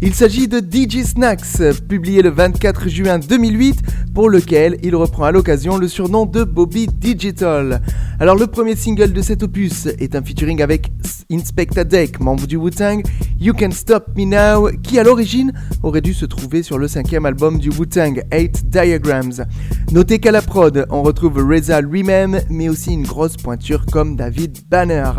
Il 0.00 0.14
s'agit 0.14 0.46
de 0.46 0.58
DJ 0.58 1.02
Snacks, 1.02 1.60
publié 1.88 2.22
le 2.22 2.30
24 2.30 2.88
juin 2.88 3.18
2008, 3.18 3.80
pour 4.14 4.30
lequel 4.30 4.78
il 4.84 4.94
reprend 4.94 5.24
à 5.24 5.32
l'occasion 5.32 5.76
le 5.76 5.88
surnom 5.88 6.24
de 6.24 6.44
Bobby 6.44 6.86
Digital. 6.86 7.82
Alors 8.20 8.36
le 8.36 8.46
premier 8.46 8.76
single 8.76 9.12
de 9.12 9.20
cet 9.20 9.42
opus 9.42 9.86
est 9.86 10.14
un 10.14 10.22
featuring 10.22 10.62
avec 10.62 10.92
Inspector 11.32 11.84
Deck, 11.84 12.20
membre 12.20 12.46
du 12.46 12.56
Wu-Tang, 12.56 13.02
You 13.40 13.52
Can 13.58 13.72
Stop 13.72 14.16
Me 14.16 14.24
Now, 14.24 14.70
qui 14.84 15.00
à 15.00 15.02
l'origine 15.02 15.52
aurait 15.82 16.00
dû 16.00 16.14
se 16.14 16.26
trouver 16.26 16.62
sur 16.62 16.78
le 16.78 16.86
cinquième 16.86 17.26
album 17.26 17.58
du 17.58 17.70
Wu-Tang, 17.70 18.22
8 18.32 18.70
Diagrams. 18.70 19.46
Notez 19.90 20.20
qu'à 20.20 20.30
la 20.30 20.42
prod, 20.42 20.86
on 20.90 21.02
retrouve 21.02 21.44
Reza 21.44 21.80
lui-même, 21.80 22.40
mais 22.48 22.68
aussi 22.68 22.92
une 22.92 23.04
grosse 23.04 23.36
pointure 23.36 23.84
comme 23.86 24.14
David 24.14 24.58
Banner. 24.70 25.10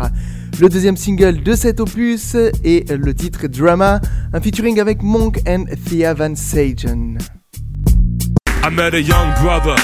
Le 0.60 0.68
deuxième 0.68 0.98
single 0.98 1.42
de 1.42 1.54
cet 1.54 1.80
opus 1.80 2.34
est 2.34 2.90
le 2.90 3.14
titre 3.14 3.46
Drama, 3.46 3.98
un 4.34 4.40
featuring 4.42 4.78
avec 4.78 5.02
Monk 5.02 5.40
and 5.48 5.64
Thea 5.86 6.12
Van 6.12 6.34
Sagen. 6.36 7.16
I 8.62 8.68
met 8.70 8.92
a 8.92 9.00
young 9.00 9.32
brother, 9.40 9.74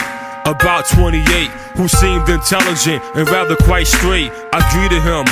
about 0.45 0.85
28, 0.85 1.51
who 1.79 1.89
seemed 1.89 2.29
intelligent 2.29 3.01
and 3.15 3.27
rather 3.31 3.57
quite 3.57 3.87
straight. 3.87 4.31
I 4.53 4.61
greeted 4.71 5.03
him 5.03 5.25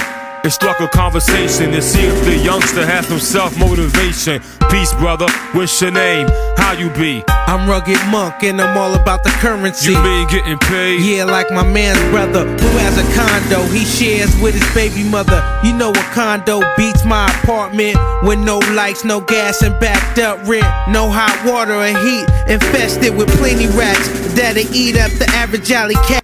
and 0.45 0.53
struck 0.53 0.78
a 0.80 0.88
conversation. 0.88 1.72
and 1.74 1.82
see 1.82 2.05
if 2.05 2.24
the 2.24 2.36
youngster 2.36 2.86
has 2.86 3.07
some 3.09 3.18
self 3.18 3.59
motivation. 3.59 4.40
Peace, 4.70 4.92
brother. 4.95 5.26
What's 5.53 5.80
your 5.80 5.90
name? 5.90 6.28
How 6.57 6.72
you 6.72 6.90
be? 6.90 7.24
I'm 7.28 7.68
rugged 7.68 7.99
monk 8.11 8.42
and 8.42 8.61
I'm 8.61 8.76
all 8.76 8.95
about 8.95 9.24
the 9.24 9.30
currency. 9.30 9.92
You 9.92 10.03
mean 10.03 10.28
getting 10.28 10.59
paid? 10.59 11.01
Yeah, 11.01 11.24
like 11.24 11.51
my 11.51 11.64
man's 11.64 12.01
brother 12.11 12.45
who 12.45 12.78
has 12.78 12.97
a 12.99 13.07
condo 13.16 13.62
he 13.72 13.84
shares 13.84 14.30
with 14.40 14.55
his 14.55 14.74
baby 14.74 15.09
mother. 15.09 15.40
You 15.64 15.72
know 15.72 15.90
a 15.90 16.05
condo 16.12 16.61
beats 16.76 17.05
my 17.05 17.26
apartment 17.40 17.97
with 18.22 18.38
no 18.38 18.59
lights, 18.74 19.05
no 19.05 19.20
gas, 19.20 19.62
and 19.62 19.78
backed 19.80 20.18
up 20.18 20.47
rent. 20.47 20.66
No 20.88 21.11
hot 21.11 21.40
water 21.47 21.74
or 21.74 21.86
heat, 21.86 22.26
infested 22.53 23.16
with 23.16 23.28
plenty 23.38 23.66
rats 23.68 24.09
that'll 24.34 24.62
eat 24.74 24.97
up 24.97 25.11
the 25.12 25.26
average 25.30 25.70
alley 25.72 25.95
cat. 26.07 26.23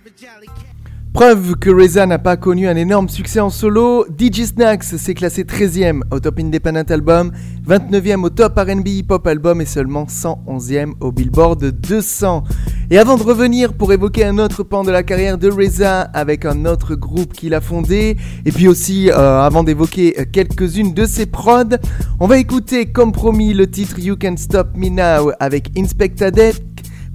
Preuve 1.13 1.57
que 1.57 1.71
Reza 1.71 2.07
n'a 2.07 2.21
pas 2.21 2.37
connu 2.37 2.69
un 2.69 2.77
énorme 2.77 3.09
succès 3.09 3.41
en 3.41 3.51
solo, 3.51 4.07
DJ 4.17 4.45
Snacks 4.45 4.85
s'est 4.85 5.15
classé 5.15 5.43
13e 5.43 6.03
au 6.13 6.21
Top 6.21 6.39
Independent 6.39 6.89
Album, 6.89 7.33
29e 7.69 8.23
au 8.23 8.31
Top 8.31 8.57
RB 8.57 8.87
Hip 8.87 9.07
Hop 9.11 9.27
Album 9.27 9.61
et 9.61 9.67
seulement 9.67 10.05
111e 10.05 10.93
au 11.01 11.11
Billboard 11.11 11.65
200. 11.65 12.45
Et 12.93 12.99
avant 12.99 13.17
de 13.17 13.25
revenir 13.25 13.75
pour 13.75 13.93
évoquer 13.93 14.25
un 14.25 14.39
autre 14.39 14.63
pan 14.63 14.85
de 14.85 14.93
la 14.93 15.03
carrière 15.03 15.37
de 15.37 15.51
Reza 15.51 16.01
avec 16.01 16.45
un 16.45 16.65
autre 16.65 16.95
groupe 16.95 17.33
qu'il 17.33 17.55
a 17.55 17.61
fondé, 17.61 18.17
et 18.47 18.53
puis 18.53 18.69
aussi 18.69 19.11
euh, 19.11 19.43
avant 19.43 19.65
d'évoquer 19.65 20.15
euh, 20.21 20.25
quelques-unes 20.31 20.95
de 20.95 21.07
ses 21.07 21.27
prods, 21.27 21.77
on 22.21 22.29
va 22.29 22.39
écouter 22.39 22.87
comme 22.87 23.11
promis 23.11 23.53
le 23.53 23.69
titre 23.69 23.99
You 23.99 24.15
Can 24.21 24.37
Stop 24.37 24.69
Me 24.77 24.89
Now 24.89 25.33
avec 25.41 25.77
Inspector 25.77 26.31
Deck 26.31 26.70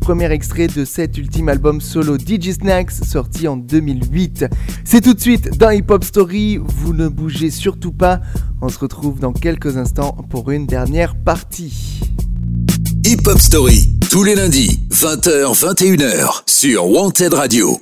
premier 0.05 0.31
extrait 0.31 0.67
de 0.67 0.85
cet 0.85 1.17
ultime 1.17 1.49
album 1.49 1.81
solo 1.81 2.15
DJ 2.15 2.51
Snacks 2.51 2.91
sorti 2.91 3.47
en 3.47 3.57
2008. 3.57 4.45
C'est 4.83 5.01
tout 5.01 5.15
de 5.15 5.19
suite 5.19 5.57
dans 5.57 5.71
Hip 5.71 5.85
Hop 5.89 6.03
Story, 6.03 6.59
vous 6.63 6.93
ne 6.93 7.07
bougez 7.07 7.49
surtout 7.49 7.91
pas, 7.91 8.21
on 8.61 8.69
se 8.69 8.77
retrouve 8.77 9.19
dans 9.19 9.33
quelques 9.33 9.77
instants 9.77 10.15
pour 10.29 10.51
une 10.51 10.67
dernière 10.67 11.15
partie. 11.15 12.01
Hip 13.03 13.25
Hop 13.25 13.39
Story, 13.39 13.95
tous 14.11 14.23
les 14.23 14.35
lundis, 14.35 14.79
20h, 14.91 15.59
21h, 15.59 16.43
sur 16.45 16.87
Wanted 16.87 17.33
Radio. 17.33 17.81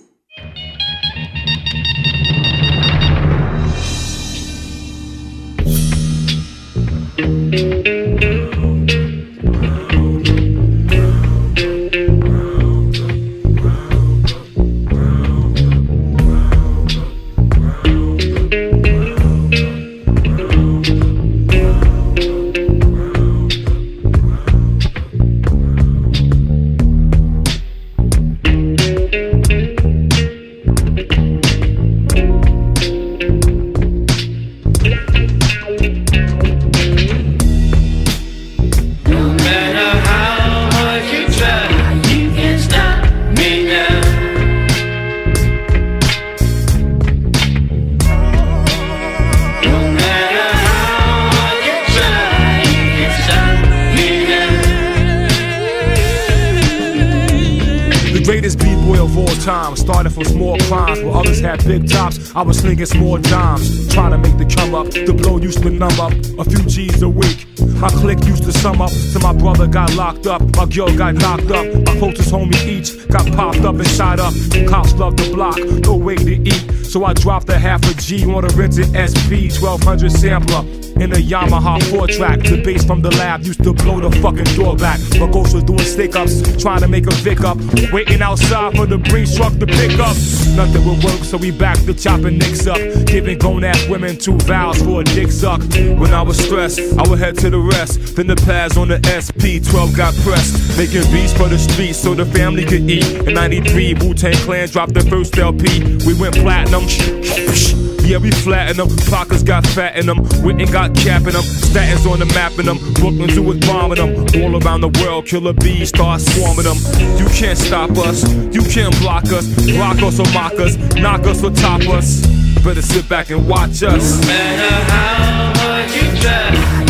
Greatest 58.23 58.59
b-boy 58.59 59.03
of 59.03 59.17
all 59.17 59.35
time. 59.43 59.75
Started 59.75 60.11
from 60.11 60.23
small 60.25 60.57
crimes 60.61 61.01
Where 61.01 61.13
others 61.13 61.39
had 61.39 61.63
big 61.65 61.89
tops. 61.89 62.35
I 62.35 62.41
was 62.41 62.59
slinging 62.59 62.85
small 62.85 63.17
dimes 63.17 63.93
Trying 63.93 64.11
to 64.11 64.17
make 64.17 64.37
the 64.37 64.45
come 64.45 64.73
up. 64.73 64.89
The 64.91 65.13
blow 65.13 65.37
used 65.37 65.61
to 65.63 65.69
numb 65.69 65.99
up. 65.99 66.13
A 66.39 66.43
few 66.43 66.63
G's 66.65 67.01
a 67.01 67.09
week. 67.09 67.47
My 67.79 67.89
clique 67.89 68.23
used 68.25 68.43
to 68.43 68.53
sum 68.53 68.81
up. 68.81 68.91
Till 68.91 69.21
my 69.21 69.33
brother 69.33 69.67
got 69.67 69.93
locked 69.95 70.27
up. 70.27 70.41
My 70.55 70.65
girl 70.65 70.95
got 70.95 71.15
knocked 71.15 71.51
up. 71.51 71.65
My 71.85 71.97
closest 71.99 72.31
homie 72.31 72.65
each 72.65 73.07
Got 73.09 73.27
popped 73.33 73.61
up 73.61 73.75
and 73.75 73.87
shot 73.87 74.19
up 74.19 74.33
Cops 74.67 74.93
love 74.95 75.17
the 75.17 75.31
block. 75.33 75.57
No 75.83 75.95
way 75.95 76.15
to 76.15 76.33
eat. 76.33 76.85
So 76.85 77.05
I 77.05 77.13
dropped 77.13 77.49
a 77.49 77.57
half 77.57 77.83
a 77.89 77.93
G 78.01 78.23
On 78.31 78.43
a 78.43 78.47
rented 78.49 78.87
SP 78.93 79.51
1200 79.51 80.11
sampler 80.11 80.63
in 80.95 81.11
a 81.11 81.15
Yamaha 81.15 81.81
4 81.91 82.07
track. 82.07 82.39
The 82.39 82.61
bass 82.63 82.83
from 82.83 83.01
the 83.01 83.11
lab 83.11 83.43
used 83.43 83.63
to 83.63 83.73
blow 83.73 83.99
the 83.99 84.11
fucking 84.19 84.55
door 84.55 84.75
back. 84.75 84.99
My 85.19 85.29
ghost 85.29 85.53
was 85.53 85.63
doing 85.63 85.79
stick 85.79 86.15
ups, 86.15 86.41
trying 86.61 86.81
to 86.81 86.87
make 86.87 87.07
a 87.07 87.13
Vic 87.23 87.41
up. 87.41 87.57
Waiting 87.91 88.21
outside 88.21 88.75
for 88.75 88.85
the 88.85 88.97
breeze 88.97 89.35
truck 89.35 89.53
to 89.59 89.65
pick 89.65 89.99
up. 89.99 90.15
Nothing 90.55 90.85
would 90.85 91.03
work, 91.03 91.23
so 91.23 91.37
we 91.37 91.51
back 91.51 91.77
to 91.85 91.93
chopping 91.93 92.37
nicks 92.37 92.67
up. 92.67 92.77
Giving 93.05 93.37
grown 93.37 93.63
ass 93.63 93.87
women 93.87 94.17
two 94.17 94.37
vows 94.39 94.81
for 94.81 95.01
a 95.01 95.03
dick 95.03 95.31
suck. 95.31 95.61
When 95.99 96.13
I 96.13 96.21
was 96.21 96.37
stressed, 96.37 96.79
I 96.97 97.07
would 97.07 97.19
head 97.19 97.37
to 97.39 97.49
the 97.49 97.59
rest. 97.59 98.15
Then 98.15 98.27
the 98.27 98.35
pads 98.35 98.77
on 98.77 98.87
the 98.87 98.99
SP 99.07 99.63
12 99.63 99.95
got 99.95 100.13
pressed. 100.17 100.77
Making 100.77 101.09
beats 101.11 101.33
for 101.33 101.47
the 101.47 101.57
streets 101.57 101.99
so 101.99 102.13
the 102.13 102.25
family 102.25 102.65
could 102.65 102.89
eat. 102.89 103.05
In 103.27 103.33
93, 103.33 103.95
Wu 103.95 104.13
Tang 104.13 104.33
Clan 104.45 104.67
dropped 104.69 104.93
their 104.93 105.03
first 105.03 105.37
LP. 105.37 105.97
We 106.05 106.13
went 106.13 106.35
platinum. 106.35 107.82
Yeah, 108.05 108.17
we 108.17 108.31
flatten 108.31 108.77
them. 108.77 108.89
Pockets 109.09 109.43
got 109.43 109.65
fat 109.65 109.95
in 109.95 110.05
them. 110.05 110.19
Witten 110.43 110.69
got 110.71 110.93
capping 110.93 111.33
them. 111.33 111.43
Statins 111.43 112.05
on 112.09 112.19
the 112.19 112.25
map 112.25 112.51
in 112.59 112.65
them. 112.65 112.77
Brooklyn 112.95 113.29
Zoo 113.29 113.51
is 113.51 113.59
bombing 113.65 113.97
them. 113.97 114.43
All 114.43 114.61
around 114.61 114.81
the 114.81 114.89
world, 115.01 115.25
killer 115.25 115.53
bees 115.53 115.89
start 115.89 116.19
swarming 116.19 116.65
them. 116.65 116.77
You 117.17 117.25
can't 117.29 117.57
stop 117.57 117.91
us. 117.91 118.23
You 118.53 118.61
can't 118.63 118.97
block 118.99 119.25
us. 119.31 119.47
Rock 119.77 120.01
us 120.03 120.19
or 120.19 120.29
mock 120.33 120.59
us. 120.59 120.75
Knock 120.95 121.21
us 121.21 121.43
or 121.43 121.51
top 121.51 121.81
us. 121.89 122.25
Better 122.63 122.81
sit 122.81 123.07
back 123.07 123.29
and 123.29 123.47
watch 123.47 123.83
us. 123.83 124.19
No 124.21 124.27
matter 124.27 124.91
how 124.91 125.53
hard 125.55 125.89
you 125.91 126.21
try, 126.21 126.82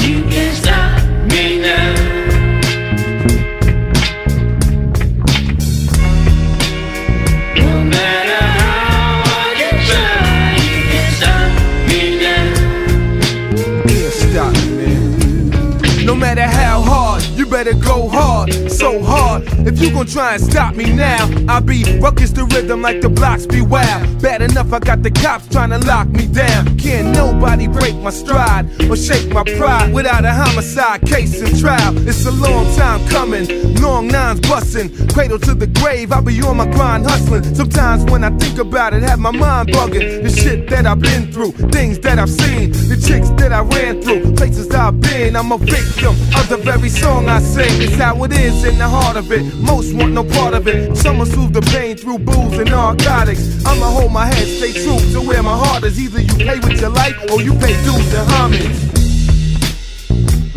better 17.63 17.79
go 17.79 18.09
hard, 18.09 18.51
so 18.69 19.01
hard. 19.01 19.43
If 19.65 19.79
you 19.79 19.91
gon' 19.91 20.07
try 20.07 20.35
and 20.35 20.43
stop 20.43 20.75
me 20.75 20.91
now, 20.91 21.29
I'll 21.47 21.61
be 21.61 21.83
ruckus 21.99 22.31
the 22.31 22.43
rhythm 22.45 22.81
like 22.81 22.99
the 22.99 23.09
blocks 23.09 23.45
be 23.45 23.61
wild. 23.61 24.21
Bad 24.21 24.41
enough, 24.41 24.73
I 24.73 24.79
got 24.79 25.01
the 25.01 25.11
cops 25.11 25.47
trying 25.47 25.69
to 25.69 25.77
lock 25.79 26.09
me 26.09 26.27
down. 26.27 26.77
Can't 26.77 27.15
nobody 27.15 27.67
break 27.67 27.95
my 27.95 28.09
stride 28.09 28.65
or 28.89 28.97
shake 28.97 29.31
my 29.31 29.43
pride 29.57 29.93
without 29.93 30.25
a 30.25 30.31
homicide 30.31 31.03
case 31.03 31.39
and 31.41 31.57
trial. 31.57 31.95
It's 32.07 32.25
a 32.25 32.31
long 32.31 32.65
time 32.75 33.07
coming, 33.07 33.45
long 33.81 34.07
nines 34.07 34.41
bustin', 34.41 34.89
cradle 35.09 35.39
to 35.39 35.53
the 35.53 35.67
grave. 35.67 36.11
I 36.11 36.19
be 36.19 36.41
on 36.41 36.57
my 36.57 36.67
grind 36.67 37.05
hustling. 37.05 37.43
Sometimes 37.55 38.03
when 38.11 38.25
I 38.25 38.31
think 38.39 38.59
about 38.59 38.93
it, 38.93 39.03
have 39.03 39.19
my 39.19 39.31
mind 39.31 39.69
bugging. 39.69 40.23
The 40.23 40.29
shit 40.29 40.69
that 40.69 40.85
I've 40.85 40.99
been 40.99 41.31
through, 41.31 41.51
things 41.71 41.99
that 41.99 42.19
I've 42.19 42.29
seen, 42.29 42.71
the 42.71 42.97
chicks 42.97 43.29
that 43.41 43.53
I 43.53 43.61
ran 43.61 44.01
through, 44.01 44.33
places 44.35 44.69
I've 44.71 44.99
been. 44.99 45.37
I'm 45.37 45.51
a 45.51 45.57
victim 45.57 46.15
of 46.37 46.49
the 46.49 46.57
very 46.57 46.89
song 46.89 47.29
I 47.29 47.39
sing. 47.39 47.52
It's 47.55 47.95
how 47.95 48.23
it 48.23 48.33
is 48.33 48.63
in 48.65 48.77
the 48.77 48.87
heart 48.87 49.15
of 49.15 49.31
it. 49.31 49.43
Most 49.55 49.93
want 49.93 50.13
no 50.13 50.23
part 50.23 50.53
of 50.53 50.67
it. 50.67 50.95
Some 50.97 51.19
will 51.19 51.25
soothe 51.25 51.53
the 51.53 51.61
pain 51.61 51.95
through 51.95 52.19
booze 52.19 52.57
and 52.57 52.69
narcotics. 52.69 53.63
I'ma 53.65 53.85
hold 53.85 54.11
my 54.11 54.25
head, 54.25 54.47
stay 54.47 54.73
true 54.73 54.99
to 55.13 55.21
where 55.27 55.43
my 55.43 55.55
heart 55.55 55.83
is. 55.83 55.99
Either 55.99 56.21
you 56.21 56.35
pay 56.35 56.59
with 56.59 56.81
your 56.81 56.89
life 56.89 57.15
or 57.31 57.41
you 57.41 57.53
pay 57.53 57.73
dues 57.83 58.13
and 58.13 58.29
homage. 58.31 58.93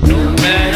No 0.02 0.30
matter 0.42 0.75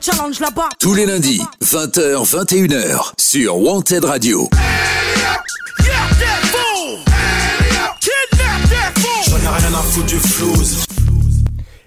challenge 0.00 0.40
là-bas. 0.40 0.68
tous 0.78 0.94
les 0.94 1.06
lundis, 1.06 1.42
20h, 1.62 2.24
21h, 2.24 3.12
sur 3.18 3.58
Wanted 3.58 4.04
Radio. 4.04 4.48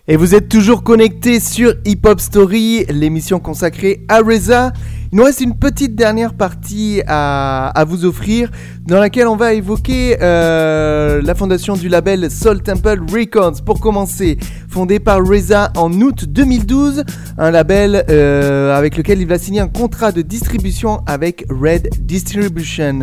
Et 0.08 0.18
vous 0.18 0.36
êtes 0.36 0.50
toujours 0.50 0.84
connectés 0.84 1.40
sur 1.40 1.74
Hip 1.86 2.02
Hop 2.06 2.20
Story, 2.20 2.86
l'émission 2.90 3.40
consacrée 3.40 4.04
à 4.10 4.20
Reza. 4.20 4.74
Il 5.14 5.18
nous 5.18 5.26
reste 5.26 5.42
une 5.42 5.58
petite 5.58 5.94
dernière 5.94 6.34
partie 6.34 7.02
à, 7.06 7.84
vous 7.86 8.06
offrir, 8.06 8.50
dans 8.86 8.98
laquelle 8.98 9.28
on 9.28 9.36
va 9.36 9.54
évoquer 9.54 10.16
euh, 10.22 11.22
la 11.22 11.36
fondation 11.36 11.76
du 11.76 11.90
label 11.90 12.32
Soul 12.32 12.64
Temple 12.64 13.02
Records. 13.12 13.62
Pour 13.66 13.82
commencer, 13.82 14.38
fondé 14.70 15.00
par 15.00 15.20
Reza 15.20 15.74
en 15.76 15.92
août 15.92 16.24
2012, 16.30 17.04
un 17.38 17.52
label 17.52 18.06
euh, 18.10 18.74
avec 18.74 18.96
lequel 18.96 19.20
il 19.20 19.28
va 19.28 19.38
signer 19.38 19.60
un 19.60 19.68
contrat 19.68 20.14
de 20.14 20.22
distribution 20.22 21.02
avec 21.06 21.46
Red 21.50 21.90
Distribution. 22.00 23.00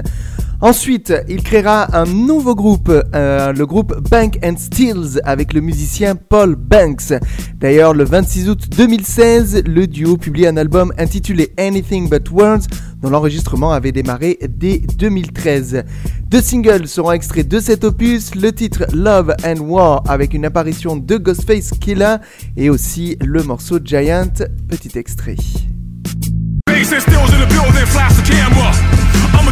Ensuite, 0.60 1.14
il 1.28 1.44
créera 1.44 1.96
un 1.96 2.04
nouveau 2.04 2.56
groupe, 2.56 2.90
euh, 3.14 3.52
le 3.52 3.64
groupe 3.64 3.94
Bank 4.10 4.40
and 4.42 4.56
Steels, 4.58 5.20
avec 5.22 5.52
le 5.52 5.60
musicien 5.60 6.16
Paul 6.16 6.56
Banks. 6.56 7.12
D'ailleurs, 7.60 7.94
le 7.94 8.02
26 8.02 8.48
août 8.48 8.68
2016, 8.76 9.62
le 9.66 9.86
duo 9.86 10.16
publie 10.16 10.48
un 10.48 10.56
album 10.56 10.92
intitulé 10.98 11.52
Anything 11.58 12.10
But 12.10 12.28
Words, 12.32 12.66
dont 13.00 13.10
l'enregistrement 13.10 13.70
avait 13.70 13.92
démarré 13.92 14.36
dès 14.48 14.78
2013. 14.78 15.84
Deux 16.26 16.42
singles 16.42 16.88
seront 16.88 17.12
extraits 17.12 17.46
de 17.46 17.60
cet 17.60 17.84
opus, 17.84 18.34
le 18.34 18.50
titre 18.50 18.84
Love 18.92 19.34
and 19.44 19.60
War, 19.60 20.02
avec 20.08 20.34
une 20.34 20.44
apparition 20.44 20.96
de 20.96 21.18
Ghostface 21.18 21.70
Killa, 21.70 22.20
et 22.56 22.68
aussi 22.68 23.16
le 23.24 23.44
morceau 23.44 23.78
Giant, 23.78 24.32
petit 24.68 24.98
extrait. 24.98 25.36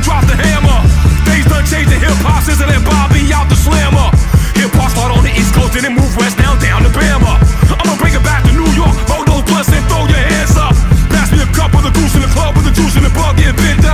In 0.06 0.12
drop 0.12 0.22
the 0.30 0.38
hammer. 0.38 0.78
Days 1.26 1.42
done 1.50 1.66
changing 1.66 1.98
hip 1.98 2.14
hop, 2.22 2.38
sizzling 2.46 2.70
and 2.70 2.84
Bobby 2.86 3.26
out 3.34 3.50
the 3.50 3.58
slammer. 3.58 4.06
Hip 4.54 4.70
hop 4.78 4.94
start 4.94 5.10
on 5.10 5.26
the 5.26 5.34
East 5.34 5.50
Coast 5.50 5.74
and 5.74 5.82
then 5.82 5.98
move 5.98 6.14
west 6.14 6.38
down 6.38 6.62
down 6.62 6.86
to 6.86 6.90
Bama. 6.94 7.34
I'ma 7.74 7.98
bring 7.98 8.14
it 8.14 8.22
back 8.22 8.46
to 8.46 8.52
New 8.54 8.70
York, 8.70 8.94
roll 9.10 9.26
those 9.26 9.42
blunts 9.50 9.66
and 9.74 9.82
throw 9.90 10.06
your 10.06 10.22
hands 10.22 10.54
up. 10.54 10.78
Pass 11.10 11.34
me 11.34 11.42
a 11.42 11.48
cup 11.50 11.74
of 11.74 11.82
the 11.82 11.90
goose 11.90 12.14
in 12.14 12.22
the 12.22 12.30
club 12.30 12.54
with 12.54 12.70
the 12.70 12.74
juice 12.78 12.94
and 12.94 13.02
the 13.02 13.10
bug 13.18 13.34
getting 13.34 13.58
bent 13.58 13.85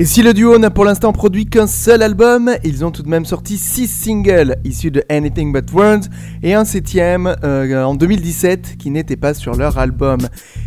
Et 0.00 0.06
si 0.06 0.22
le 0.22 0.32
duo 0.32 0.56
n'a 0.56 0.70
pour 0.70 0.86
l'instant 0.86 1.12
produit 1.12 1.44
qu'un 1.44 1.66
seul 1.66 2.00
album, 2.00 2.50
ils 2.64 2.86
ont 2.86 2.90
tout 2.90 3.02
de 3.02 3.08
même 3.10 3.26
sorti 3.26 3.58
6 3.58 3.86
singles 3.86 4.56
issus 4.64 4.90
de 4.90 5.04
Anything 5.10 5.52
But 5.52 5.70
Words 5.74 6.04
et 6.42 6.54
un 6.54 6.64
septième 6.64 7.36
euh, 7.44 7.84
en 7.84 7.94
2017 7.94 8.78
qui 8.78 8.88
n'était 8.88 9.18
pas 9.18 9.34
sur 9.34 9.54
leur 9.54 9.76
album. 9.76 10.20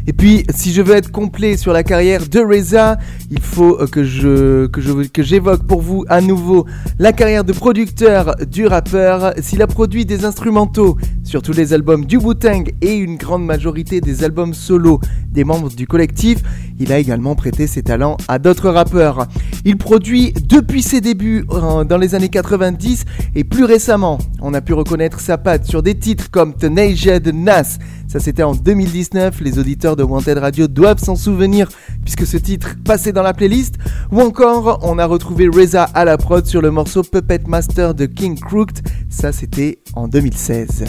Et 0.05 0.13
puis, 0.13 0.43
si 0.53 0.73
je 0.73 0.81
veux 0.81 0.95
être 0.95 1.11
complet 1.11 1.55
sur 1.55 1.71
la 1.71 1.83
carrière 1.83 2.27
de 2.27 2.39
Reza, 2.39 2.97
il 3.31 3.39
faut 3.39 3.79
euh, 3.79 3.87
que 3.87 4.03
je 4.03 4.67
que 4.67 5.23
j'évoque 5.23 5.63
pour 5.63 5.81
vous 5.81 6.03
à 6.09 6.19
nouveau 6.19 6.65
la 6.99 7.13
carrière 7.13 7.43
de 7.43 7.53
producteur 7.53 8.35
du 8.45 8.67
rappeur. 8.67 9.33
S'il 9.41 9.61
a 9.61 9.67
produit 9.67 10.05
des 10.05 10.25
instrumentaux 10.25 10.97
sur 11.23 11.41
tous 11.41 11.53
les 11.53 11.73
albums 11.73 12.05
du 12.05 12.17
Wu-Tang 12.17 12.73
et 12.81 12.95
une 12.95 13.15
grande 13.15 13.45
majorité 13.45 14.01
des 14.01 14.23
albums 14.25 14.53
solo 14.53 14.99
des 15.31 15.45
membres 15.45 15.69
du 15.69 15.87
collectif, 15.87 16.39
il 16.79 16.91
a 16.91 16.99
également 16.99 17.35
prêté 17.35 17.65
ses 17.65 17.81
talents 17.81 18.17
à 18.27 18.39
d'autres 18.39 18.69
rappeurs. 18.69 19.27
Il 19.63 19.77
produit 19.77 20.33
depuis 20.33 20.83
ses 20.83 20.99
débuts 21.01 21.45
euh, 21.51 21.85
dans 21.85 21.97
les 21.97 22.13
années 22.13 22.29
90 22.29 23.05
et 23.35 23.43
plus 23.43 23.63
récemment, 23.63 24.17
on 24.41 24.53
a 24.53 24.61
pu 24.61 24.73
reconnaître 24.73 25.21
sa 25.21 25.37
patte 25.37 25.65
sur 25.65 25.81
des 25.81 25.95
titres 25.95 26.29
comme 26.29 26.53
de 26.53 27.31
Nas. 27.31 27.79
Ça 28.13 28.19
c'était 28.19 28.43
en 28.43 28.53
2019, 28.53 29.41
les 29.41 29.57
auditeurs 29.57 29.95
de 29.95 30.03
Wanted 30.03 30.37
Radio 30.37 30.67
doivent 30.67 30.99
s'en 30.99 31.15
souvenir 31.15 31.67
puisque 32.03 32.27
ce 32.27 32.37
titre 32.37 32.75
passait 32.85 33.11
dans 33.11 33.23
la 33.23 33.33
playlist. 33.33 33.79
Ou 34.11 34.21
encore, 34.21 34.81
on 34.83 34.99
a 34.99 35.05
retrouvé 35.07 35.47
Reza 35.51 35.85
à 35.95 36.05
la 36.05 36.15
prod 36.19 36.45
sur 36.45 36.61
le 36.61 36.69
morceau 36.69 37.01
Puppet 37.01 37.41
Master 37.47 37.95
de 37.95 38.05
King 38.05 38.39
Crooked. 38.39 38.87
Ça 39.09 39.31
c'était 39.31 39.79
en 39.95 40.07
2016. 40.07 40.83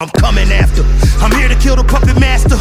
I'm 0.00 0.10
coming 0.20 0.52
after. 0.52 0.82
I'm 1.20 1.32
here 1.32 1.48
to 1.48 1.58
kill 1.58 1.74
the 1.76 1.82
puppet 1.82 2.18
master. 2.20 2.58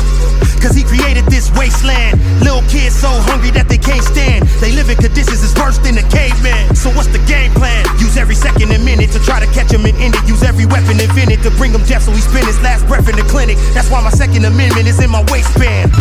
Cause 0.62 0.76
he 0.76 0.84
created 0.84 1.26
this 1.26 1.52
wasteland. 1.58 2.20
Little 2.40 2.64
kids 2.70 2.96
so 2.96 3.10
hungry 3.28 3.52
that 3.52 3.68
they 3.68 3.78
can't 3.78 4.04
stand. 4.04 4.48
They 4.62 4.72
live 4.72 4.90
in 4.90 4.98
conditions 4.98 5.42
that's 5.42 5.54
worse 5.60 5.78
than 5.80 5.96
the 5.96 6.08
caveman. 6.10 6.74
So 6.74 6.90
what's 6.92 7.12
the 7.12 7.20
to 11.44 11.52
bring 11.60 11.72
him 11.72 11.84
death 11.84 12.04
so 12.04 12.12
he 12.12 12.22
spend 12.22 12.48
his 12.48 12.60
last 12.62 12.88
breath 12.88 13.08
in 13.08 13.16
the 13.16 13.28
clinic. 13.28 13.58
That's 13.76 13.92
why 13.92 14.02
my 14.02 14.12
second 14.12 14.46
amendment 14.46 14.88
is 14.88 15.00
in 15.04 15.12
my 15.12 15.24
waistband. 15.32 15.92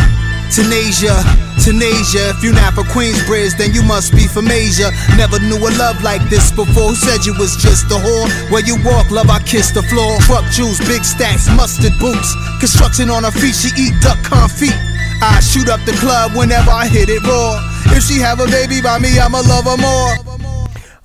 Tunesia, 0.53 1.17
Tunesia. 1.65 2.29
If 2.29 2.43
you're 2.43 2.53
not 2.53 2.73
from 2.73 2.85
Queensbridge, 2.93 3.57
then 3.57 3.73
you 3.73 3.81
must 3.83 4.13
be 4.13 4.27
from 4.27 4.47
Asia. 4.51 4.91
Never 5.17 5.39
knew 5.39 5.57
a 5.57 5.71
love 5.81 6.01
like 6.03 6.21
this 6.29 6.51
before. 6.51 6.93
Who 6.93 6.95
said 6.95 7.25
you 7.25 7.33
was 7.39 7.57
just 7.57 7.89
a 7.89 7.97
whore? 7.97 8.29
Where 8.51 8.63
you 8.63 8.77
walk, 8.85 9.09
love, 9.09 9.29
I 9.29 9.39
kiss 9.41 9.71
the 9.71 9.81
floor. 9.83 10.19
Truck 10.29 10.45
juice, 10.51 10.77
big 10.87 11.03
stacks, 11.03 11.49
mustard 11.57 11.97
boots. 11.99 12.35
Construction 12.59 13.09
on 13.09 13.23
her 13.23 13.31
feet, 13.31 13.55
she 13.55 13.73
eat 13.81 13.93
duck 14.01 14.19
confit. 14.21 14.77
I 15.21 15.39
shoot 15.39 15.69
up 15.69 15.79
the 15.85 15.93
club 15.93 16.35
whenever 16.35 16.69
I 16.69 16.87
hit 16.87 17.09
it 17.09 17.23
raw. 17.23 17.57
If 17.95 18.03
she 18.03 18.19
have 18.19 18.39
a 18.39 18.45
baby 18.45 18.81
by 18.81 18.99
me, 18.99 19.17
I'ma 19.17 19.41
love 19.41 19.65
her 19.65 19.77
more. 19.77 20.33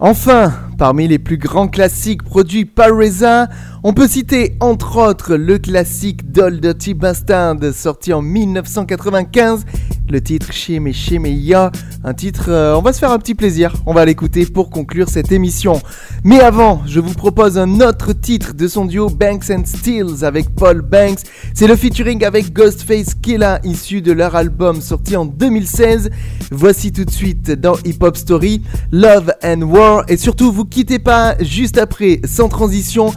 Enfin, 0.01 0.53
parmi 0.77 1.09
les 1.09 1.19
plus 1.19 1.39
grands 1.39 1.69
classiques 1.69 2.23
produits 2.23 2.67
par 2.67 2.93
Reza, 2.93 3.49
on 3.85 3.93
peut 3.93 4.09
citer 4.09 4.57
entre 4.61 4.97
autres 4.97 5.37
le 5.37 5.59
classique 5.59 6.33
Doll 6.33 6.61
Dirty 6.61 6.95
Bastard 6.95 7.57
sorti 7.73 8.13
en 8.13 8.23
1995, 8.23 9.65
le 10.11 10.21
titre 10.21 10.53
Sheme 10.53 10.93
Sheme 10.93 11.27
Ya, 11.27 11.71
un 12.03 12.15
titre, 12.15 12.47
euh, 12.49 12.75
on 12.75 12.83
va 12.83 12.93
se 12.93 12.99
faire 12.99 13.13
un 13.13 13.19
petit 13.19 13.35
plaisir, 13.35 13.75
on 13.87 13.95
va 13.95 14.05
l'écouter 14.05 14.47
pour 14.47 14.71
conclure 14.71 15.09
cette 15.09 15.31
émission. 15.33 15.81
Mais 16.25 16.41
avant, 16.41 16.83
je 16.87 16.99
vous 16.99 17.13
propose 17.15 17.59
un 17.59 17.81
autre 17.81 18.13
titre 18.13 18.55
de 18.55 18.67
son 18.67 18.85
duo 18.85 19.11
Banks 19.11 19.51
and 19.51 19.63
Steels 19.67 20.25
avec 20.25 20.49
Paul 20.55 20.83
Banks, 20.83 21.21
c'est 21.55 21.67
le 21.67 21.77
featuring 21.77 22.25
avec 22.25 22.53
Ghostface 22.53 23.15
Killa 23.15 23.61
issu 23.65 24.03
de 24.03 24.13
leur 24.13 24.35
album 24.35 24.81
sorti 24.81 25.17
en 25.17 25.25
2016. 25.25 26.11
Voici 26.51 26.93
tout 26.93 27.05
de 27.05 27.11
suite 27.11 27.51
dans 27.51 27.77
Hip 27.85 27.99
Hop 28.01 28.17
Story 28.17 28.63
Love 28.91 29.33
and 29.45 29.63
War 29.63 30.05
et 30.09 30.17
surtout 30.17 30.51
vous 30.51 30.65
quittez 30.65 30.99
pas 30.99 31.37
juste 31.41 31.79
après 31.79 32.21
sans 32.25 32.49
transition 32.49 33.13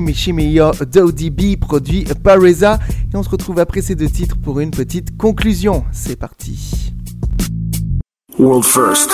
Shimmy 0.00 0.14
Shimmy 0.14 0.58
d'ODB 0.90 1.58
produit 1.60 2.04
par 2.24 2.40
Reza 2.40 2.78
et 3.12 3.16
on 3.16 3.22
se 3.22 3.28
retrouve 3.28 3.58
après 3.58 3.82
ces 3.82 3.94
deux 3.94 4.08
titres 4.08 4.36
pour 4.38 4.60
une 4.60 4.70
petite 4.70 5.18
conclusion. 5.18 5.84
C'est 5.92 6.16
parti. 6.16 6.94
World 8.38 8.64
first. 8.64 9.10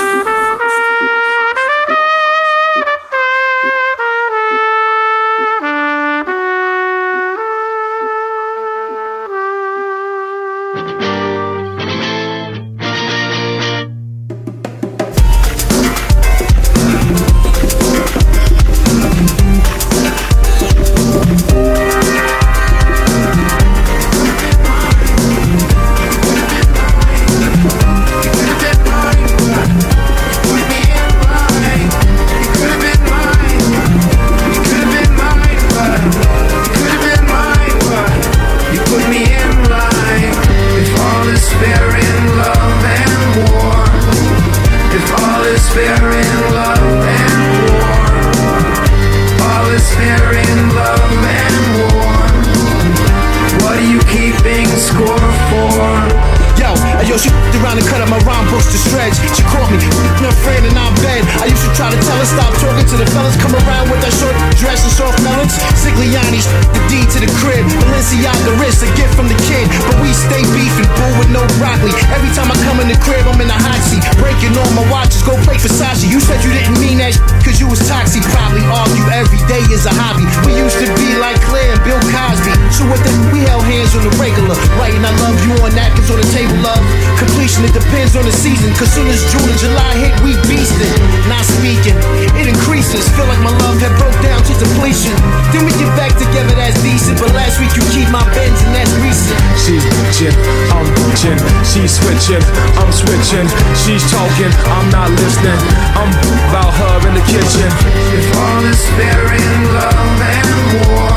She's 102.16 102.32
switching, 102.32 102.48
I'm 102.80 102.92
switching. 102.92 103.48
She's 103.76 104.10
talking, 104.10 104.48
I'm 104.72 104.88
not 104.90 105.10
listening. 105.10 105.60
I'm 105.92 106.08
about 106.48 106.72
her 106.72 107.08
in 107.08 107.14
the 107.14 107.20
kitchen. 107.28 107.68
If 108.16 108.36
all 108.36 108.64
is 108.64 108.80
fair 108.96 109.36
in 109.36 109.64
love 109.76 110.20
and 110.24 110.48
war, 110.80 111.12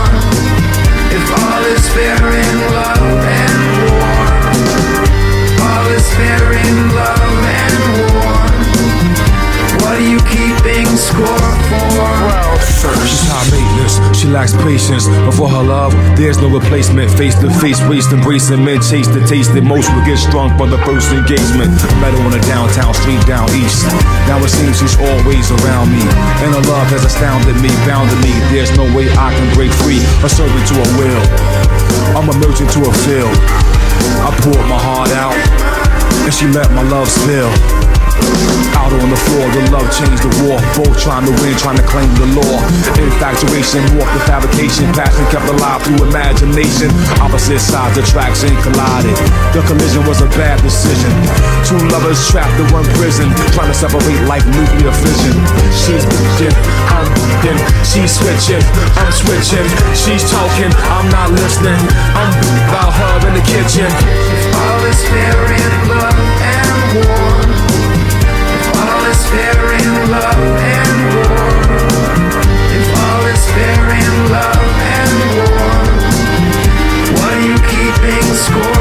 if 1.15 1.25
all 1.39 1.63
is 1.71 1.87
fair 1.95 2.19
in 2.19 2.55
love 2.75 3.23
and 3.31 3.63
war, 3.87 4.27
all 5.63 5.87
is 5.95 6.07
fair 6.19 6.51
in 6.67 6.75
love 6.91 7.47
and 7.47 7.79
war, 8.11 8.43
what 9.79 9.95
are 9.95 10.03
you 10.03 10.19
keeping 10.27 10.87
score 10.97 11.55
for? 11.71 12.59
She's 13.07 13.23
high 13.23 13.28
she 14.13 14.27
lacks 14.27 14.53
patience. 14.63 15.07
But 15.07 15.33
for 15.33 15.47
her 15.49 15.63
love, 15.63 15.93
there's 16.17 16.37
no 16.37 16.49
replacement. 16.49 17.11
Face 17.15 17.35
to 17.39 17.49
face, 17.61 17.79
waste 17.87 18.11
embracing 18.11 18.63
men, 18.63 18.81
chase 18.81 19.07
the 19.07 19.21
taste. 19.25 19.55
it. 19.55 19.63
Most 19.63 19.89
will 19.93 20.05
get 20.05 20.17
strong 20.17 20.51
from 20.57 20.69
the 20.69 20.81
first 20.85 21.11
engagement. 21.11 21.71
Met 22.01 22.13
her 22.13 22.21
on 22.23 22.33
a 22.33 22.41
downtown 22.47 22.93
street 22.93 23.21
down 23.25 23.49
east. 23.55 23.85
Now 24.27 24.41
it 24.43 24.51
seems 24.51 24.79
she's 24.79 24.97
always 24.99 25.49
around 25.61 25.91
me. 25.91 26.03
And 26.43 26.53
her 26.53 26.63
love 26.67 26.87
has 26.93 27.05
astounded 27.05 27.55
me, 27.61 27.69
bounded 27.87 28.19
me. 28.21 28.33
There's 28.51 28.71
no 28.75 28.85
way 28.95 29.09
I 29.15 29.33
can 29.33 29.47
break 29.55 29.71
free. 29.83 30.01
A 30.25 30.29
servant 30.29 30.65
to 30.69 30.75
her 30.77 30.89
will. 30.99 31.23
I'm 32.17 32.27
a 32.29 32.35
merchant 32.41 32.69
to 32.75 32.89
a 32.89 32.93
field. 33.05 33.35
I 34.19 34.29
poured 34.41 34.67
my 34.67 34.79
heart 34.79 35.11
out, 35.11 35.35
and 36.25 36.33
she 36.33 36.47
let 36.47 36.71
my 36.71 36.83
love 36.83 37.09
spill. 37.09 37.78
Out 38.79 38.93
on 38.93 39.09
the 39.09 39.21
floor, 39.27 39.45
the 39.51 39.63
love 39.73 39.89
changed 39.91 40.23
the 40.23 40.31
war. 40.45 40.57
Both 40.77 40.95
trying 41.01 41.25
to 41.25 41.33
win, 41.43 41.53
trying 41.57 41.77
to 41.77 41.85
claim 41.85 42.09
the 42.15 42.27
law. 42.37 42.55
Infatuation, 42.95 43.83
walked 43.97 44.13
the 44.15 44.23
fabrication. 44.25 44.87
Passion 44.93 45.25
kept 45.33 45.47
alive 45.49 45.83
through 45.83 46.07
imagination. 46.07 46.89
Opposite 47.19 47.59
sides, 47.59 47.97
attraction 47.97 48.53
collided. 48.63 49.17
The 49.51 49.61
collision 49.67 50.05
was 50.05 50.21
a 50.21 50.29
bad 50.37 50.61
decision. 50.61 51.11
Two 51.67 51.79
lovers 51.91 52.19
trapped 52.29 52.55
in 52.59 52.67
one 52.71 52.87
prison, 52.97 53.27
trying 53.53 53.71
to 53.71 53.77
separate 53.77 54.21
like 54.29 54.45
nuclear 54.47 54.93
fission. 54.93 55.35
She's 55.73 56.05
bitching, 56.05 56.55
I'm 56.93 57.07
bitching. 57.13 57.59
She's 57.83 58.11
switching, 58.15 58.63
I'm 58.95 59.11
switching. 59.11 59.67
She's 59.95 60.23
talking, 60.29 60.71
I'm 60.91 61.07
not 61.11 61.31
listening. 61.31 61.79
I'm 62.15 62.31
about 62.69 62.93
her 62.93 63.27
in 63.27 63.33
the 63.35 63.45
kitchen. 63.45 63.89
All 63.89 64.81
is 64.85 65.01
fair 65.07 65.35
in 65.51 65.89
love 65.89 66.18
score 78.49 78.78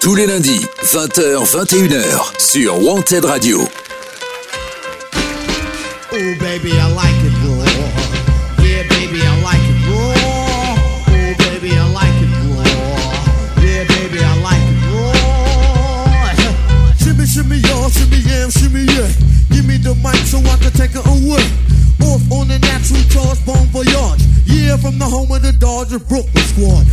Tous 0.00 0.14
les 0.14 0.26
lundis, 0.26 0.64
20h, 0.84 1.44
21h, 1.44 2.32
sur 2.38 2.82
Wanted 2.82 3.26
Radio. 3.26 3.60
Oh 6.12 6.16
baby, 6.40 6.72
I 6.72 6.88
like 6.94 7.12
it 7.22 7.34
baby, 8.88 9.20
I 9.20 9.36
like 9.42 9.60
it. 9.68 9.76
Oh 9.90 10.14
baby, 11.10 11.72
I 11.72 11.84
like 11.92 12.22
it 12.22 12.30
baby, 13.86 14.18
I 14.18 14.34
like 14.40 14.64
it 14.64 14.78
shimmy, 17.26 17.60
shimmy, 17.90 18.22
shimmy, 18.50 18.86
yeah. 18.94 19.08
Give 19.50 19.66
me 19.66 19.76
the 19.76 19.94
mic 19.96 20.16
so 20.24 20.38
I 20.38 20.56
can 20.56 20.72
take 20.72 20.94
it 20.94 21.04
away. 21.04 21.44
Off 22.00 22.32
on 22.32 22.48
natural 22.48 23.02
from 24.78 24.98
the 24.98 25.04
home 25.04 25.30
of 25.30 25.42
the 25.42 25.52
Brooklyn 26.08 26.44
squad. 26.44 26.86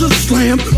a 0.00 0.08
slam. 0.10 0.77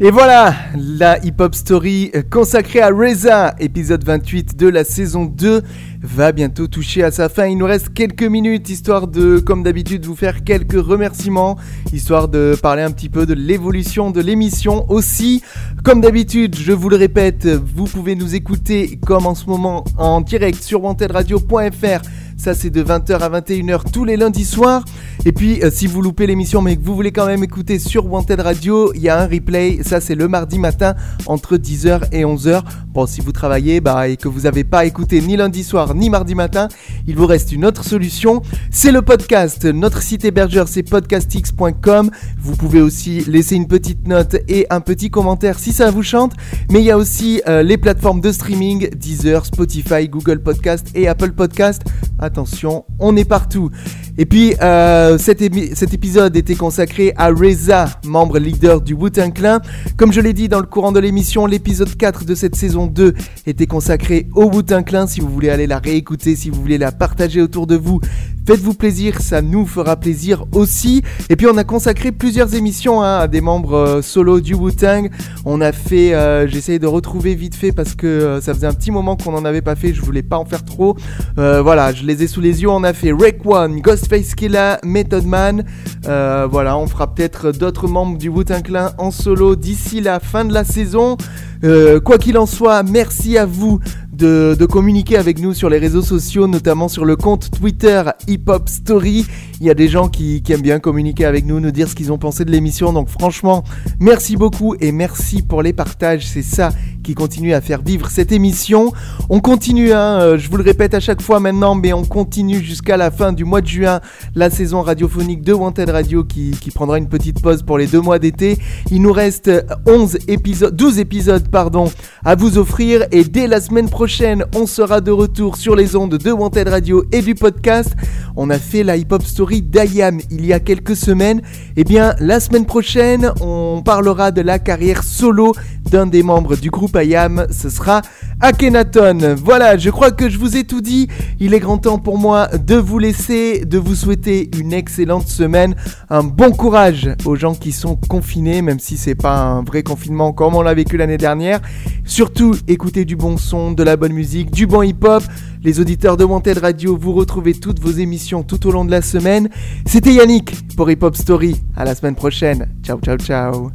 Et 0.00 0.12
voilà, 0.12 0.54
la 0.76 1.18
hip-hop 1.24 1.56
story 1.56 2.12
consacrée 2.30 2.80
à 2.80 2.90
Reza, 2.90 3.56
épisode 3.58 4.04
28 4.04 4.56
de 4.56 4.68
la 4.68 4.84
saison 4.84 5.24
2, 5.24 5.60
va 6.00 6.30
bientôt 6.30 6.68
toucher 6.68 7.02
à 7.02 7.10
sa 7.10 7.28
fin. 7.28 7.46
Il 7.46 7.58
nous 7.58 7.66
reste 7.66 7.92
quelques 7.92 8.22
minutes, 8.22 8.70
histoire 8.70 9.08
de, 9.08 9.40
comme 9.40 9.64
d'habitude, 9.64 10.06
vous 10.06 10.14
faire 10.14 10.44
quelques 10.44 10.80
remerciements, 10.80 11.56
histoire 11.92 12.28
de 12.28 12.56
parler 12.62 12.82
un 12.82 12.92
petit 12.92 13.08
peu 13.08 13.26
de 13.26 13.34
l'évolution 13.34 14.12
de 14.12 14.20
l'émission. 14.20 14.88
Aussi, 14.88 15.42
comme 15.82 16.00
d'habitude, 16.00 16.54
je 16.56 16.70
vous 16.70 16.90
le 16.90 16.96
répète, 16.96 17.48
vous 17.48 17.86
pouvez 17.86 18.14
nous 18.14 18.36
écouter 18.36 19.00
comme 19.04 19.26
en 19.26 19.34
ce 19.34 19.46
moment 19.46 19.82
en 19.96 20.20
direct 20.20 20.62
sur 20.62 20.84
wantedradio.fr. 20.84 22.02
Ça, 22.38 22.54
c'est 22.54 22.70
de 22.70 22.84
20h 22.84 23.18
à 23.18 23.40
21h 23.40 23.90
tous 23.90 24.04
les 24.04 24.16
lundis 24.16 24.44
soirs. 24.44 24.84
Et 25.24 25.32
puis, 25.32 25.60
euh, 25.64 25.70
si 25.72 25.88
vous 25.88 26.00
loupez 26.00 26.24
l'émission, 26.28 26.62
mais 26.62 26.76
que 26.76 26.84
vous 26.84 26.94
voulez 26.94 27.10
quand 27.10 27.26
même 27.26 27.42
écouter 27.42 27.80
sur 27.80 28.06
Wanted 28.06 28.38
Radio, 28.38 28.92
il 28.94 29.00
y 29.00 29.08
a 29.08 29.20
un 29.20 29.26
replay. 29.26 29.80
Ça, 29.82 30.00
c'est 30.00 30.14
le 30.14 30.28
mardi 30.28 30.60
matin 30.60 30.94
entre 31.26 31.56
10h 31.56 32.02
et 32.12 32.22
11h. 32.22 32.62
Bon, 32.94 33.06
si 33.06 33.20
vous 33.20 33.32
travaillez 33.32 33.80
bah, 33.80 34.08
et 34.08 34.16
que 34.16 34.28
vous 34.28 34.42
n'avez 34.42 34.62
pas 34.62 34.84
écouté 34.84 35.20
ni 35.20 35.36
lundi 35.36 35.64
soir 35.64 35.96
ni 35.96 36.10
mardi 36.10 36.36
matin, 36.36 36.68
il 37.08 37.16
vous 37.16 37.26
reste 37.26 37.50
une 37.50 37.64
autre 37.64 37.82
solution. 37.82 38.40
C'est 38.70 38.92
le 38.92 39.02
podcast. 39.02 39.64
Notre 39.64 40.00
site 40.00 40.24
hébergeur, 40.24 40.68
c'est 40.68 40.84
podcastx.com. 40.84 42.10
Vous 42.38 42.56
pouvez 42.56 42.80
aussi 42.80 43.24
laisser 43.26 43.56
une 43.56 43.66
petite 43.66 44.06
note 44.06 44.36
et 44.46 44.66
un 44.70 44.80
petit 44.80 45.10
commentaire 45.10 45.58
si 45.58 45.72
ça 45.72 45.90
vous 45.90 46.04
chante. 46.04 46.34
Mais 46.70 46.78
il 46.78 46.84
y 46.84 46.92
a 46.92 46.96
aussi 46.96 47.42
euh, 47.48 47.64
les 47.64 47.78
plateformes 47.78 48.20
de 48.20 48.30
streaming 48.30 48.90
Deezer, 48.90 49.44
Spotify, 49.44 50.08
Google 50.08 50.40
Podcast 50.40 50.86
et 50.94 51.08
Apple 51.08 51.32
Podcast. 51.32 51.82
Attention, 52.28 52.84
on 52.98 53.16
est 53.16 53.24
partout. 53.24 53.70
Et 54.18 54.26
puis, 54.26 54.54
euh, 54.60 55.16
cet, 55.16 55.40
épisode 55.40 56.36
était 56.36 56.56
consacré 56.56 57.14
à 57.16 57.28
Reza, 57.28 57.86
membre 58.04 58.38
leader 58.38 58.82
du 58.82 58.92
Wu-Tang 58.92 59.32
Clan. 59.32 59.60
Comme 59.96 60.12
je 60.12 60.20
l'ai 60.20 60.34
dit 60.34 60.48
dans 60.48 60.58
le 60.58 60.66
courant 60.66 60.92
de 60.92 61.00
l'émission, 61.00 61.46
l'épisode 61.46 61.96
4 61.96 62.26
de 62.26 62.34
cette 62.34 62.54
saison 62.54 62.86
2 62.86 63.14
était 63.46 63.66
consacré 63.66 64.26
au 64.34 64.50
Wu-Tang 64.50 64.84
Clan. 64.84 65.06
Si 65.06 65.20
vous 65.20 65.30
voulez 65.30 65.48
aller 65.48 65.66
la 65.66 65.78
réécouter, 65.78 66.36
si 66.36 66.50
vous 66.50 66.60
voulez 66.60 66.76
la 66.76 66.92
partager 66.92 67.40
autour 67.40 67.68
de 67.68 67.76
vous, 67.76 68.00
faites-vous 68.44 68.74
plaisir, 68.74 69.22
ça 69.22 69.40
nous 69.40 69.64
fera 69.64 69.94
plaisir 69.96 70.44
aussi. 70.52 71.02
Et 71.30 71.36
puis, 71.36 71.46
on 71.46 71.56
a 71.56 71.64
consacré 71.64 72.10
plusieurs 72.12 72.54
émissions 72.56 73.02
hein, 73.02 73.20
à 73.20 73.28
des 73.28 73.40
membres 73.40 73.74
euh, 73.74 74.02
solo 74.02 74.40
du 74.40 74.54
Wu-Tang. 74.54 75.08
On 75.46 75.60
a 75.60 75.70
fait, 75.70 76.12
euh, 76.12 76.48
j'essaye 76.48 76.80
de 76.80 76.88
retrouver 76.88 77.36
vite 77.36 77.54
fait 77.54 77.70
parce 77.70 77.94
que 77.94 78.40
ça 78.42 78.52
faisait 78.52 78.66
un 78.66 78.74
petit 78.74 78.90
moment 78.90 79.16
qu'on 79.16 79.30
n'en 79.32 79.44
avait 79.44 79.62
pas 79.62 79.76
fait, 79.76 79.94
je 79.94 80.02
voulais 80.02 80.24
pas 80.24 80.38
en 80.38 80.44
faire 80.44 80.64
trop. 80.64 80.96
Voilà, 81.36 81.92
je 81.92 82.04
les 82.04 82.17
sous 82.26 82.40
les 82.40 82.62
yeux. 82.62 82.70
On 82.70 82.84
a 82.84 82.92
fait 82.92 83.12
Rake 83.12 83.44
One, 83.44 83.80
Ghostface 83.80 84.34
Killa, 84.34 84.80
Method 84.82 85.26
Man. 85.26 85.64
Euh, 86.06 86.48
voilà, 86.50 86.76
on 86.76 86.86
fera 86.86 87.14
peut-être 87.14 87.52
d'autres 87.52 87.86
membres 87.86 88.18
du 88.18 88.28
Wu-Tang 88.28 88.62
Clan 88.62 88.90
en 88.98 89.10
solo 89.10 89.56
d'ici 89.56 90.00
la 90.00 90.20
fin 90.20 90.44
de 90.44 90.52
la 90.52 90.64
saison. 90.64 91.16
Euh, 91.64 92.00
quoi 92.00 92.18
qu'il 92.18 92.38
en 92.38 92.46
soit, 92.46 92.82
merci 92.82 93.36
à 93.36 93.44
vous 93.44 93.80
de, 94.12 94.56
communiquer 94.68 95.16
avec 95.16 95.38
nous 95.38 95.54
sur 95.54 95.68
les 95.68 95.78
réseaux 95.78 96.02
sociaux, 96.02 96.46
notamment 96.46 96.88
sur 96.88 97.04
le 97.04 97.16
compte 97.16 97.50
Twitter 97.50 98.02
Hip 98.26 98.44
Hop 98.48 98.68
Story. 98.68 99.26
Il 99.60 99.66
y 99.66 99.70
a 99.70 99.74
des 99.74 99.88
gens 99.88 100.08
qui 100.08 100.42
aiment 100.48 100.62
bien 100.62 100.80
communiquer 100.80 101.24
avec 101.24 101.44
nous, 101.46 101.60
nous 101.60 101.70
dire 101.70 101.88
ce 101.88 101.94
qu'ils 101.94 102.12
ont 102.12 102.18
pensé 102.18 102.44
de 102.44 102.50
l'émission. 102.50 102.92
Donc 102.92 103.08
franchement, 103.08 103.64
merci 104.00 104.36
beaucoup 104.36 104.74
et 104.80 104.92
merci 104.92 105.42
pour 105.42 105.62
les 105.62 105.72
partages. 105.72 106.26
C'est 106.26 106.42
ça 106.42 106.70
qui 107.08 107.14
continue 107.14 107.54
à 107.54 107.62
faire 107.62 107.80
vivre 107.80 108.10
cette 108.10 108.32
émission. 108.32 108.92
On 109.30 109.40
continue, 109.40 109.94
hein, 109.94 110.20
euh, 110.20 110.36
je 110.36 110.50
vous 110.50 110.58
le 110.58 110.62
répète 110.62 110.92
à 110.92 111.00
chaque 111.00 111.22
fois 111.22 111.40
maintenant, 111.40 111.74
mais 111.74 111.94
on 111.94 112.04
continue 112.04 112.62
jusqu'à 112.62 112.98
la 112.98 113.10
fin 113.10 113.32
du 113.32 113.46
mois 113.46 113.62
de 113.62 113.66
juin 113.66 114.02
la 114.34 114.50
saison 114.50 114.82
radiophonique 114.82 115.40
de 115.40 115.54
Wanted 115.54 115.88
Radio 115.88 116.22
qui, 116.22 116.54
prendra 116.74 116.98
une 116.98 117.08
petite 117.08 117.40
pause 117.40 117.62
pour 117.62 117.78
les 117.78 117.86
deux 117.86 118.02
mois 118.02 118.18
d'été. 118.18 118.58
Il 118.90 119.00
nous 119.00 119.12
reste 119.12 119.50
11 119.86 120.18
épisodes, 120.28 120.76
12 120.76 120.98
épisodes 120.98 121.48
pardon, 121.48 121.90
à 122.26 122.34
vous 122.34 122.58
offrir 122.58 123.06
et 123.10 123.24
dès 123.24 123.46
la 123.46 123.62
semaine 123.62 123.88
prochaine, 123.88 124.44
on 124.54 124.66
sera 124.66 125.00
de 125.00 125.10
retour 125.10 125.56
sur 125.56 125.74
les 125.74 125.96
ondes 125.96 126.18
de 126.18 126.30
Wanted 126.30 126.68
Radio 126.68 127.06
et 127.10 127.22
du 127.22 127.34
podcast. 127.34 127.94
On 128.36 128.50
a 128.50 128.58
fait 128.58 128.82
la 128.82 128.98
hip-hop 128.98 129.22
story 129.22 129.62
d'Ayam 129.62 130.20
il 130.30 130.44
y 130.44 130.52
a 130.52 130.60
quelques 130.60 130.94
semaines. 130.94 131.40
Et 131.76 131.84
bien, 131.84 132.14
la 132.20 132.38
semaine 132.38 132.66
prochaine, 132.66 133.32
on 133.40 133.80
parlera 133.82 134.30
de 134.30 134.42
la 134.42 134.58
carrière 134.58 135.02
solo 135.02 135.54
d'un 135.90 136.06
des 136.06 136.22
membres 136.22 136.56
du 136.56 136.70
groupe 136.70 136.96
Ayam. 136.96 137.46
Ce 137.50 137.70
sera 137.70 138.02
Akhenaton. 138.40 139.36
Voilà, 139.36 139.76
je 139.76 139.90
crois 139.90 140.10
que 140.10 140.28
je 140.28 140.38
vous 140.38 140.56
ai 140.56 140.64
tout 140.64 140.80
dit. 140.80 141.08
Il 141.40 141.54
est 141.54 141.60
grand 141.60 141.78
temps 141.78 141.98
pour 141.98 142.18
moi 142.18 142.48
de 142.48 142.76
vous 142.76 142.98
laisser, 142.98 143.64
de 143.64 143.78
vous 143.78 143.94
souhaiter 143.94 144.50
une 144.58 144.72
excellente 144.72 145.28
semaine. 145.28 145.74
Un 146.10 146.22
bon 146.22 146.52
courage 146.52 147.10
aux 147.24 147.36
gens 147.36 147.54
qui 147.54 147.72
sont 147.72 147.96
confinés, 148.08 148.62
même 148.62 148.78
si 148.78 148.96
c'est 148.96 149.14
pas 149.14 149.38
un 149.38 149.62
vrai 149.62 149.82
confinement 149.82 150.32
comme 150.32 150.54
on 150.54 150.62
l'a 150.62 150.74
vécu 150.74 150.96
l'année 150.96 151.18
dernière. 151.18 151.60
Surtout, 152.04 152.54
écoutez 152.68 153.04
du 153.04 153.16
bon 153.16 153.36
son, 153.36 153.72
de 153.72 153.82
la 153.82 153.96
bonne 153.96 154.12
musique, 154.12 154.50
du 154.50 154.66
bon 154.66 154.82
hip-hop. 154.82 155.22
Les 155.62 155.80
auditeurs 155.80 156.16
de 156.16 156.24
Wanted 156.24 156.58
Radio, 156.58 156.96
vous 156.96 157.12
retrouvez 157.12 157.54
toutes 157.54 157.80
vos 157.80 157.90
émissions 157.90 158.42
tout 158.42 158.66
au 158.66 158.70
long 158.70 158.84
de 158.84 158.90
la 158.90 159.02
semaine. 159.02 159.48
C'était 159.86 160.14
Yannick 160.14 160.74
pour 160.76 160.90
Hip 160.90 161.02
Hop 161.02 161.16
Story. 161.16 161.56
À 161.76 161.84
la 161.84 161.94
semaine 161.94 162.14
prochaine. 162.14 162.68
Ciao, 162.82 162.98
ciao, 163.00 163.16
ciao. 163.16 163.70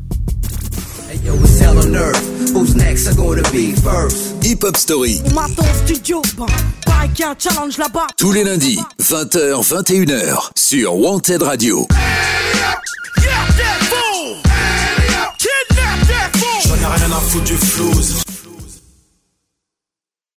Hip 4.44 4.64
Hop 4.64 4.78
Story. 4.78 5.22
Studio, 5.86 6.22
a 6.88 7.30
un 7.30 7.36
challenge 7.38 7.78
là-bas. 7.78 8.08
Tous 8.18 8.32
les 8.32 8.44
lundis, 8.44 8.80
20h, 9.02 9.64
21h 9.64 10.50
sur 10.56 10.96
Wanted 10.96 11.44
Radio. 11.44 11.88
J'en 16.66 16.76
ai 16.76 16.86
rien 16.86 17.12
à 17.12 17.20
foutre 17.20 17.46
du 17.46 17.58
flouze. 17.58 18.33